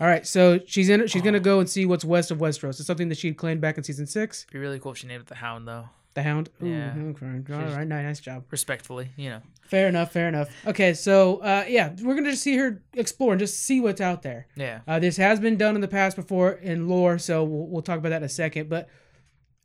[0.00, 1.06] All right, so she's in.
[1.06, 2.80] She's gonna go and see what's west of Westeros.
[2.80, 4.44] It's something that she claimed back in season six.
[4.52, 5.88] Be really cool if she named it the Hound though.
[6.14, 6.48] The Hound.
[6.62, 6.94] Ooh, Yeah.
[6.96, 7.52] okay.
[7.52, 8.44] All right, nice job.
[8.50, 9.40] Respectfully, you know.
[9.62, 10.12] Fair enough.
[10.12, 10.48] Fair enough.
[10.66, 14.22] Okay, so uh, yeah, we're gonna just see her explore and just see what's out
[14.22, 14.46] there.
[14.54, 14.80] Yeah.
[14.86, 17.98] Uh, this has been done in the past before in lore, so we'll, we'll talk
[17.98, 18.68] about that in a second.
[18.68, 18.88] But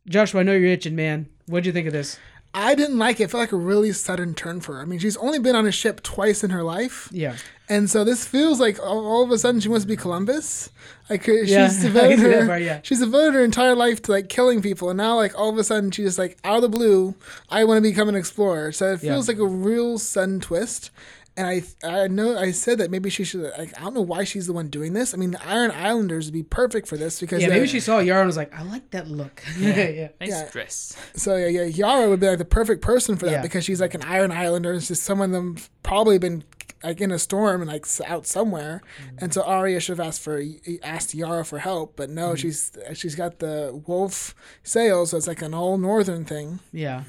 [0.08, 1.28] Joshua, I know you're itching, man.
[1.46, 2.18] What'd you think of this?
[2.54, 3.26] I didn't like it.
[3.26, 4.82] It felt like a really sudden turn for her.
[4.82, 7.08] I mean, she's only been on a ship twice in her life.
[7.12, 7.36] Yeah.
[7.72, 10.72] And so this feels like all, all of a sudden she wants to be Columbus.
[11.10, 12.80] Like uh, her, Yeah, she's devoted can see that her, part, yeah.
[12.84, 15.64] she's devoted her entire life to like killing people, and now like all of a
[15.64, 17.14] sudden she's just like out of the blue,
[17.50, 18.72] I want to become an explorer.
[18.72, 19.14] So it Yeah.
[19.14, 20.90] feels like a real sudden twist.
[21.38, 23.44] And I I know I said that maybe she should.
[23.58, 25.14] Like, I don't know why she's the one doing this.
[25.14, 27.80] I mean, the Iron Islanders would be perfect for this because Yeah, maybe uh, she
[27.80, 29.42] saw Yara and was like, I like that look.
[29.58, 29.88] yeah.
[29.90, 30.08] yeah.
[30.20, 30.50] Nice Yeah.
[30.52, 30.98] dress.
[31.16, 33.42] So yeah, yeah, Yara would be like the perfect person for that Yeah.
[33.42, 34.74] because she's like an Iron Islander.
[34.74, 36.44] It's just some of them probably been
[36.84, 39.18] like in a storm and like out somewhere, Mm-hmm.
[39.24, 40.42] and so Arya should have asked for
[40.84, 42.36] asked Yara for help, but no, Mm-hmm.
[42.36, 46.60] she's she's got the wolf sails, so it's like an all northern thing.
[46.72, 47.04] Yeah,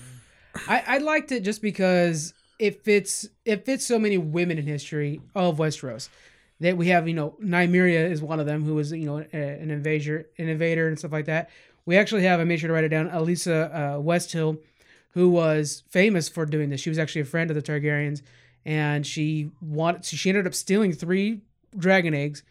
[0.68, 5.20] I I liked it just because it fits it fits so many women in history
[5.34, 6.08] of Westeros.
[6.60, 9.70] That we have, you know, Nymeria is one of them who was, you know, an
[9.70, 11.48] invader, an invader, and stuff like that.
[11.86, 14.58] We actually have, I made sure to write it down, Elisa uh, Westhill,
[15.12, 16.82] who was famous for doing this.
[16.82, 18.20] She was actually a friend of the Targaryens,
[18.64, 21.40] and she wanted, so she ended up stealing three
[21.76, 22.42] dragon eggs,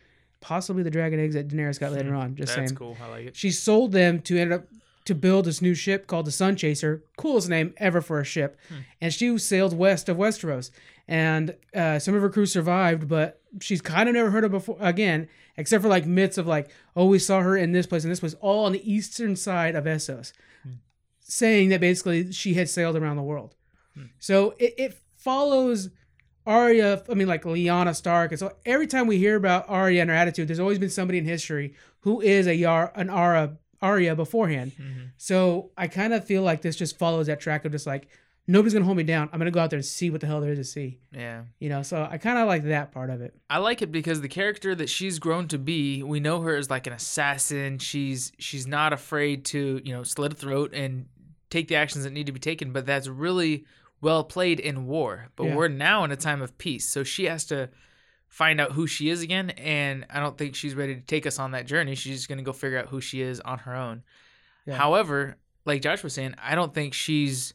[0.42, 2.18] possibly the dragon eggs that Daenerys got later hmm.
[2.18, 2.36] on.
[2.36, 2.98] Just That's saying cool.
[3.02, 3.36] I like it.
[3.36, 4.66] she sold them to end up
[5.06, 8.58] to build this new ship called the Sun Chaser, coolest name ever for a ship,
[8.70, 8.80] hmm.
[9.02, 10.72] and she sailed west of Westeros.
[11.08, 14.78] And uh, some of her crew survived, but she's kind of never heard of before
[14.80, 18.12] again, except for like myths of like, oh, we saw her in this place and
[18.12, 20.74] this place, all on the eastern side of Essos, hmm.
[21.20, 23.56] saying that basically she had sailed around the world.
[24.20, 25.90] So it, it follows
[26.46, 28.32] Arya, I mean, like Lyanna Stark.
[28.32, 31.20] And so every time we hear about Arya and her attitude, there's always been somebody
[31.20, 34.72] in history who is a Yar, an Ara, Arya beforehand.
[34.72, 35.02] Mm-hmm.
[35.18, 38.08] So I kind of feel like this just follows that track of just like,
[38.48, 39.30] nobody's going to hold me down.
[39.32, 40.98] I'm going to go out there and see what the hell there is to see.
[41.12, 41.44] Yeah.
[41.60, 43.36] You know, so I kind of like that part of it.
[43.48, 46.70] I like it because the character that she's grown to be, we know her as
[46.70, 47.78] like an assassin.
[47.78, 51.06] She's she's not afraid to, you know, slit a throat and
[51.52, 53.66] take the actions that need to be taken, but that's really
[54.02, 55.28] well played in war.
[55.36, 55.56] But Yeah.
[55.56, 56.88] we're now in a time of peace.
[56.88, 57.70] So she has to
[58.28, 61.40] find out who she is again and I don't think she's ready to take us
[61.40, 61.96] on that journey.
[61.96, 64.04] She's just going to go figure out who she is on her own.
[64.66, 64.76] Yeah.
[64.76, 67.54] However, like Josh was saying, I don't think she's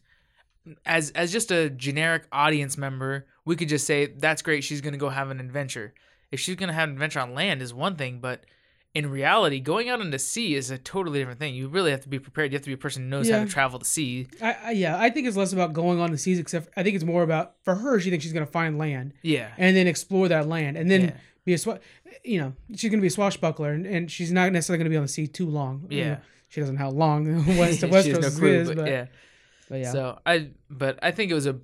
[0.86, 4.64] as as just a generic audience member, we could just say that's great.
[4.64, 5.95] She's gonna go have an adventure.
[6.32, 8.45] If she's gonna have an adventure on land is one thing, but
[8.95, 11.55] in reality, going out into sea is a totally different thing.
[11.55, 12.53] You really have to be prepared.
[12.53, 14.28] You have to be a person who knows how to travel the sea.
[14.40, 16.95] I, I yeah, I think it's less about going on the seas, except I think
[16.95, 17.99] it's more about for her.
[17.99, 21.12] She thinks she's gonna find land Yeah, and then explore that land, and then Yeah.
[21.45, 21.80] be a swa-
[22.24, 25.03] you know she's gonna be a swashbuckler, and, and she's not necessarily gonna be on
[25.03, 25.86] the sea too long.
[25.90, 26.09] You Yeah.
[26.11, 26.18] know,
[26.49, 27.24] she doesn't know how long
[27.59, 29.07] west of has Westeros no is, but, but, yeah.
[29.68, 31.59] but yeah, So I, but I think it was a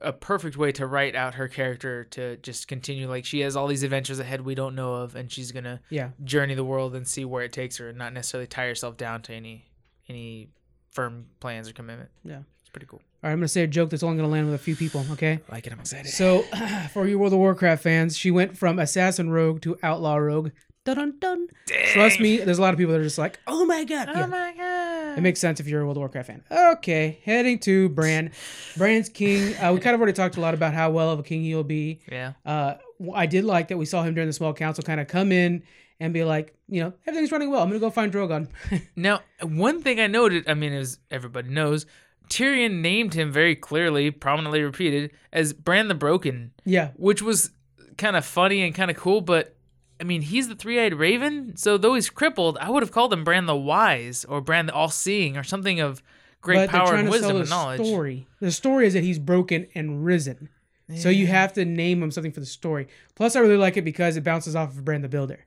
[0.00, 3.08] a perfect way to write out her character to just continue.
[3.08, 6.10] Like she has all these adventures ahead we don't know of, and she's gonna yeah,
[6.24, 9.22] journey the world and see where it takes her, and not necessarily tie herself down
[9.22, 9.64] to any
[10.08, 10.48] any
[10.90, 12.10] firm plans or commitment.
[12.24, 12.40] Yeah.
[12.60, 13.00] it's pretty cool.
[13.22, 15.04] All right, I'm gonna say a joke that's only gonna land with a few people.
[15.12, 15.40] Okay.
[15.48, 15.72] I like it.
[15.72, 16.10] I'm excited.
[16.10, 16.42] So,
[16.92, 20.50] for you World of Warcraft fans, she went from assassin rogue to outlaw rogue.
[20.86, 21.48] Dun dun dun.
[21.92, 24.08] Trust me, there's a lot of people that are just like, oh my god.
[24.08, 24.26] Yeah.
[24.26, 25.18] my god!
[25.18, 26.44] It makes sense if you're a World of Warcraft fan.
[26.50, 28.30] Okay, heading to Bran.
[28.76, 29.54] Bran's king.
[29.56, 31.64] Uh, we kind of already talked a lot about how well of a king he'll
[31.64, 32.00] be.
[32.10, 32.74] yeah, Uh,
[33.14, 35.64] I did like that we saw him during the small council kind of come in
[35.98, 37.62] and be like, you know, everything's running well.
[37.62, 38.48] I'm gonna go find Drogon.
[38.96, 41.84] Now, one thing I noted, I mean, as everybody knows,
[42.30, 47.50] Tyrion named him very clearly, prominently repeated, as Bran the Broken, yeah, which was
[47.98, 49.55] kind of funny and kind of cool, but.
[50.00, 53.24] I mean, he's the three-eyed raven, so though he's crippled, I would have called him
[53.24, 56.02] Bran the Wise or Bran the All-Seeing or something of
[56.40, 57.80] great but power and wisdom and knowledge.
[57.84, 58.26] story.
[58.40, 60.48] The story is that he's broken and risen.
[60.94, 62.86] So you have to name him something for the story.
[63.16, 65.44] Plus, I really like it because it bounces off of Bran the Builder.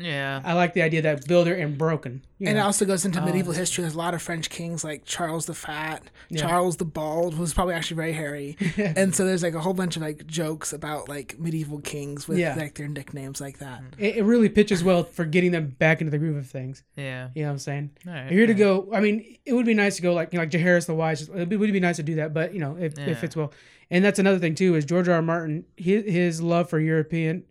[0.00, 2.24] Yeah, I like the idea that Builder and Broken.
[2.38, 3.08] you And it also goes Oh.
[3.08, 3.82] into um, medieval history.
[3.82, 6.40] There's a lot of French kings like Charles the Fat, Yeah.
[6.40, 8.56] Charles the Bald, who's probably actually very hairy.
[8.78, 12.38] and so there's like a whole bunch of like jokes about like medieval kings with
[12.38, 12.54] Yeah.
[12.54, 13.82] like their nicknames like that.
[13.82, 13.88] Mm.
[13.98, 16.82] it, it really pitches well for getting them back into the groove of things.
[16.96, 17.28] yeah.
[17.34, 17.90] You know what I'm saying?
[18.06, 20.32] All right, If you're to go, I mean, it would be nice to go like
[20.32, 21.28] you know, like Jaehaerys the Wise.
[21.28, 23.08] It would be, nice to do that, but you know, if Yeah.
[23.10, 23.52] it fits well.
[23.90, 25.16] And that's another thing too is George R.
[25.16, 25.22] R.
[25.22, 25.64] Martin.
[25.76, 27.44] His, his love for European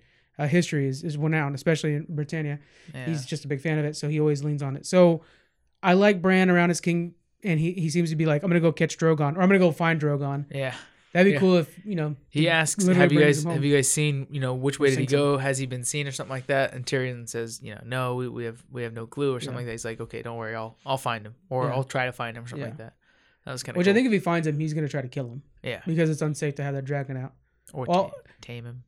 [0.44, 2.60] uh, history is is renowned, especially in Britannia.
[2.94, 3.06] Yeah.
[3.06, 4.86] He's just a big fan of it, so he always leans on it.
[4.86, 5.24] So
[5.84, 8.60] I like Bran around his king, and he, he seems to be like, I'm gonna
[8.60, 10.46] go catch Drogon, or I'm gonna go find Drogon.
[10.50, 10.74] yeah.
[11.14, 11.39] That'd be Yeah.
[11.39, 12.16] cool if you know.
[12.30, 15.06] He asks, "Have you guys have you guys seen you know which way did he
[15.06, 15.38] go?
[15.38, 18.30] Has he been seen or something like that?" And Tyrion says, "You know, no, we,
[18.30, 19.58] we have we have no clue or something Yeah.
[19.58, 21.74] like that." He's like, "Okay, don't worry, I'll I'll find him or Yeah.
[21.74, 22.94] I'll try to find him or something like that."
[23.46, 25.10] That was kind of Which I think if he finds him, he's gonna try to
[25.10, 27.34] kill him yeah, because it's unsafe to have that dragon out.
[27.74, 28.84] or well- ta- tame him.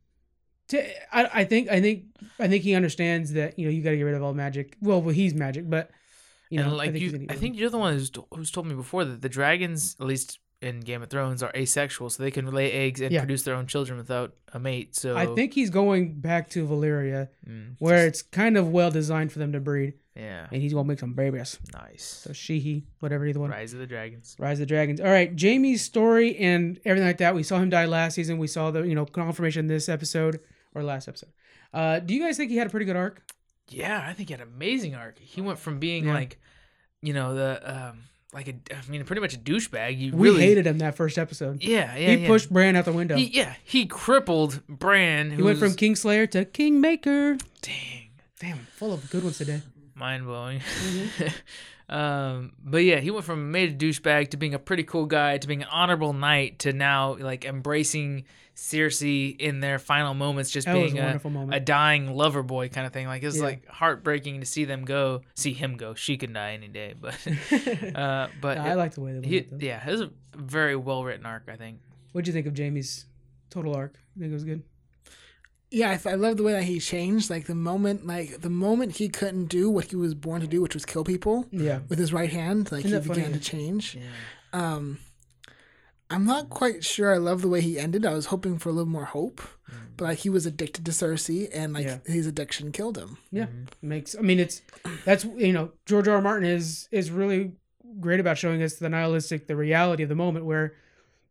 [0.68, 0.80] T-
[1.12, 2.04] I, I think I think
[2.38, 4.76] I think he understands that you know you got to get rid of all magic.
[4.80, 5.90] Well, well, he's magic, but
[6.50, 8.66] you know, and like I think you, I think you're the one who's, who's told
[8.66, 12.30] me before that the dragons, at least in Game of Thrones, are asexual, so they
[12.30, 13.20] can lay eggs and Yeah.
[13.20, 14.94] produce their own children without a mate.
[14.96, 18.90] So I think he's going back to Valyria, mm, where just- it's kind of well
[18.90, 21.58] designed for them to breed, yeah, and he's gonna make some babies.
[21.74, 22.04] nice.
[22.24, 23.50] So she, he, whatever either one.
[23.50, 24.34] Rise of the Dragons.
[24.38, 25.00] Rise of the Dragons.
[25.00, 27.34] All right, Jaime's story and everything like that.
[27.34, 28.38] We saw him die last season.
[28.38, 30.40] We saw the you know confirmation this episode
[30.74, 31.30] or last episode.
[31.72, 33.22] Uh, do you guys think he had a pretty good arc?
[33.68, 35.18] Yeah, I think he had an amazing arc.
[35.18, 36.14] He went from being Yeah.
[36.14, 36.38] like,
[37.00, 37.98] you know, the um,
[38.32, 39.98] like a, I mean, pretty much a douchebag.
[39.98, 41.62] You We really hated him that first episode.
[41.62, 42.10] Yeah, yeah.
[42.10, 42.26] he yeah.
[42.26, 43.16] pushed Bran out the window.
[43.16, 45.30] He, yeah, he crippled Bran.
[45.30, 47.38] He went from Kingslayer to Kingmaker.
[47.62, 48.10] dang,
[48.40, 49.62] Damn, full of good ones today.
[49.94, 50.60] mind blowing.
[50.60, 51.28] Mm-hmm.
[51.94, 55.38] um, but yeah, he went from made a douchebag to being a pretty cool guy
[55.38, 58.24] to being an honorable knight to now like embracing
[58.56, 61.54] Cersei in their final moments, just That being a a, moment.
[61.54, 63.06] a dying lover boy kind of thing.
[63.06, 63.42] Like it's Yeah.
[63.44, 65.94] like heartbreaking to see them go, see him go.
[65.94, 67.14] She can die any day, but
[67.96, 69.26] uh, but I it- like the way they went.
[69.60, 71.44] he, yeah, it was a very well written arc.
[71.48, 71.80] I think.
[72.12, 73.06] What'd you think of Jaime's
[73.50, 73.96] total arc?
[74.16, 74.62] I think it was good.
[75.70, 77.30] Yeah, I, th- I love the way that he changed.
[77.30, 80.62] Like the moment, like the moment he couldn't do what he was born to do,
[80.62, 81.80] which was kill people Yeah.
[81.88, 83.38] with his right hand, like Isn't he began funny?
[83.38, 83.96] to change.
[83.96, 84.02] Yeah.
[84.52, 84.98] Um,
[86.10, 87.12] I'm not quite sure.
[87.14, 88.04] I love the way he ended.
[88.04, 89.40] I was hoping for a little more hope,
[89.96, 91.98] but like he was addicted to Cersei, and like Yeah.
[92.06, 93.16] his addiction killed him.
[93.32, 93.46] Yeah,
[93.82, 94.14] makes.
[94.16, 94.62] I mean, it's
[95.04, 96.16] that's you know George R.
[96.16, 96.22] R.
[96.22, 97.52] Martin is is really
[98.00, 100.74] great about showing us the nihilistic, the reality of the moment, where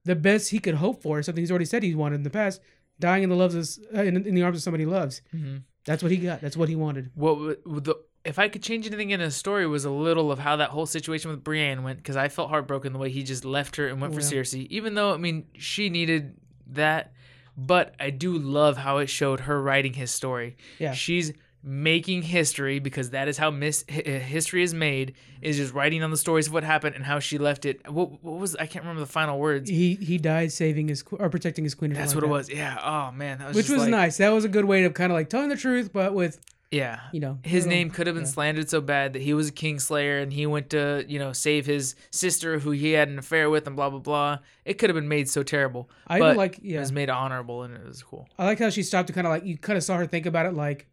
[0.06, 2.30] the best he could hope for is something he's already said he wanted in the
[2.30, 2.60] past,
[3.00, 5.22] dying in the loves of, uh, in, in the arms of somebody he loves.
[5.34, 5.58] Mm-hmm.
[5.86, 6.42] That's what he got.
[6.42, 7.12] That's what he wanted.
[7.16, 7.96] what w- w- the
[8.26, 10.86] if I could change anything in his story was a little of how that whole
[10.86, 14.00] situation with Brienne went because I felt heartbroken the way he just left her and
[14.00, 14.28] went for Yeah.
[14.42, 16.36] Cersei, even though I mean she needed
[16.68, 17.12] that,
[17.58, 20.56] but I do love how it showed her writing his story.
[20.80, 20.94] Yeah.
[20.94, 21.34] she's
[21.66, 26.18] making history because that is how mis- history is made is just writing on the
[26.18, 27.90] stories of what happened and how she left it.
[27.90, 29.70] What, what was I can't remember the final words.
[29.70, 31.94] He he died saving his or protecting his queen.
[31.94, 32.58] That's something what it like was.
[32.58, 32.80] Yeah.
[33.10, 33.56] Oh man, that was.
[33.58, 34.18] Which was like- nice.
[34.18, 36.40] That was a good way of kind of like telling the truth, but with
[36.74, 37.00] Yeah.
[37.12, 38.30] you know his name could have been yeah.
[38.30, 41.66] slandered so bad that he was a kingslayer and he went to you know save
[41.66, 44.96] his sister who he had an affair with and blah blah blah it could have
[44.96, 46.80] been made so terrible I but like it yeah.
[46.80, 49.32] was made honorable and it was cool I like how she stopped to kind of
[49.32, 50.88] like you kind of saw her think about it like,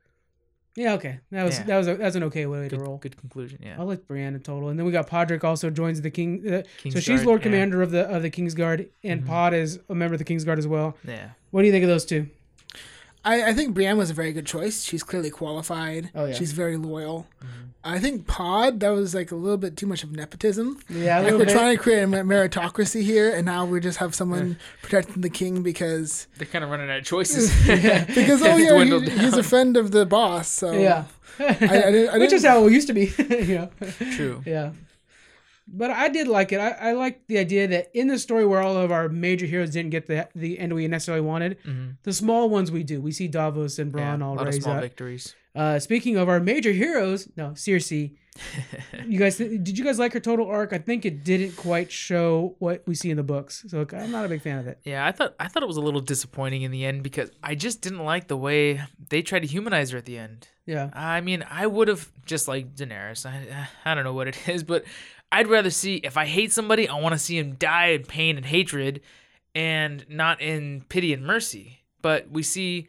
[0.77, 1.65] yeah, okay, that was Yeah.
[1.65, 2.99] that was a, that's an okay way to good, roll.
[2.99, 6.01] good conclusion yeah I like Brienne in total, and then we got Podrick also joins
[6.01, 6.47] the king.
[6.49, 7.45] Uh, so she's Lord yeah.
[7.45, 9.27] Commander of the of the Kingsguard, and Mhm.
[9.27, 10.97] Pod is a member of the Kingsguard as well.
[11.07, 12.29] yeah What do you think of those two?
[13.25, 14.83] I, I think Brienne was a very good choice.
[14.83, 16.11] She's clearly qualified.
[16.15, 16.35] Oh, yeah.
[16.35, 17.27] She's very loyal.
[17.43, 17.67] Mm-hmm.
[17.83, 20.81] I think Pod that was like a little bit too much of nepotism.
[20.91, 24.59] Yeah, Like we're trying to create a meritocracy here, and now we just have someone
[24.83, 28.05] protecting the king because they're kind of running out of choices yeah.
[28.05, 30.49] because oh yeah, he, he's a friend of the boss.
[30.49, 31.05] So yeah,
[31.39, 33.13] I didn't- I which is how it used to be.
[33.19, 33.71] you know?
[34.15, 34.73] true Yeah.
[35.73, 36.59] But I did like it.
[36.59, 39.71] I, I like the idea that in the story where all of our major heroes
[39.71, 41.97] didn't get the the end we necessarily wanted, Mhm.
[42.03, 43.01] the small ones we do.
[43.01, 44.83] We see Davos and yeah, Bronn a all of small up.
[44.83, 48.13] victories Uh, speaking of our major heroes, no, Cersei.
[49.07, 50.73] you guys, did you guys like her total arc?
[50.73, 54.25] I think it didn't quite show what we see in the books, so I'm not
[54.25, 54.79] a big fan of it.
[54.85, 57.55] yeah i thought i thought it was a little disappointing in the end because i
[57.55, 61.21] just didn't like the way they tried to humanize her at the end Yeah, I
[61.21, 63.27] mean, I would have just like Daenerys.
[63.27, 64.85] I, I don't know what it is, but
[65.33, 68.37] I'd rather see if I hate somebody, I want to see him die in pain
[68.37, 69.01] and hatred,
[69.55, 71.85] and not in pity and mercy.
[72.03, 72.89] But we see,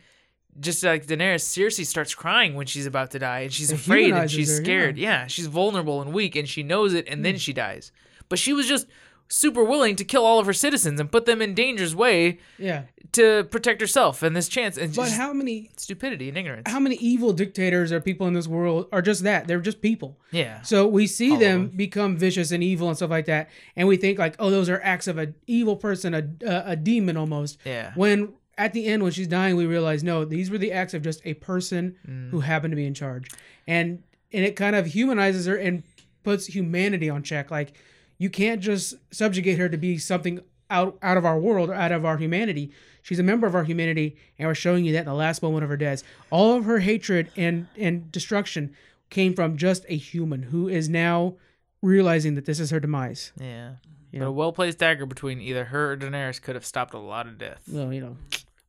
[0.60, 4.14] just like Daenerys, Cersei starts crying when she's about to die, and she's It afraid
[4.14, 4.98] and she's her, scared.
[4.98, 5.28] Yeah.
[5.28, 7.40] she's vulnerable and weak, and she knows it, and then hmm.
[7.40, 7.92] she dies.
[8.30, 8.88] But she was just
[9.28, 12.84] super willing to kill all of her citizens and put them in danger's way yeah.
[13.14, 16.64] To protect herself and this chance and But just how many stupidity and ignorance.
[16.72, 19.48] how many evil dictators or people in this world are just that?
[19.48, 20.18] They're just people.
[20.32, 20.62] yeah.
[20.62, 21.68] So we see All them.
[21.70, 24.80] become vicious and evil and stuff like that, and we think like, oh, those are
[24.84, 27.58] acts of an evil person, a a, a demon almost.
[27.66, 27.92] Yeah.
[27.96, 31.02] When at the end, when she's dying, we realize no, these were the acts of
[31.02, 32.30] just a person Mm.
[32.30, 33.30] who happened to be in charge,
[33.68, 35.84] and and it kind of humanizes her and
[36.24, 37.52] puts humanity on check.
[37.52, 37.74] Like
[38.18, 40.40] you can't just subjugate her to be something
[40.70, 42.72] out out of our world or out of our humanity.
[43.02, 45.64] She's a member of our humanity, and we're showing you that in the last moment
[45.64, 46.04] of her death.
[46.30, 48.76] All of her hatred and and destruction
[49.10, 51.36] came from just a human who is now
[51.82, 53.32] realizing that this is her demise.
[53.40, 53.72] Yeah.
[54.12, 54.30] You But know.
[54.30, 57.38] a well placed dagger between either her or Daenerys could have stopped a lot of
[57.38, 57.62] death.
[57.68, 58.18] Well, you know,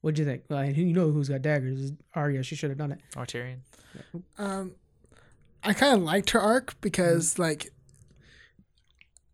[0.01, 0.45] what'd you think?
[0.49, 1.79] Well, you know who's got daggers?
[1.81, 2.43] Is Arya.
[2.45, 3.01] She should have done it.
[3.17, 3.59] Or Tyrion.
[4.39, 4.73] Um,
[5.65, 7.72] I kind of liked her arc because like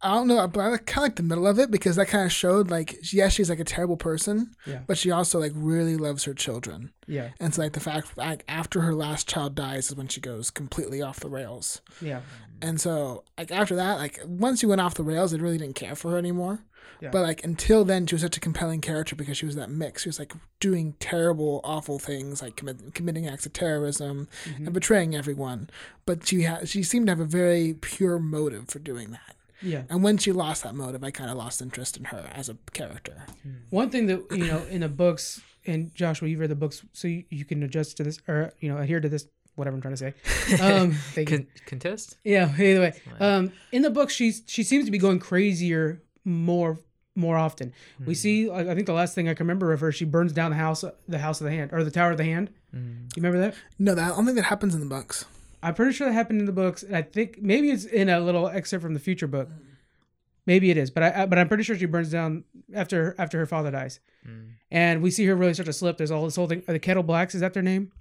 [0.01, 2.25] I don't know, but I kind of like the middle of it because that kind
[2.25, 4.81] of showed like yes, she's like a terrible person, Yeah.
[4.87, 7.31] but she also like really loves her children, Yeah.
[7.41, 10.51] and so like the fact like after her last child dies is when she goes
[10.51, 12.21] completely off the rails, Yeah.
[12.63, 15.75] and so like after that like once she went off the rails, I really didn't
[15.75, 16.61] care for her anymore.
[17.01, 17.11] Yeah.
[17.11, 20.03] But like until then, she was such a compelling character because she was that mix.
[20.03, 24.65] She was like doing terrible, awful things, like commit, committing acts of terrorism Mm-hmm.
[24.65, 25.71] and betraying everyone.
[26.07, 29.37] But she had she seemed to have a very pure motive for doing that.
[29.63, 29.83] Yeah.
[29.89, 32.57] And when she lost that motive, I kind of lost interest in her as a
[32.73, 33.25] character.
[33.71, 37.09] One thing that you know in the books, and Joshua, you've read the books, so
[37.09, 39.27] you, you can adjust to this or you know adhere to this
[39.57, 40.15] whatever I'm trying to say.
[40.63, 41.39] Um, thank you.
[41.39, 42.17] Con- contest?
[42.25, 42.53] Yeah.
[42.59, 46.79] Either way, um, in the book, she's she seems to be going crazier more
[47.17, 47.73] more often.
[48.07, 48.49] We see.
[48.49, 50.57] I I think the last thing I can remember of her, she burns down the
[50.57, 52.51] house, the house of the hand, or the tower of the hand.
[52.73, 52.81] You
[53.17, 53.55] remember that?
[53.79, 55.25] No, that, I don't think that happens in the books.
[55.63, 56.83] I'm pretty sure that happened in the books.
[56.83, 59.49] And I think maybe it's in a little excerpt from the future book.
[60.47, 62.45] Maybe it is, but I, I but I'm pretty sure she burns down
[62.75, 64.53] after after her father dies, mm.
[64.71, 65.99] and we see her really start to slip.
[65.99, 66.63] There's all this whole thing.
[66.67, 67.35] The Kettleblacks?
[67.35, 67.93] Is that their name?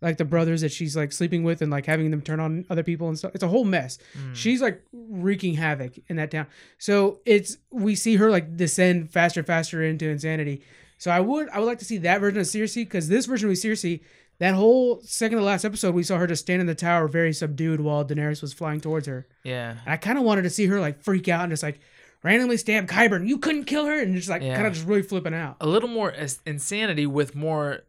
[0.00, 2.84] Like the brothers that she's like sleeping with and like having them turn on other
[2.84, 3.32] people and stuff.
[3.34, 3.98] It's a whole mess.
[4.16, 4.36] Mm.
[4.36, 6.46] She's like wreaking havoc in that town.
[6.78, 10.62] So it's we see her like descend faster, and faster into insanity.
[10.96, 13.48] So I would I would like to see that version of Cersei because this version
[13.48, 14.00] with Cersei,
[14.40, 17.32] that whole second to last episode, we saw her just stand in the tower very
[17.32, 19.26] subdued while Daenerys was flying towards her.
[19.44, 19.76] Yeah.
[19.84, 21.78] And I kind of wanted to see her like freak out and just like
[22.22, 23.28] randomly stab Qyburn.
[23.28, 24.54] You couldn't kill her, and just like Yeah.
[24.56, 25.56] kind of just really flipping out.
[25.60, 26.12] A little more
[26.44, 27.84] insanity with more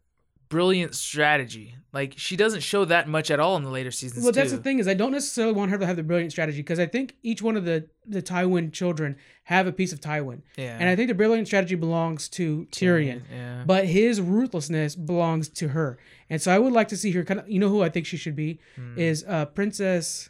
[0.51, 1.75] brilliant strategy.
[1.93, 4.23] Like she doesn't show that much at all in the later seasons.
[4.23, 4.57] Well, that's too.
[4.57, 6.85] the thing is I don't necessarily want her to have the brilliant strategy because I
[6.85, 9.15] think each one of the the Tywin children
[9.45, 10.77] have a piece of Tywin, Yeah.
[10.79, 13.23] and I think the brilliant strategy belongs to Tyrion.
[13.31, 13.63] Yeah.
[13.65, 15.97] But his ruthlessness belongs to her,
[16.29, 17.49] and so I would like to see her kind of.
[17.49, 18.97] You know who I think she should be Hmm.
[18.97, 20.29] is uh, Princess.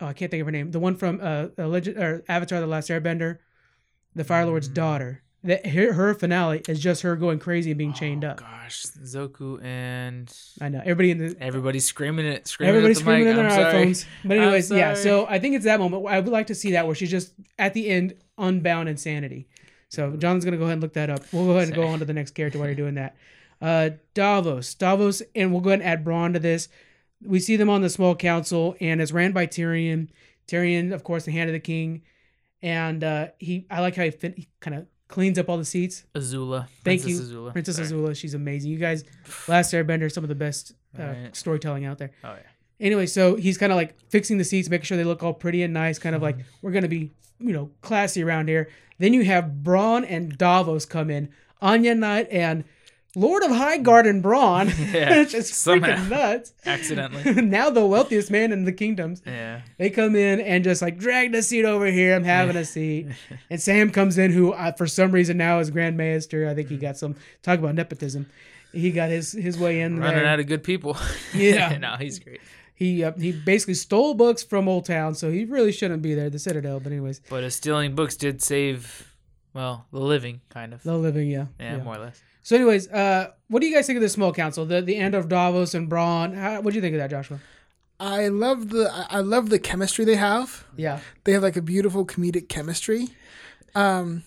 [0.00, 0.70] Oh, I can't think of her name.
[0.70, 3.38] The one from uh, Legend or Avatar: The Last Airbender,
[4.14, 4.46] the Fire.
[4.46, 5.22] Lord's daughter.
[5.48, 8.40] That her, her finale is just her going crazy and being chained Oh, up.
[8.40, 10.30] Gosh, Zoku and
[10.60, 13.30] I know everybody in the everybody's screaming it, screaming Everybody's at the screaming mic.
[13.30, 13.86] in their I'm sorry.
[13.86, 14.06] iPhones.
[14.24, 14.94] But anyways, yeah.
[14.94, 16.06] So I think it's that moment.
[16.06, 19.48] I would like to see that where she's just at the end unbound insanity.
[19.88, 21.20] So John's gonna go ahead and look that up.
[21.32, 23.16] We'll go ahead and go on to the next character while you're doing that.
[23.60, 26.68] Uh, Davos, Davos, and we'll go ahead and add Bronn to this.
[27.24, 30.08] We see them on the small council, and it's ran by Tyrion.
[30.46, 32.02] Tyrion, of course, the hand of the king,
[32.62, 33.66] and uh, he.
[33.70, 36.04] I like how he, fin- he kind of cleans up all the seats.
[36.14, 36.66] Azula.
[36.84, 37.52] Thank Princess you, Azula.
[37.52, 37.88] Princess Sorry.
[37.88, 38.16] Azula.
[38.16, 38.70] She's amazing.
[38.70, 39.04] You guys,
[39.48, 41.36] Last Airbender, some of the best uh, Right.
[41.36, 42.38] storytelling out there Oh yeah.
[42.86, 45.62] anyway, so he's kind of like fixing the seats, making sure they look all pretty
[45.62, 47.10] and nice, kind of like we're gonna be,
[47.40, 48.68] you know, classy around here.
[48.98, 51.28] Then you have Bronn and Davos come in,
[51.62, 52.64] Onion Knight and
[53.18, 55.88] Lord of Highgarden and Bronn, Yeah, somehow.
[55.96, 56.52] freaking nuts.
[56.64, 57.42] Accidentally.
[57.42, 59.22] now the wealthiest man in the kingdoms.
[59.26, 59.62] Yeah.
[59.78, 62.14] They come in and just like drag the seat over here.
[62.14, 63.08] I'm having a seat.
[63.50, 66.48] And Sam comes in, who uh, for some reason now is Grand Maester.
[66.48, 68.26] I think he got some talk about nepotism.
[68.72, 70.26] He got his his way in Running there.
[70.26, 70.96] out of good people.
[71.34, 71.76] Yeah.
[71.78, 72.40] no, he's great.
[72.74, 76.30] He uh, he basically stole books from Oldtown, so he really shouldn't be there.
[76.30, 79.14] The Citadel, but anyways, But uh, stealing books did save,
[79.52, 80.82] well, the living, kind of.
[80.84, 82.20] the living, yeah, yeah, more or less.
[82.48, 84.64] So, anyways, uh, what do you guys think of the small council?
[84.64, 86.34] The the end of Davos and Bronn.
[86.34, 87.40] How, what do you think of that, Joshua?
[88.00, 90.64] I love the I- love the chemistry they have.
[90.74, 93.08] Yeah, They have like a beautiful comedic chemistry.
[93.74, 94.22] Um,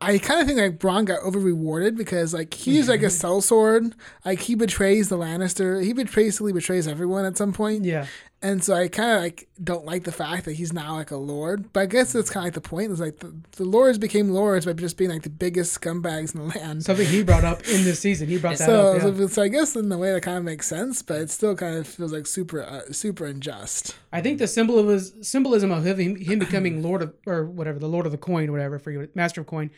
[0.00, 3.92] I kind of think like Bronn got over rewarded because like he's like a sellsword.
[4.24, 5.84] Like he betrays the Lannister.
[5.84, 7.84] He basically betrays everyone at some point.
[7.84, 8.06] yeah.
[8.42, 11.16] And so I kind of like don't like the fact that he's now like a
[11.16, 11.72] lord.
[11.72, 12.92] But I guess that's kind of like the point.
[12.92, 16.42] Is like the, the lords became lords by just being like the biggest scumbags in
[16.46, 16.84] the land.
[16.84, 18.28] Something he brought up in this season.
[18.28, 18.96] He brought that so, up.
[18.96, 19.16] Yeah.
[19.16, 21.56] so, so I guess in the way that kind of makes sense, but it still
[21.56, 23.96] kind of feels like super uh, super unjust.
[24.12, 28.04] I think the symbolism symbolism of him, him becoming Lord of or whatever the Lord
[28.04, 29.70] of the Coin, whatever for you, Master of Coin,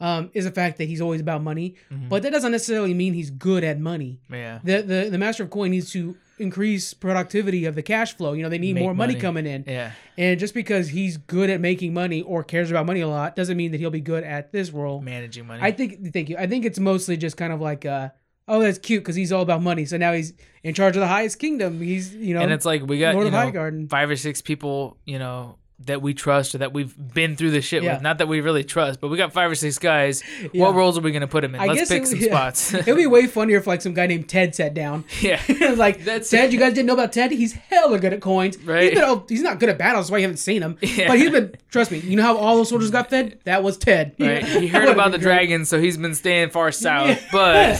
[0.00, 1.76] um, is the fact that he's always about money.
[2.08, 4.20] But that doesn't necessarily mean he's good at money.
[4.30, 4.60] Yeah.
[4.64, 8.32] The, the the Master of Coin needs to increase productivity of the cash flow.
[8.32, 9.20] You know, they need Make more money, money.
[9.20, 9.64] coming in.
[9.66, 9.92] Yeah.
[10.18, 13.56] And just because he's good at making money or cares about money a lot doesn't
[13.56, 15.00] mean that he'll be good at this role.
[15.00, 15.62] Managing money.
[15.62, 16.36] I think thank you.
[16.38, 18.10] I think it's mostly just kind of like uh
[18.48, 19.84] oh that's cute because he's all about money.
[19.84, 20.32] So now he's
[20.62, 21.80] in charge of the highest kingdom.
[21.80, 24.42] He's you know and it's like we got Lord you of know, five or six
[24.42, 27.94] people, you know, that we trust or that we've been through the shit Yeah.
[27.94, 28.02] with.
[28.02, 30.22] Not that we really trust, but we got five or six guys.
[30.52, 30.62] Yeah.
[30.62, 31.60] What roles are we gonna put him in?
[31.60, 32.26] I Let's pick it- some yeah.
[32.28, 32.72] spots.
[32.74, 35.04] It'd be way funnier if like some guy named Ted sat down.
[35.20, 35.40] yeah.
[35.76, 37.30] like That's- Ted, you guys didn't know about Ted?
[37.32, 38.56] He's hella good at coins.
[38.58, 38.92] Right.
[38.92, 40.78] He's, been, he's not good at battles, that's why you haven't seen him.
[40.80, 41.08] Yeah.
[41.08, 41.54] But he's been.
[41.70, 41.98] Trust me.
[41.98, 43.38] You know how all those soldiers got fed?
[43.44, 44.14] That was Ted.
[44.18, 44.42] Right.
[44.44, 47.20] He heard about the dragons, so he's been staying far south.
[47.32, 47.76] But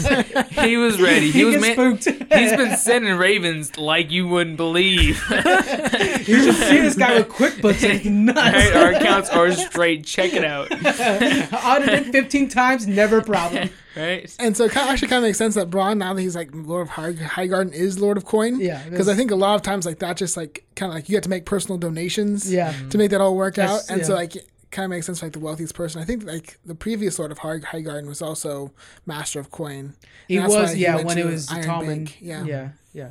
[0.53, 1.31] he was ready.
[1.31, 2.33] He, He was gets man- spooked.
[2.35, 5.23] He's been sending ravens like you wouldn't believe.
[5.31, 7.86] You should see this guy with QuickBooks.
[7.91, 8.71] It's nuts.
[8.77, 10.05] Our accounts are straight.
[10.05, 10.71] Check it out.
[11.65, 13.71] Audited 15 times, never a problem.
[13.97, 14.31] Right.
[14.39, 16.37] And so it kind of actually kind of makes sense that Bronn, now that he's
[16.37, 18.61] like Lord of High, Garden, is Lord of Coin.
[18.61, 21.09] Yeah, Because I think a lot of times like that just like kind of like
[21.09, 22.53] you have to make personal donations.
[22.53, 22.75] Yeah.
[22.91, 24.19] To make that all work That's- out, and so yeah.
[24.19, 24.33] like
[24.71, 26.03] kind of makes sense like the wealthiest person.
[26.03, 28.71] I think like the previous Lord of High, Garden was also
[29.07, 29.95] Master of Coin.
[30.29, 32.15] He was, why yeah, went when to it was Iron Tommen.
[32.21, 32.45] Yeah.
[32.45, 33.11] yeah, yeah.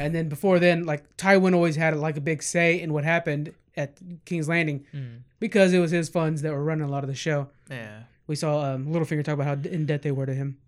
[0.00, 3.52] And then before then, like Tywin always had like a big say in what happened
[3.76, 4.84] at King's Landing
[5.40, 7.48] because it was his funds that were running a lot of the show.
[7.70, 8.02] Yeah.
[8.26, 10.58] We saw um, Littlefinger talk about how in debt they were to him.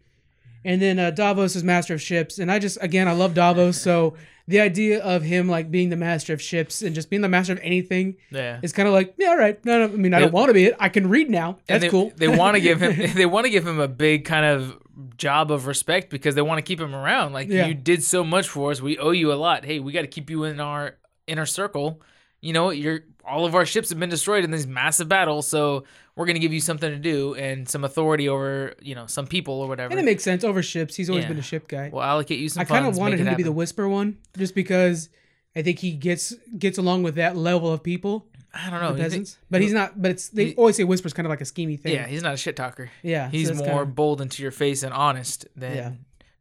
[0.65, 3.81] And then uh, Davos is master of ships, and I just again I love Davos.
[3.81, 4.15] So
[4.49, 7.53] the idea of him like being the master of ships and just being the master
[7.53, 8.59] of anything Yeah.
[8.65, 9.65] is kind of like yeah, all right.
[9.65, 10.75] No, no, I mean I don't want to be it.
[10.81, 11.59] I can read now.
[11.69, 12.13] That's they, cool.
[12.17, 14.77] They want to give him they want to give him a big kind of
[15.17, 17.33] job of respect because they want to keep him around.
[17.33, 17.67] Like Yeah.
[17.67, 19.65] you did so much for us, we owe you a lot.
[19.65, 20.97] Hey, we got to keep you in our
[21.29, 22.01] inner circle.
[22.41, 25.85] You know, you're all of our ships have been destroyed in these massive battles, so
[26.15, 29.55] we're gonna give you something to do and some authority over you know some people
[29.55, 29.91] or whatever.
[29.91, 30.95] and it makes sense over ships.
[30.95, 31.29] He's always Yeah.
[31.31, 31.91] been a ship guy.
[31.93, 32.61] we'll allocate you some.
[32.61, 33.53] I kind of wanted him to be the.
[33.53, 35.09] Whisper one, just because
[35.57, 38.91] I think he gets gets along with that level of people, I don't know.
[38.91, 39.39] you think- peasants.
[39.51, 40.01] But he's not.
[40.01, 41.95] But it's they he- always say Whisper's kind of like a schemy thing.
[41.95, 42.91] yeah, he's not a shit talker.
[43.03, 43.29] yeah.
[43.31, 45.93] He's that's more kinda- bold into your face and honest than Yeah.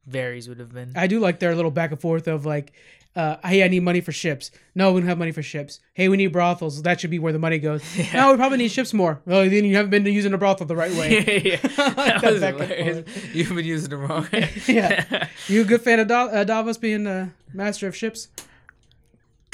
[0.10, 0.91] Varys would have been.
[0.95, 2.72] I do like their little back and forth of like,
[3.15, 4.52] uh, hey, I need money for ships.
[4.76, 5.80] No, we don't have money for ships.
[5.94, 6.82] Hey, we need brothels.
[6.82, 7.82] That should be where the money goes.
[8.14, 9.22] No, we probably need ships more.
[9.26, 11.41] Well, then you haven't been using a brothel the right way.
[11.45, 13.34] yeah, that that was back and hilarious.
[13.34, 14.27] You've been using it wrong.
[14.68, 15.27] yeah.
[15.48, 18.27] You a good fan of da- uh, Davos being the master of ships?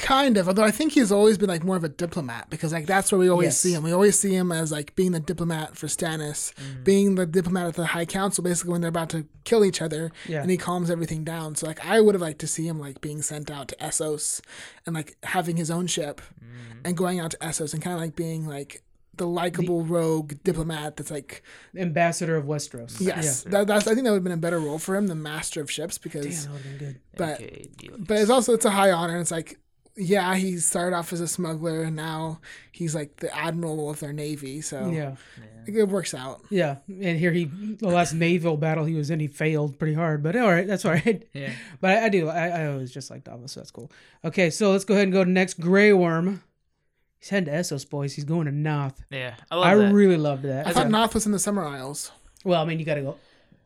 [0.02, 2.86] Kind of, although I think he's always been like more of a diplomat because like
[2.86, 3.58] that's where we always Yes.
[3.58, 3.84] see him.
[3.84, 6.82] We always see him as like being the diplomat for Stannis, Mm.
[6.84, 10.10] being the diplomat at the High Council, basically when they're about to kill each other,
[10.28, 10.42] Yeah.
[10.42, 11.54] and he calms everything down.
[11.54, 14.40] So like I would have liked to see him like being sent out to Essos
[14.86, 16.80] and like having his own ship Mm.
[16.84, 18.82] and going out to Essos and kind of like being like
[19.14, 21.42] the likable rogue diplomat that's like
[21.76, 22.96] Ambassador of Westeros.
[23.00, 25.22] yes, that, that's I think that would have been a better role for him than
[25.22, 27.00] Master of Ships because Damn, that would have been good.
[27.16, 27.68] but Okay,
[27.98, 29.12] but it's also it's a high honor.
[29.12, 29.58] And it's like,
[29.96, 32.40] yeah, he started off as a smuggler, and now
[32.72, 34.60] he's like the admiral of their navy.
[34.60, 35.16] So Yeah.
[35.66, 36.40] it works out.
[36.50, 36.76] Yeah.
[36.88, 40.22] And here he, the last naval battle he was in, he failed pretty hard.
[40.22, 41.26] But all right, that's all right.
[41.34, 41.52] Yeah.
[41.80, 42.28] But I, I do.
[42.28, 43.90] I, I always just like Davos, so that's cool.
[44.24, 45.60] Okay, so let's go ahead and go to next.
[45.60, 46.42] Grey Worm.
[47.18, 48.14] He's heading to Essos, boys.
[48.14, 48.96] He's going to Naath.
[49.10, 49.92] Yeah, I love I that.
[49.94, 50.66] really loved that.
[50.66, 52.10] I thought Naath was in the Summer Isles.
[52.44, 53.16] well, I mean, you got to go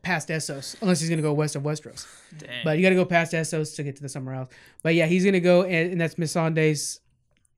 [0.07, 2.07] past Essos, unless he's going to go west of Westeros.
[2.37, 2.63] Dang.
[2.63, 4.47] But you got to go past Essos to get to the Summer Isles.
[4.81, 7.01] But yeah, he's going to go, and, and that's Missandei's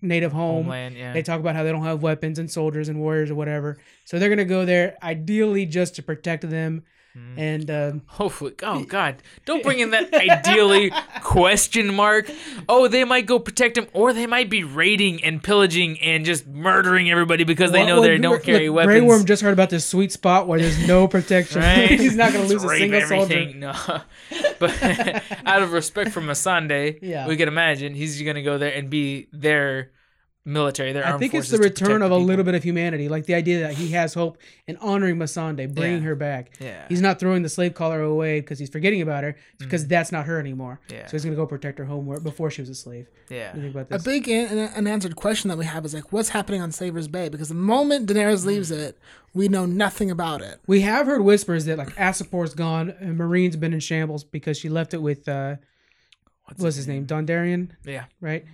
[0.01, 0.63] native home.
[0.63, 1.13] Homeland, yeah.
[1.13, 3.77] They talk about how they don't have weapons and soldiers and warriors or whatever.
[4.05, 6.84] So they're going to go there, ideally just to protect them.
[7.19, 7.39] Mm-hmm.
[7.39, 10.91] And um, Hopefully, oh god, don't bring in that ideally
[11.21, 12.29] question mark.
[12.67, 16.47] Oh, they might go protect him, or they might be raiding and pillaging and just
[16.47, 18.99] murdering everybody because they Well, know well, they don't look, carry look, weapons.
[18.99, 21.61] Grey Worm just heard about this sweet spot where there's no protection.
[21.61, 21.89] Right?
[21.99, 23.53] He's not going to lose a single soldier.
[23.53, 23.73] No,
[24.59, 27.27] but out of respect for Missandei, Yeah.
[27.27, 29.91] we can imagine he's gonna go there and be their
[30.45, 30.93] military.
[30.93, 32.23] Their I armed think it's the return of a people.
[32.25, 34.37] little bit of humanity, like the idea that he has hope
[34.67, 36.07] in honoring Missandei, bringing Yeah.
[36.07, 36.55] her back.
[36.59, 36.85] Yeah.
[36.89, 40.25] He's not throwing the slave collar away because he's forgetting about her, because that's not
[40.25, 40.79] her anymore.
[40.89, 41.05] Yeah.
[41.05, 43.07] So he's going to go protect her home where, before she was a slave.
[43.29, 43.47] Yeah.
[43.47, 46.11] What do you think about A big an- unanswered question that we have is like,
[46.11, 47.29] what's happening on Slaver's Bay?
[47.29, 48.97] Because the moment Daenerys leaves it,
[49.35, 50.59] we know nothing about it.
[50.65, 54.69] We have heard whispers that like Astapor's gone and Meereen's been in shambles because she
[54.69, 55.57] left it with uh,
[56.57, 58.05] what's his name, Don Dondarian, Yeah.
[58.21, 58.45] right?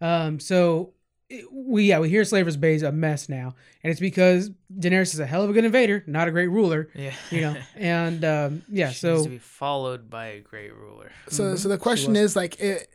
[0.00, 0.92] Um, so
[1.30, 5.14] it- we yeah we hear Slaver's Bay is a mess now, and it's because Daenerys
[5.14, 7.12] is a hell of a good invader, not a great ruler, Yeah.
[7.30, 7.56] you know.
[7.76, 11.10] and um, yeah, She needs so to be followed by a great ruler.
[11.28, 12.88] So so the question is like it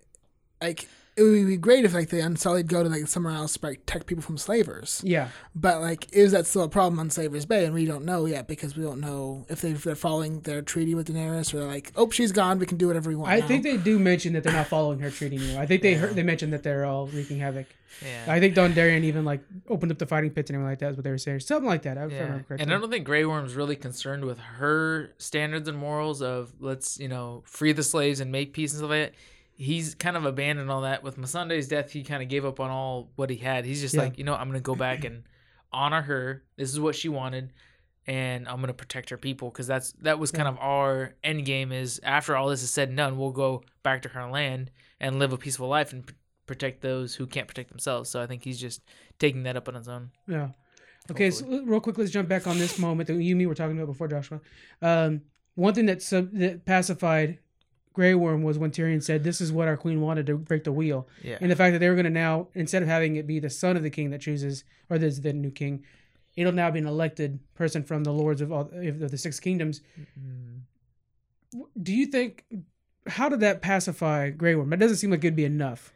[0.62, 0.88] like
[1.18, 4.06] it would be great if like the Unsullied go to like somewhere else to protect
[4.08, 5.02] people from slavers.
[5.06, 7.64] yeah, But like, is that still a problem on Slaver's Bay?
[7.64, 10.62] And we don't know yet because we don't know if, they, if they're following their
[10.62, 13.32] treaty with Daenerys or they're like, oh, she's gone, we can do whatever we want.
[13.32, 13.48] I now.
[13.48, 15.62] think they do mention that they're not following her treaty anymore.
[15.62, 17.68] I think they heard, they mentioned that they're all wreaking havoc.
[18.04, 18.26] Yeah.
[18.34, 19.40] I think Dondarian even like
[19.70, 20.90] opened up the fighting pits and everything like that.
[20.92, 21.98] Is what they were saying, something like that.
[21.98, 22.24] I Yeah.
[22.24, 22.64] remember correctly.
[22.64, 27.00] And I don't think Grey Worm's really concerned with her standards and morals of let's,
[27.00, 29.14] you know, free the slaves and make peace and stuff like that.
[29.57, 31.02] He's kind of abandoned all that.
[31.03, 33.64] With Missandei's death, he kind of gave up on all what he had.
[33.65, 34.02] He's just Yeah.
[34.02, 35.23] like, you know, I'm gonna go back and
[35.72, 36.44] honor her.
[36.57, 37.53] This is what she wanted,
[38.06, 41.72] and I'm gonna protect her people because that's that was kind of our end game.
[41.72, 45.19] Is after all this is said and done, we'll go back to her land and
[45.19, 46.14] live a peaceful life and pr-
[46.48, 48.10] protect those who can't protect themselves.
[48.10, 48.82] So I think he's just
[49.19, 50.11] taking that up on his own.
[50.27, 50.49] Yeah.
[51.11, 53.53] Okay, so real quick, let's jump back on this moment that you and me were
[53.53, 54.41] talking about before, Joshua.
[54.82, 55.22] Um,
[55.53, 57.38] one thing that sub- that pacified
[57.95, 60.72] Grey Worm was when Tyrion said, "This is what our queen wanted to break the
[60.72, 61.38] wheel," Yeah.
[61.41, 63.49] and the fact that they were going to now, instead of having it be the
[63.49, 65.84] son of the king that chooses, or the, the new king,
[66.35, 69.81] it'll now be an elected person from the lords of all of the six kingdoms.
[71.53, 72.43] W- Do you think?
[73.07, 74.73] How did that pacify Grey Worm?
[74.73, 75.93] It doesn't seem like it'd be enough.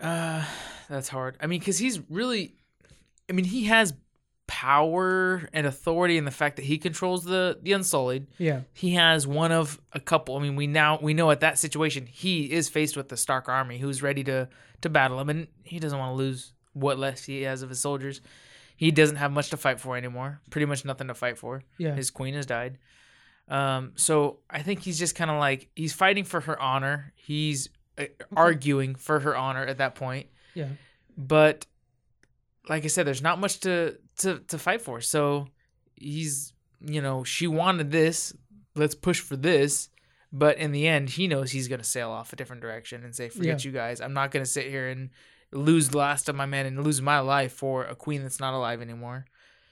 [0.00, 0.44] Uh,
[0.88, 1.36] that's hard.
[1.40, 2.54] I mean, because he's really,
[3.28, 3.92] I mean, he has
[4.62, 8.28] power and authority and the fact that he controls the the Unsullied.
[8.38, 10.36] Yeah, He has one of a couple.
[10.36, 13.48] I mean, we now we know at that situation he is faced with the Stark
[13.48, 14.48] army, who's ready to
[14.82, 17.80] to battle him, and he doesn't want to lose what less he has of his
[17.80, 18.20] soldiers.
[18.76, 20.40] He doesn't have much to fight for anymore.
[20.50, 21.62] Pretty much nothing to fight for.
[21.78, 21.94] yeah.
[21.96, 22.78] His queen has died.
[23.48, 27.12] Um, so I think he's just kind of like he's fighting for her honor.
[27.16, 27.68] He's
[27.98, 28.04] uh,
[28.36, 30.28] arguing for her honor at that point.
[30.54, 30.68] Yeah.
[31.18, 31.66] But
[32.68, 35.00] like I said, there's not much to to to fight for.
[35.00, 35.48] So
[35.94, 38.34] he's you know she wanted this.
[38.74, 39.88] Let's push for this.
[40.34, 43.28] But in the end, he knows he's gonna sail off a different direction and say,
[43.28, 43.68] "Forget Yeah.
[43.68, 44.00] you guys.
[44.00, 45.10] I'm not gonna sit here and
[45.52, 48.54] lose the last of my men and lose my life for a queen that's not
[48.54, 49.26] alive anymore."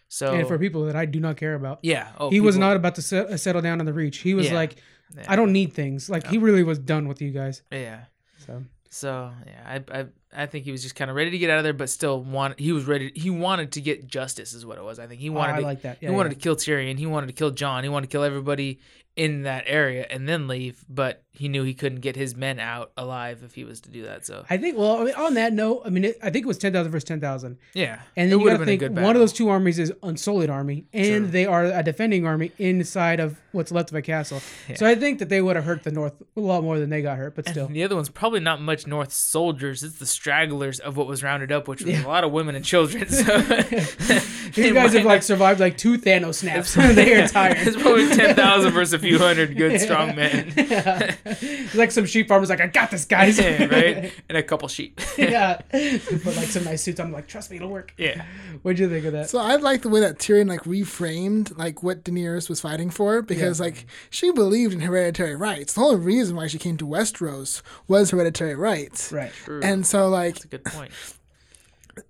[0.08, 1.78] So And for people that I do not care about.
[1.82, 4.18] yeah, oh, he was not about to set, uh, settle down on the reach.
[4.18, 4.54] He was Yeah.
[4.54, 4.76] like,
[5.16, 5.24] Yeah.
[5.28, 6.10] I don't need things.
[6.10, 7.62] Like he really was done with you guys.
[7.72, 8.04] Yeah.
[8.44, 11.51] So So yeah, I I I think he was just kind of ready to get
[11.51, 13.11] out of there, but still want he was ready.
[13.15, 14.98] He wanted to get justice, is what it was.
[14.98, 15.55] I think he oh, wanted.
[15.55, 15.98] I to, like that.
[16.01, 16.98] Yeah, he wanted to kill Tyrion.
[16.98, 17.82] He wanted to kill Jon.
[17.82, 18.78] He wanted to kill everybody
[19.16, 20.85] in that area and then leave.
[20.89, 24.03] But he knew he couldn't get his men out alive if he was to do
[24.03, 24.27] that.
[24.27, 24.77] So I think.
[24.77, 26.93] Well, I mean, on that note, I mean, it, I think it was ten thousand
[26.93, 29.49] versus ten thousand, yeah, and it then you got to think one of those two
[29.49, 33.97] armies is Unsullied army, and they are a defending army inside of what's left of
[33.97, 34.41] a castle.
[34.69, 34.77] Yeah.
[34.77, 37.03] So I think that they would have hurt the North a lot more than they
[37.03, 37.35] got hurt.
[37.35, 39.82] But still, And the other one's probably not much North soldiers.
[39.82, 42.07] It's the stragglers of what was rounded up, which was Yeah.
[42.07, 43.09] a lot of women and children.
[43.09, 46.74] So you it guys have like survived like two Thanos snaps.
[46.74, 47.57] they are tired.
[47.61, 50.53] It's probably ten thousand versus a few hundred good strong men.
[50.57, 51.15] Yeah.
[51.24, 54.12] It's like some sheep farmers like I got this guys Yeah, right?
[54.28, 55.01] And a couple sheep.
[55.19, 58.24] yeah They put like some nice suits on like trust me it'll work yeah.
[58.62, 61.82] what'd you think of that So I like the way that Tyrion like reframed like
[61.82, 65.74] what Daenerys was fighting for because like she believed in hereditary rights.
[65.74, 69.12] The only reason why she came to Westeros was hereditary rights.
[69.12, 69.61] right True.
[69.62, 70.91] And so like That's a good point.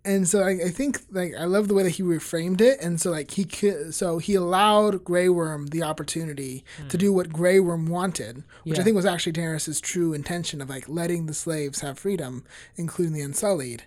[0.04, 3.00] And so I, I think like I love the way that he reframed it, and
[3.00, 7.00] so like he could, so he allowed Grey Worm the opportunity to hmm.
[7.00, 10.88] do what Grey Worm wanted, which I think was actually Daenerys' true intention of like
[10.88, 12.44] letting the slaves have freedom,
[12.76, 13.84] including the Unsullied,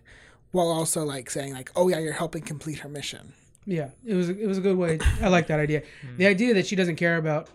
[0.51, 3.33] while also like saying like, oh yeah, you're helping complete her mission.
[3.65, 5.83] yeah it was it was a good way i like that idea.
[6.01, 6.17] Hmm.
[6.17, 7.49] The idea that she doesn't care about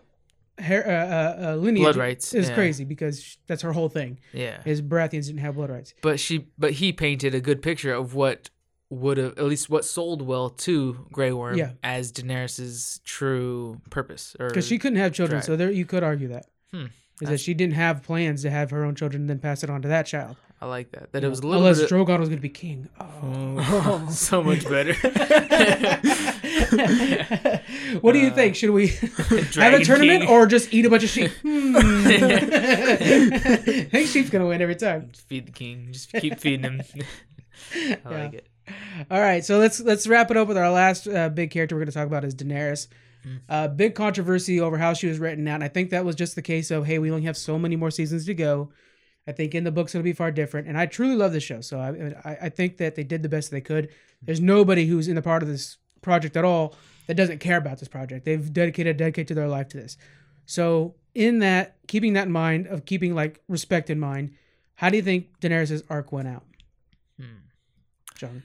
[0.61, 2.55] her uh, uh, uh, lineage Blood rights, is yeah.
[2.55, 4.61] crazy because that's her whole thing Yeah.
[4.65, 8.15] is Baratheons didn't have blood rights But she but he painted a good picture of
[8.15, 8.51] what
[8.91, 11.73] would have at least what sold well to Grey Worm Yeah.
[11.83, 14.35] as Daenerys's true purpose.
[14.39, 15.45] Because she couldn't have children Right.
[15.45, 16.87] so there you could argue that Hmm.
[17.23, 19.71] is that she didn't have plans to have her own children and then pass it
[19.71, 21.13] on to that child I like that.
[21.13, 24.09] That it was a little unless bit Drogon was going to be king oh.
[24.11, 24.93] so much better.
[28.01, 28.87] what do you think should we
[29.57, 30.29] have a tournament King.
[30.29, 31.77] or just eat a bunch of sheep hmm.
[31.79, 33.57] I
[33.91, 35.89] think sheep's going to win every time feed the king.
[35.91, 36.83] Just keep feeding him.
[37.75, 38.47] I like it.
[39.11, 41.81] All right, so let's let's wrap it up with our last uh, big character we're
[41.81, 42.89] going to talk about is Daenerys.
[43.49, 45.57] Uh, big controversy over how she was written out.
[45.57, 47.77] And I think that was just the case of hey, we only have so many
[47.77, 48.71] more seasons to go.
[49.27, 51.61] I think in the books it'll be far different, and I truly love this show.
[51.61, 53.91] So I, I I think that they did the best they could.
[54.23, 55.77] There's nobody who's in the part of this
[56.09, 56.75] project at all
[57.07, 58.25] that doesn't care about this project.
[58.25, 59.97] They've dedicated dedicated their life to this.
[60.47, 64.33] So in that, keeping that in mind, of keeping like respect in mind,
[64.75, 66.45] how do you think Daenerys' arc went out,
[67.21, 67.41] Hmm.
[68.17, 68.43] John?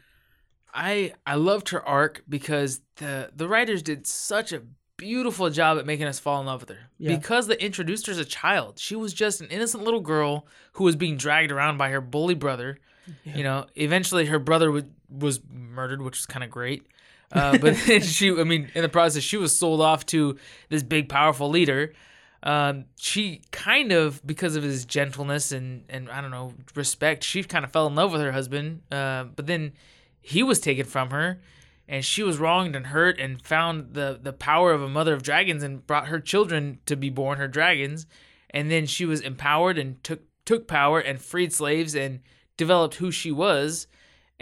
[0.73, 4.61] I I loved her arc because the the writers did such a
[4.97, 6.89] beautiful job at making us fall in love with her.
[6.97, 7.15] Yeah.
[7.15, 8.79] Because they introduced her as a child.
[8.79, 12.35] She was just an innocent little girl who was being dragged around by her bully
[12.35, 12.77] brother.
[13.25, 16.87] You know, eventually her brother was, was murdered, which was kind of great.
[17.33, 20.37] Uh, but she, I mean, in the process, she was sold off to
[20.69, 21.93] this big, powerful leader.
[22.43, 27.43] Um, she kind of, because of his gentleness and, and I don't know, respect, she
[27.43, 28.81] kind of fell in love with her husband.
[28.91, 29.73] Uh, but then
[30.21, 31.41] he was taken from her
[31.87, 35.23] and she was wronged and hurt and found the, the power of a mother of
[35.23, 38.05] dragons and brought her children to be born her dragons.
[38.49, 42.19] And then she was empowered and took, took power and freed slaves and
[42.57, 43.87] developed who she was.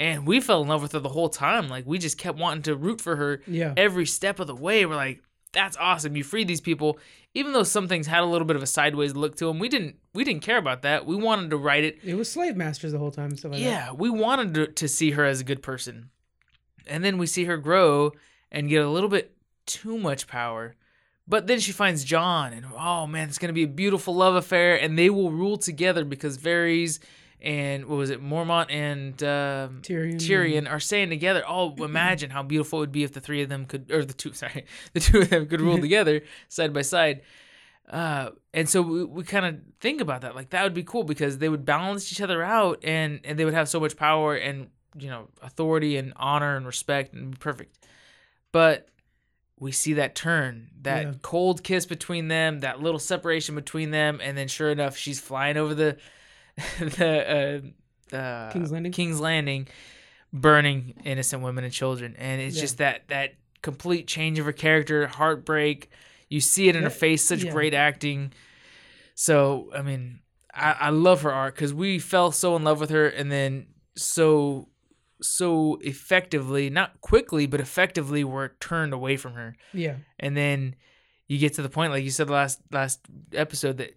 [0.02, 1.70] And we fell in love with her the whole time.
[1.70, 3.76] Like we just kept wanting to root for her Yeah.
[3.78, 4.84] every step of the way.
[4.88, 5.22] We're like,
[5.54, 6.16] that's awesome.
[6.16, 6.98] You freed these people.
[7.36, 9.70] Even though some things had a little bit of a sideways look to them, we
[9.70, 11.06] didn't we didn't care about that.
[11.06, 12.00] We wanted to write it.
[12.04, 13.66] It was slave masters the whole time stuff like that.
[13.70, 16.10] Yeah, we wanted to, to see her as a good person.
[16.88, 18.14] And then we see her grow
[18.52, 19.36] and get a little bit
[19.68, 20.76] too much power.
[21.28, 24.82] But then she finds Jon, and oh man, it's gonna be a beautiful love affair,
[24.82, 26.98] and they will rule together because Varys
[27.42, 30.16] and what was it, Mormont and um, Tyrion.
[30.18, 31.44] Tyrion are staying together.
[31.48, 34.14] Oh, imagine how beautiful it would be if the three of them could, or the
[34.14, 37.22] two, sorry, the two of them could rule together side by side.
[37.90, 41.04] Uh, and so we, we kind of think about that, like that would be cool
[41.04, 44.36] because they would balance each other out, and and they would have so much power
[44.36, 47.78] and you know authority and honor and respect and be perfect.
[48.52, 48.88] But
[49.60, 51.14] we see that turn, that Yeah.
[51.22, 55.56] cold kiss between them, that little separation between them, and then sure enough, she's flying
[55.58, 55.98] over the
[56.80, 57.64] the
[58.12, 58.92] uh, uh, King's Landing?
[58.92, 59.68] King's Landing,
[60.34, 62.62] burning innocent women and children, and it's Yeah.
[62.62, 65.90] just that that complete change of her character, heartbreak.
[66.30, 67.24] You see it in her face.
[67.24, 67.52] Such yeah.
[67.52, 68.32] great acting.
[69.16, 70.20] So I mean,
[70.54, 73.68] I, I love her art because we fell so in love with her, and then
[73.96, 74.68] so
[75.22, 79.98] so effectively, not quickly, but effectively, we're turned away from her Yeah.
[80.20, 80.76] and then
[81.28, 83.00] you get to the point like you said last last
[83.34, 83.96] episode that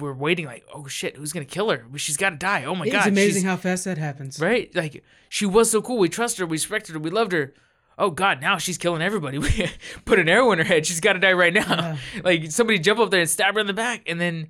[0.00, 1.86] we're waiting like oh shit who's gonna kill her?
[1.96, 2.64] She's gotta die.
[2.64, 2.98] Oh my god.
[2.98, 4.40] it's amazing how fast that happens.
[4.40, 4.74] right?
[4.74, 5.98] Like she was so cool.
[5.98, 6.46] We trust her.
[6.46, 6.98] We respected her.
[6.98, 7.54] We loved her.
[7.98, 9.38] Oh god now she's killing everybody.
[9.38, 9.70] We
[10.04, 10.86] put an arrow in her head.
[10.86, 11.66] She's gotta die right now.
[11.68, 11.96] Yeah.
[12.24, 14.48] like somebody jump up there and stab her in the back and then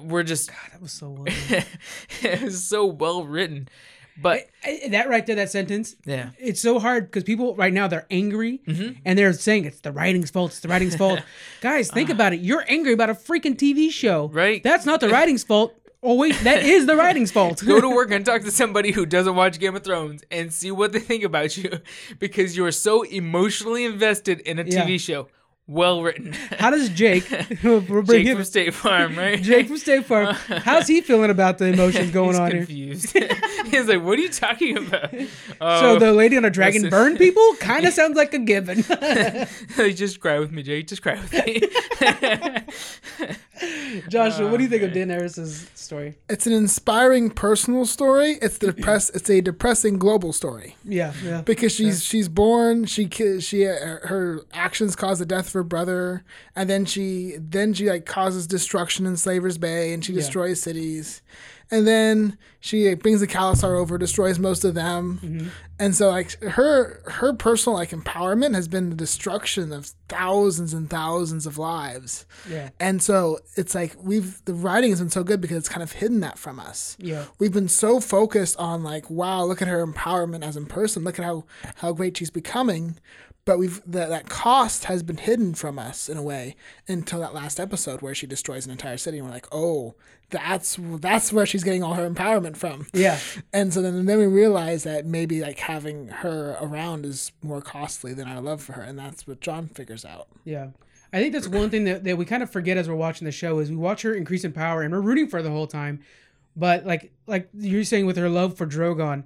[0.00, 1.24] we're just That was so well.
[2.22, 3.68] it was so well written
[4.20, 5.96] but I- that right there, that sentence.
[6.04, 8.98] yeah It's so hard because people right now they're angry Mm-hmm.
[9.04, 10.50] and they're saying it's the writing's fault.
[10.52, 11.20] It's the writing's fault.
[11.60, 12.40] Guys, think about it.
[12.40, 14.28] You're angry about a freaking TV show.
[14.28, 14.62] Right.
[14.62, 15.74] That's not the writing's fault.
[16.04, 17.62] Oh wait, that is the writing's fault.
[17.64, 20.72] go to work and talk to somebody who doesn't watch Game of Thrones and see
[20.72, 21.70] what they think about you
[22.18, 24.84] because you're so emotionally invested in a Yeah.
[24.84, 25.28] TV show.
[25.68, 26.32] Well written.
[26.58, 27.24] How does Jake?
[27.62, 28.36] we'll bring Jake him.
[28.36, 29.40] from State Farm, right?
[29.42, 30.34] Jake from State Farm.
[30.34, 32.60] How's he feeling about the emotions going He's on here?
[32.66, 33.16] confused.
[33.68, 35.26] He's like, "What are you talking about?" So
[35.60, 36.90] Oh, the lady on a dragon listen.
[36.90, 38.82] burn people kind of sounds like a given.
[39.94, 40.88] just cry with me, Jake.
[40.88, 41.62] Just cry with me.
[44.08, 46.16] Joshua, what do you think of Daenerys' story?
[46.28, 48.38] It's an inspiring personal story.
[48.42, 49.10] It's the depress.
[49.10, 51.42] It's a depressing global story Yeah, yeah.
[51.42, 52.86] because she's she's born.
[52.86, 56.24] She ki- she uh, her actions cause the death of her brother,
[56.56, 60.20] and then she then she like causes destruction in Slaver's Bay, and she Yeah.
[60.20, 61.20] destroys cities,
[61.72, 65.48] and then she like, brings the Khalasar over, destroys most of them, Mm-hmm.
[65.80, 70.88] and so like her her personal like empowerment has been the destruction of thousands and
[70.88, 72.24] thousands of lives.
[72.48, 72.68] Yeah.
[72.78, 75.92] And so it's like we've the writing has been so good because it's kind of
[75.92, 76.96] hidden that from us.
[77.00, 77.24] Yeah.
[77.40, 81.02] We've been so focused on like, wow, look at her empowerment as a person.
[81.02, 81.44] Look at how
[81.76, 82.98] how great she's becoming.
[83.44, 86.54] But we've that that cost has been hidden from us in a way
[86.86, 89.94] until that last episode where she destroys an entire city and we're like, oh,
[90.30, 92.86] that's that's where she's getting all her empowerment from.
[92.92, 93.18] Yeah.
[93.52, 98.14] And so then, then we realize that maybe like having her around is more costly
[98.14, 100.28] than our love for her, and that's what Jon figures out.
[100.44, 100.68] Yeah.
[101.12, 103.32] I think that's one thing that, that we kind of forget as we're watching the
[103.32, 105.66] show is we watch her increase in power and we're rooting for her the whole
[105.66, 106.00] time.
[106.56, 109.24] But like like you're saying with her love for Drogon,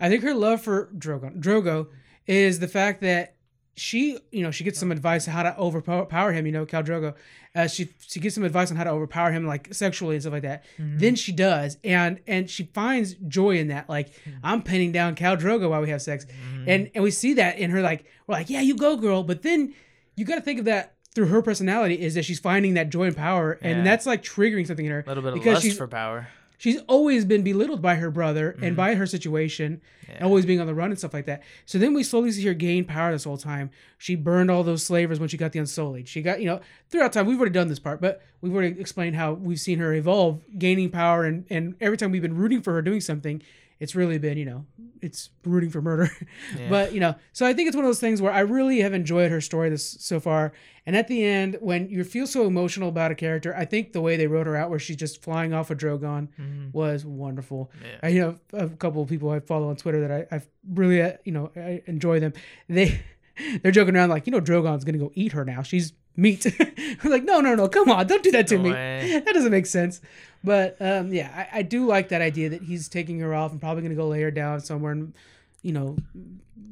[0.00, 1.88] I think her love for Drogon Drogo
[2.26, 3.35] is the fact that
[3.76, 6.46] she you know she gets some advice on how to overpower him.
[6.46, 7.14] You know, Khal Drogo,
[7.54, 10.32] uh, she she gets some advice on how to overpower him like sexually and stuff
[10.32, 10.64] like that.
[10.78, 10.98] Mm-hmm.
[10.98, 13.88] Then she does, and and she finds joy in that.
[13.88, 14.38] Like mm-hmm.
[14.42, 16.68] I'm pinning down Khal Drogo while we have sex, mm-hmm.
[16.68, 17.82] and and we see that in her.
[17.82, 19.22] Like we're like, yeah, you go, girl.
[19.22, 19.74] But then
[20.16, 23.04] you got to think of that through her personality is that she's finding that joy
[23.04, 23.68] and power, Yeah.
[23.68, 25.04] and that's like triggering something in her.
[25.06, 26.28] A little bit of lust she's for power.
[26.58, 28.74] She's always been belittled by her brother and mm-hmm.
[28.74, 31.42] by her situation and always being on the run and stuff like that.
[31.64, 33.70] So then we slowly see her gain power this whole time.
[33.98, 36.08] She burned all those slavers when she got the Unsullied.
[36.08, 39.16] She got, you know, throughout time, we've already done this part, but we've already explained
[39.16, 41.24] how we've seen her evolve, gaining power.
[41.24, 43.42] And, and every time we've been rooting for her doing something,
[43.78, 44.64] it's really been, you know,
[45.02, 46.10] it's rooting for murder.
[46.68, 48.94] But, you know, so I think it's one of those things where I really have
[48.94, 50.52] enjoyed her story this so far.
[50.86, 54.00] And at the end, when you feel so emotional about a character, I think the
[54.00, 56.28] way they wrote her out, where she's just flying off a Drogon,
[56.72, 57.70] was wonderful.
[57.82, 57.98] Yeah.
[58.02, 60.42] I you know a couple of people I follow on Twitter that I, I
[60.72, 62.32] really uh, you know I enjoy them.
[62.68, 63.00] They
[63.62, 65.62] they're joking around like you know Drogon's gonna go eat her now.
[65.62, 66.46] She's meat.
[67.04, 68.70] I'm like no no no come on don't do that to No me.
[68.72, 69.22] way.
[69.24, 70.00] That doesn't make sense.
[70.44, 73.60] But um, yeah, I, I do like that idea that he's taking her off and
[73.60, 75.14] probably gonna go lay her down somewhere in
[75.62, 75.96] you know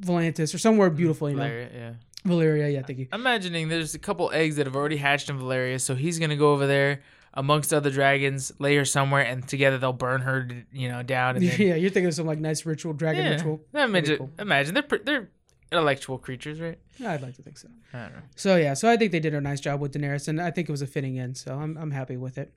[0.00, 1.30] Volantis or somewhere beautiful.
[1.30, 1.92] You know Valyria, yeah.
[2.26, 2.72] Valyria.
[2.72, 3.08] Yeah, thank you.
[3.12, 6.36] I'm imagining there's a couple eggs that have already hatched in Valyria, so he's gonna
[6.36, 7.00] go over there
[7.36, 11.36] amongst other dragons, lay her somewhere, and together they'll burn her, you know, down.
[11.36, 13.30] And then, Yeah, you're thinking of some like nice ritual, dragon yeah.
[13.32, 13.60] ritual.
[13.74, 14.30] Imagine, cool.
[14.38, 15.28] imagine they're they're
[15.74, 16.78] intellectual creatures, right?
[17.04, 17.68] I'd like to think so.
[17.92, 18.22] I don't know.
[18.36, 20.68] So yeah, so I think they did a nice job with Daenerys, and I think
[20.68, 21.36] it was a fitting end.
[21.36, 22.52] So I'm I'm happy with it.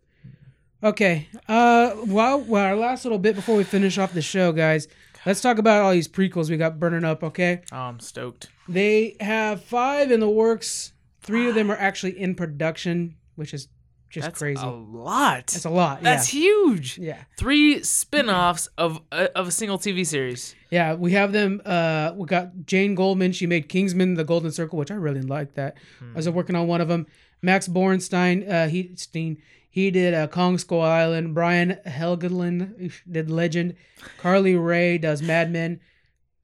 [0.84, 4.88] Okay, uh, well, well, our last little bit before we finish off the show, guys,
[5.26, 7.24] let's talk about all these prequels we got burning up.
[7.24, 8.50] Okay, Oh, I'm stoked.
[8.70, 10.94] they have five in the works.
[11.22, 13.70] Three of them are actually in production, which is
[14.10, 14.62] just That's crazy.
[14.62, 15.48] a lot.
[15.48, 16.02] That's a lot.
[16.02, 16.40] That's yeah.
[16.40, 16.98] huge.
[16.98, 17.18] Yeah.
[17.38, 20.56] Three spin-offs of a, of a single TV series.
[20.70, 21.62] Yeah, we have them.
[21.66, 23.32] Uh, we got Jane Goldman.
[23.32, 25.56] She made Kingsman: The Golden Circle, which I really like.
[25.56, 27.08] That I was working on one of them.
[27.42, 31.36] Max Borenstein, uh, he Steen, he did uh, Kong Skull Island.
[31.36, 33.76] Brian Helgeland did Legend.
[34.18, 35.80] Carly Wray does Mad Men.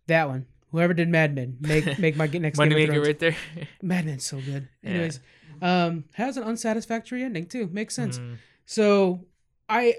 [0.07, 0.45] That one.
[0.71, 3.35] Whoever did Mad Men, make make my next Money Game maker right there.
[3.81, 4.69] Mad Men's so good.
[4.81, 5.09] Yeah.
[5.63, 7.69] Anyways, um, has an unsatisfactory ending too.
[7.71, 8.19] Makes sense.
[8.19, 8.37] Mm.
[8.65, 9.25] So
[9.69, 9.95] I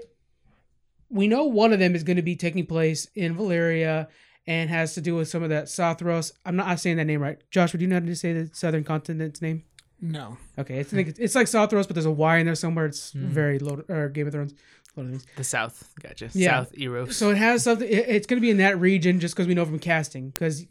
[1.09, 4.07] we know one of them is going to be taking place in Valyria
[4.47, 6.31] and has to do with some of that Sothros.
[6.45, 7.37] I'm not saying that name right.
[7.51, 9.63] Josh, would you know how to say the southern continent's name?
[10.01, 10.37] No.
[10.59, 12.85] Okay, it's I think it's, it's like Southros, but there's a Y in there somewhere.
[12.85, 13.27] It's Hmm.
[13.27, 14.53] very low or Game of Thrones.
[14.95, 15.89] Lord of the The South.
[16.01, 16.29] Gotcha.
[16.33, 16.63] Yeah.
[16.63, 17.17] South Eros.
[17.17, 17.87] So it has something.
[17.87, 20.29] it- It's going to be in that region just because we know from casting.
[20.29, 20.65] Because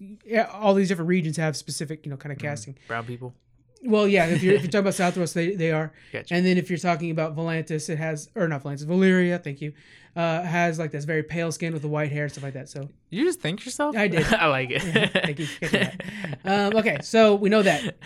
[0.50, 2.76] all these different regions have specific, you know, kind of casting.
[2.88, 3.34] Brown people.
[3.84, 4.26] Well, yeah.
[4.26, 5.92] If you're if you're talking about Southros, they they are.
[6.12, 6.34] Gotcha.
[6.34, 9.42] And then if you're talking about Volantis, it has or not Volantis, Valyria.
[9.42, 9.72] Thank you.
[10.16, 12.68] Uh, has like this very pale skin with the white hair, and stuff like that.
[12.68, 13.96] So you just think yourself?
[13.96, 14.24] I did.
[14.32, 14.82] I like it.
[15.12, 15.46] thank you.
[15.46, 15.98] for catching
[16.44, 16.70] that.
[16.72, 17.96] Um, okay, so we know that.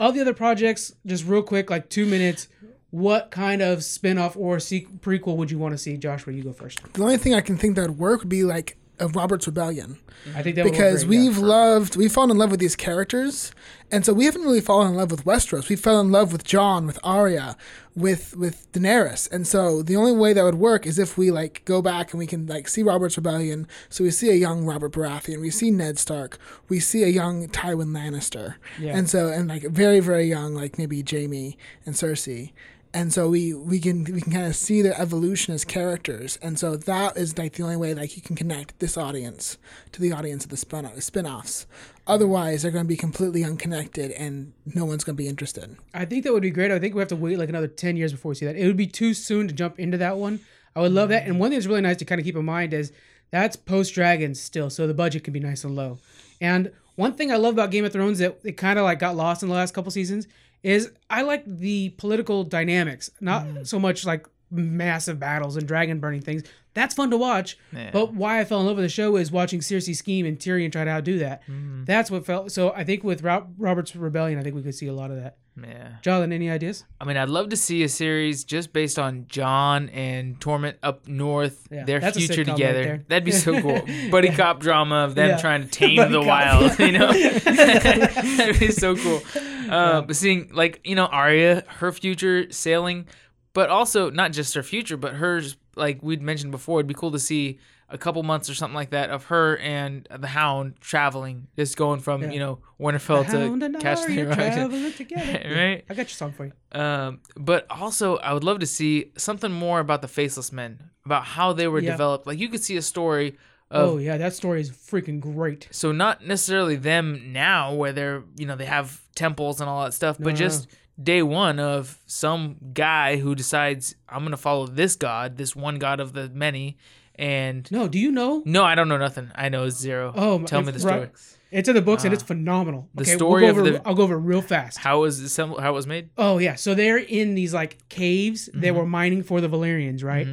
[0.00, 2.48] All the other projects, just real quick, like two minutes.
[2.90, 6.24] What kind of spin-off or sequ- prequel would you want to see, Josh?
[6.24, 6.80] Where you go first?
[6.94, 9.98] The only thing I can think that would work would be like of Robert's Rebellion.
[10.34, 13.52] I think that because we've loved we've fallen in love with these characters
[13.90, 15.68] and so we haven't really fallen in love with westeros.
[15.68, 17.56] We fell in love with jon with arya
[17.96, 19.30] with with daenerys.
[19.32, 22.18] And so the only way that would work is if we like go back and
[22.18, 23.66] we can like see robert's rebellion.
[23.88, 25.40] So we see a young robert baratheon.
[25.40, 26.38] We see ned stark.
[26.68, 28.56] We see a young tywin lannister.
[28.78, 28.96] Yeah.
[28.96, 31.56] and so and like very very young like maybe jaime
[31.86, 32.52] and cersei
[32.94, 36.58] and so we we can we can kind of see their evolution as characters and
[36.58, 39.58] so that is like the only way like you can connect this audience
[39.92, 41.66] to the audience of the spin spin-offs
[42.06, 46.04] otherwise they're going to be completely unconnected and no one's going to be interested I
[46.04, 46.70] think that would be great.
[46.70, 48.56] I think we have to wait like another 10 years before we see that.
[48.56, 50.40] It would be too soon to jump into that one.
[50.76, 51.26] I would love that.
[51.26, 52.92] And one thing that's really nice to kind of keep in mind is
[53.30, 55.98] that's post Dragons still, so the budget can be nice and low.
[56.40, 59.16] And one thing I love about Game of Thrones that it kind of like got
[59.16, 60.26] lost in the last couple seasons
[60.62, 63.66] is I like the political dynamics, not mm.
[63.66, 66.42] so much like massive battles and dragon burning things.
[66.74, 67.58] That's fun to watch.
[67.72, 67.90] Yeah.
[67.92, 70.70] But why I fell in love with the show is watching Cersei scheme and Tyrion
[70.70, 71.42] try to outdo that.
[71.48, 71.86] Mm.
[71.86, 72.52] That's what felt.
[72.52, 75.38] So I think with Robert's Rebellion, I think we could see a lot of that.
[75.60, 75.96] Yeah.
[76.02, 76.84] Jonathan, any ideas?
[77.00, 81.08] I mean, I'd love to see a series just based on Jon and Tormund up
[81.08, 83.04] north, Yeah, their future sitcom right together.
[83.08, 83.82] That'd be so cool.
[84.10, 85.36] Buddy cop drama of them Yeah.
[85.38, 86.26] trying to tame Buddy the cop.
[86.26, 87.12] wild, you know?
[88.36, 89.20] That'd be so cool.
[89.72, 93.06] Uh, But seeing, like, you know, Arya, her future sailing,
[93.52, 97.12] but also not just her future, but hers, like we'd mentioned before, it'd be cool
[97.12, 97.58] to see
[97.90, 102.00] a couple months or something like that of her and the Hound traveling, just going
[102.00, 102.30] from, Yeah.
[102.32, 105.40] you know, Winterfell to and catch Arya the traveling together.
[105.54, 105.84] Right?
[105.88, 106.52] I got your song for you.
[106.78, 111.24] Um, but also, I would love to see something more about the Faceless Men, about
[111.24, 111.92] how they were Yeah.
[111.92, 112.26] developed.
[112.26, 113.38] Like you could see a story
[113.70, 115.68] of Oh yeah, that story is freaking great.
[115.70, 119.94] so not necessarily them now, where they're you know they have temples and all that
[119.94, 120.68] stuff, No, but no, just
[121.02, 126.00] day one of some guy who decides I'm gonna follow this god, this one god
[126.00, 126.76] of the many,
[127.14, 128.42] and No, do you know?
[128.46, 129.30] no, I don't know nothing.
[129.34, 130.12] I know zero.
[130.16, 131.00] Oh, tell me the story.
[131.00, 131.12] right-
[131.50, 132.88] It's in the books and it's phenomenal.
[132.94, 134.78] the okay, story we'll over, the- I'll go over it real fast.
[134.78, 135.60] How was assembled?
[135.60, 136.10] How it was made?
[136.18, 138.48] Oh yeah, so they're in these like caves.
[138.52, 138.76] They Mm-hmm.
[138.78, 140.26] were mining for the Valyrians, right?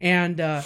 [0.00, 0.62] And uh,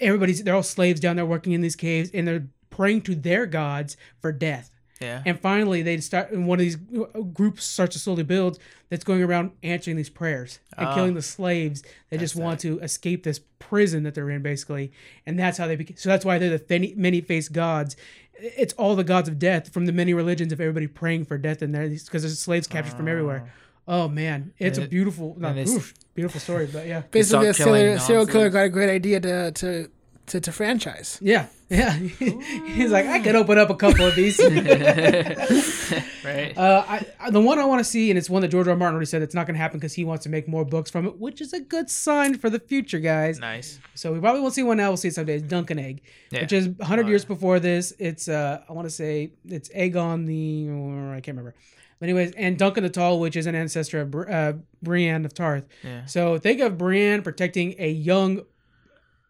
[0.00, 3.46] everybody's they're all slaves down there working in these caves, and they're praying to their
[3.46, 4.70] gods for death.
[5.00, 5.22] Yeah.
[5.26, 6.30] And finally, they start.
[6.30, 8.58] And one of these uh, groups starts to slowly build
[8.88, 10.94] that's going around answering these prayers and Ah.
[10.94, 14.92] killing the slaves that just want to escape this prison that they're in, basically.
[15.26, 15.98] And that's how they became.
[15.98, 17.94] So that's why they're the many faced gods.
[18.38, 21.60] It's all the gods of death from the many religions of everybody praying for death
[21.62, 23.52] in there because there's slaves captured from everywhere.
[23.88, 27.02] Oh man, it's a beautiful, not, and it's- oof, beautiful story, but yeah.
[27.12, 29.90] basically a serial, serial killer got a great idea to to
[30.26, 31.92] to, to franchise Yeah, yeah.
[32.76, 34.40] He's like, I could open up a couple of these.
[36.24, 36.58] Right.
[36.58, 38.72] Uh, I, I, the one I want to see, and it's one that George R.
[38.72, 38.76] R.
[38.76, 40.90] Martin already said it's not going to happen because he wants to make more books
[40.90, 43.38] from it, which is a good sign for the future, guys.
[43.38, 43.78] nice.
[43.94, 44.88] So we probably won't see one now.
[44.90, 45.36] We'll see it someday.
[45.36, 46.02] It's Dunk and Egg,
[46.32, 46.40] Yeah.
[46.40, 47.28] which is 100 Oh, years yeah.
[47.28, 47.92] before this.
[48.00, 50.68] It's uh, I want to say it's Aegon the
[51.16, 51.54] I can't remember.
[51.98, 54.52] But anyways, and Duncan the Tall, which is an ancestor of Br- uh,
[54.82, 55.64] Brienne of Tarth.
[55.82, 56.04] Yeah.
[56.04, 58.42] So think of Brienne protecting a young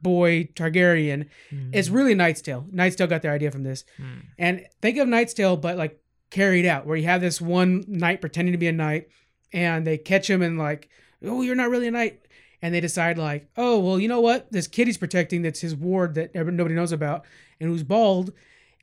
[0.02, 1.28] boy Targaryen.
[1.50, 1.70] Mm-hmm.
[1.72, 2.66] It's really Knight's Tale.
[2.70, 3.84] Knight's Tale got their idea from this.
[3.96, 4.20] Hmm.
[4.38, 8.20] And think of Knight's Tale, but like carried out, where you have this one knight
[8.20, 9.08] pretending to be a knight,
[9.52, 10.88] and they catch him and like,
[11.24, 12.20] oh, you're not really a knight.
[12.62, 14.50] And they decide like, oh, well, you know what?
[14.50, 17.24] This kid he's protecting, that's his ward that nobody knows about,
[17.60, 18.32] and who's bald,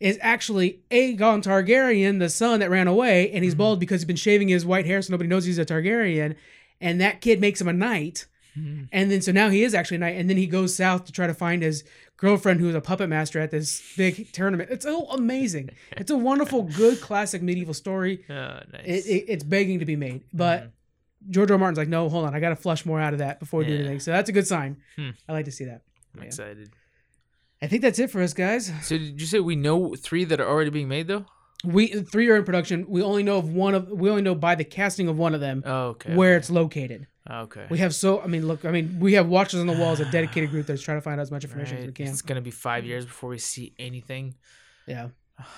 [0.03, 3.59] is actually Aegon Targaryen, the son that ran away, and he's mm-hmm.
[3.59, 6.35] bald because he's been shaving his white hair, so nobody knows he's a Targaryen.
[6.81, 8.25] And that kid makes him a knight.
[8.57, 8.83] Mm-hmm.
[8.91, 11.13] And then so now he is actually a knight, and then he goes south to
[11.13, 11.85] try to find his
[12.17, 14.71] girlfriend who's a puppet master at this big tournament.
[14.71, 15.69] It's so amazing.
[15.95, 18.25] It's a wonderful, good classic medieval story.
[18.29, 18.83] Oh, nice.
[18.83, 20.37] It, it, it's begging to be made, mm-hmm.
[20.37, 20.71] but
[21.29, 21.57] George R.
[21.57, 23.67] Martin's like, no, hold on, I got to flush more out of that before we
[23.67, 24.01] do anything.
[24.01, 24.81] So that's a good sign.
[24.97, 25.11] Hmm.
[25.29, 25.83] I like to see that.
[26.13, 26.27] I'm yeah.
[26.27, 26.71] excited.
[27.63, 28.71] I think that's it for us, guys.
[28.83, 31.25] So did you say we know three that are already being made though?
[31.63, 32.85] We three are in production.
[32.89, 33.87] We only know of one of.
[33.89, 36.13] We only know by the casting of one of them Oh, okay.
[36.13, 37.07] where it's located.
[37.29, 37.65] Okay.
[37.69, 38.19] We have so.
[38.21, 38.65] I mean, look.
[38.65, 41.19] I mean, we have Watchers on the Walls, a dedicated group that's trying to find
[41.19, 42.07] out as much information as we can.
[42.07, 44.35] It's gonna be five years before we see anything.
[44.85, 45.07] Yeah.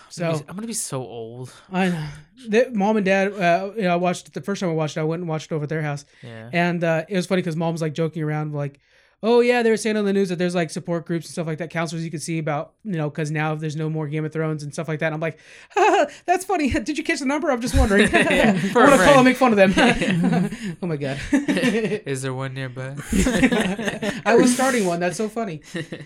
[0.10, 1.52] So I'm gonna be so old.
[1.72, 2.07] I know.
[2.49, 5.02] The, mom and dad, uh, you know, I watched the first time I watched it.
[5.02, 6.49] I went and watched it over at their house, Yeah.
[6.53, 8.80] and uh, it was funny because mom was like joking around, like,
[9.24, 11.48] "Oh yeah, they were saying on the news that there's like support groups and stuff
[11.48, 14.26] like that, counselors you can see about, you know, because now there's no more Game
[14.26, 15.40] of Thrones and stuff like that." And I'm like,
[15.72, 16.70] Haha, "That's funny.
[16.86, 17.50] Did you catch the number?
[17.52, 18.10] I'm just wondering.
[18.36, 20.78] Yeah, I want to call and make fun of them.
[20.82, 22.96] oh my god." Is there one nearby?
[24.26, 25.00] I was starting one.
[25.00, 25.62] That's so funny.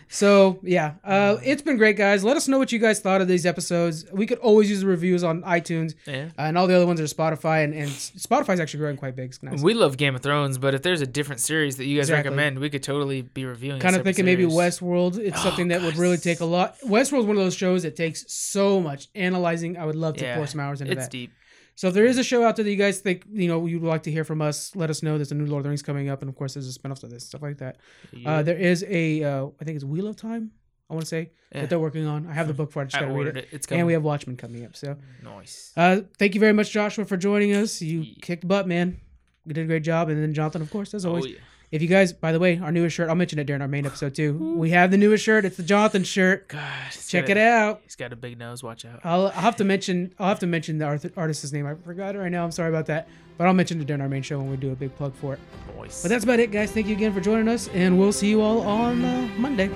[0.07, 2.23] So yeah, uh, it's been great, guys.
[2.23, 4.05] Let us know what you guys thought of these episodes.
[4.11, 6.25] We could always use the reviews on iTunes, Yeah.
[6.37, 9.29] uh, and all the other ones are Spotify, and, and Spotify's actually growing quite big.
[9.41, 9.61] Nice.
[9.61, 12.29] We love Game of Thrones, but if there's a different series that you guys Exactly.
[12.29, 13.79] recommend, we could totally be reviewing.
[13.79, 14.45] kind of thinking maybe.
[14.45, 15.17] Westworld.
[15.17, 16.77] It's Oh, something that would really take a lot.
[16.81, 19.77] Westworld's one of those shows that takes so much analyzing.
[19.77, 21.11] I would love to Yeah, pour some hours into It's that.
[21.11, 21.31] deep.
[21.75, 23.83] So if there is a show out there that you guys think you know you'd
[23.83, 25.17] like to hear from us, let us know.
[25.17, 27.03] There's a new Lord of the Rings coming up, and of course there's a spinoff
[27.03, 27.77] of this stuff like that.
[28.11, 28.29] Yeah.
[28.39, 30.51] Uh, there is a uh, I think it's Wheel of Time.
[30.89, 31.61] I want to say Yeah.
[31.61, 32.27] that they're working on.
[32.27, 32.85] I have the book for it.
[32.85, 33.37] I just I gotta read it.
[33.37, 33.47] it.
[33.51, 33.81] It's coming.
[33.81, 34.75] And we have Watchmen coming up.
[34.75, 35.71] So nice.
[35.77, 37.81] uh, thank you very much, Joshua, for joining us.
[37.81, 38.13] You Yeah.
[38.23, 38.99] kicked butt, man.
[39.45, 40.09] You did a great job.
[40.09, 41.27] And then Jonathan, of course, as always.
[41.27, 41.29] Oh.
[41.71, 43.85] If you guys, by the way, our newest shirt, I'll mention it during our main
[43.85, 44.33] episode too.
[44.57, 45.45] We have the newest shirt.
[45.45, 46.47] It's the Jonathan shirt.
[46.47, 46.61] God.
[47.07, 47.81] Check it a- out.
[47.83, 48.63] He's got a big nose.
[48.63, 49.01] Watch out.
[49.03, 50.13] I'll, I'll have to mention.
[50.17, 51.67] I'll have to mention the art- artist's name.
[51.67, 52.43] I forgot it right now.
[52.43, 53.07] I'm sorry about that.
[53.37, 55.33] But I'll mention it during our main show when we do a big plug for
[55.35, 55.39] it.
[55.77, 56.01] Nice.
[56.01, 56.71] But that's about it, guys.
[56.71, 59.67] Thank you again for joining us, and we'll see you all on uh, Monday.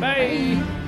[0.00, 0.83] Bye.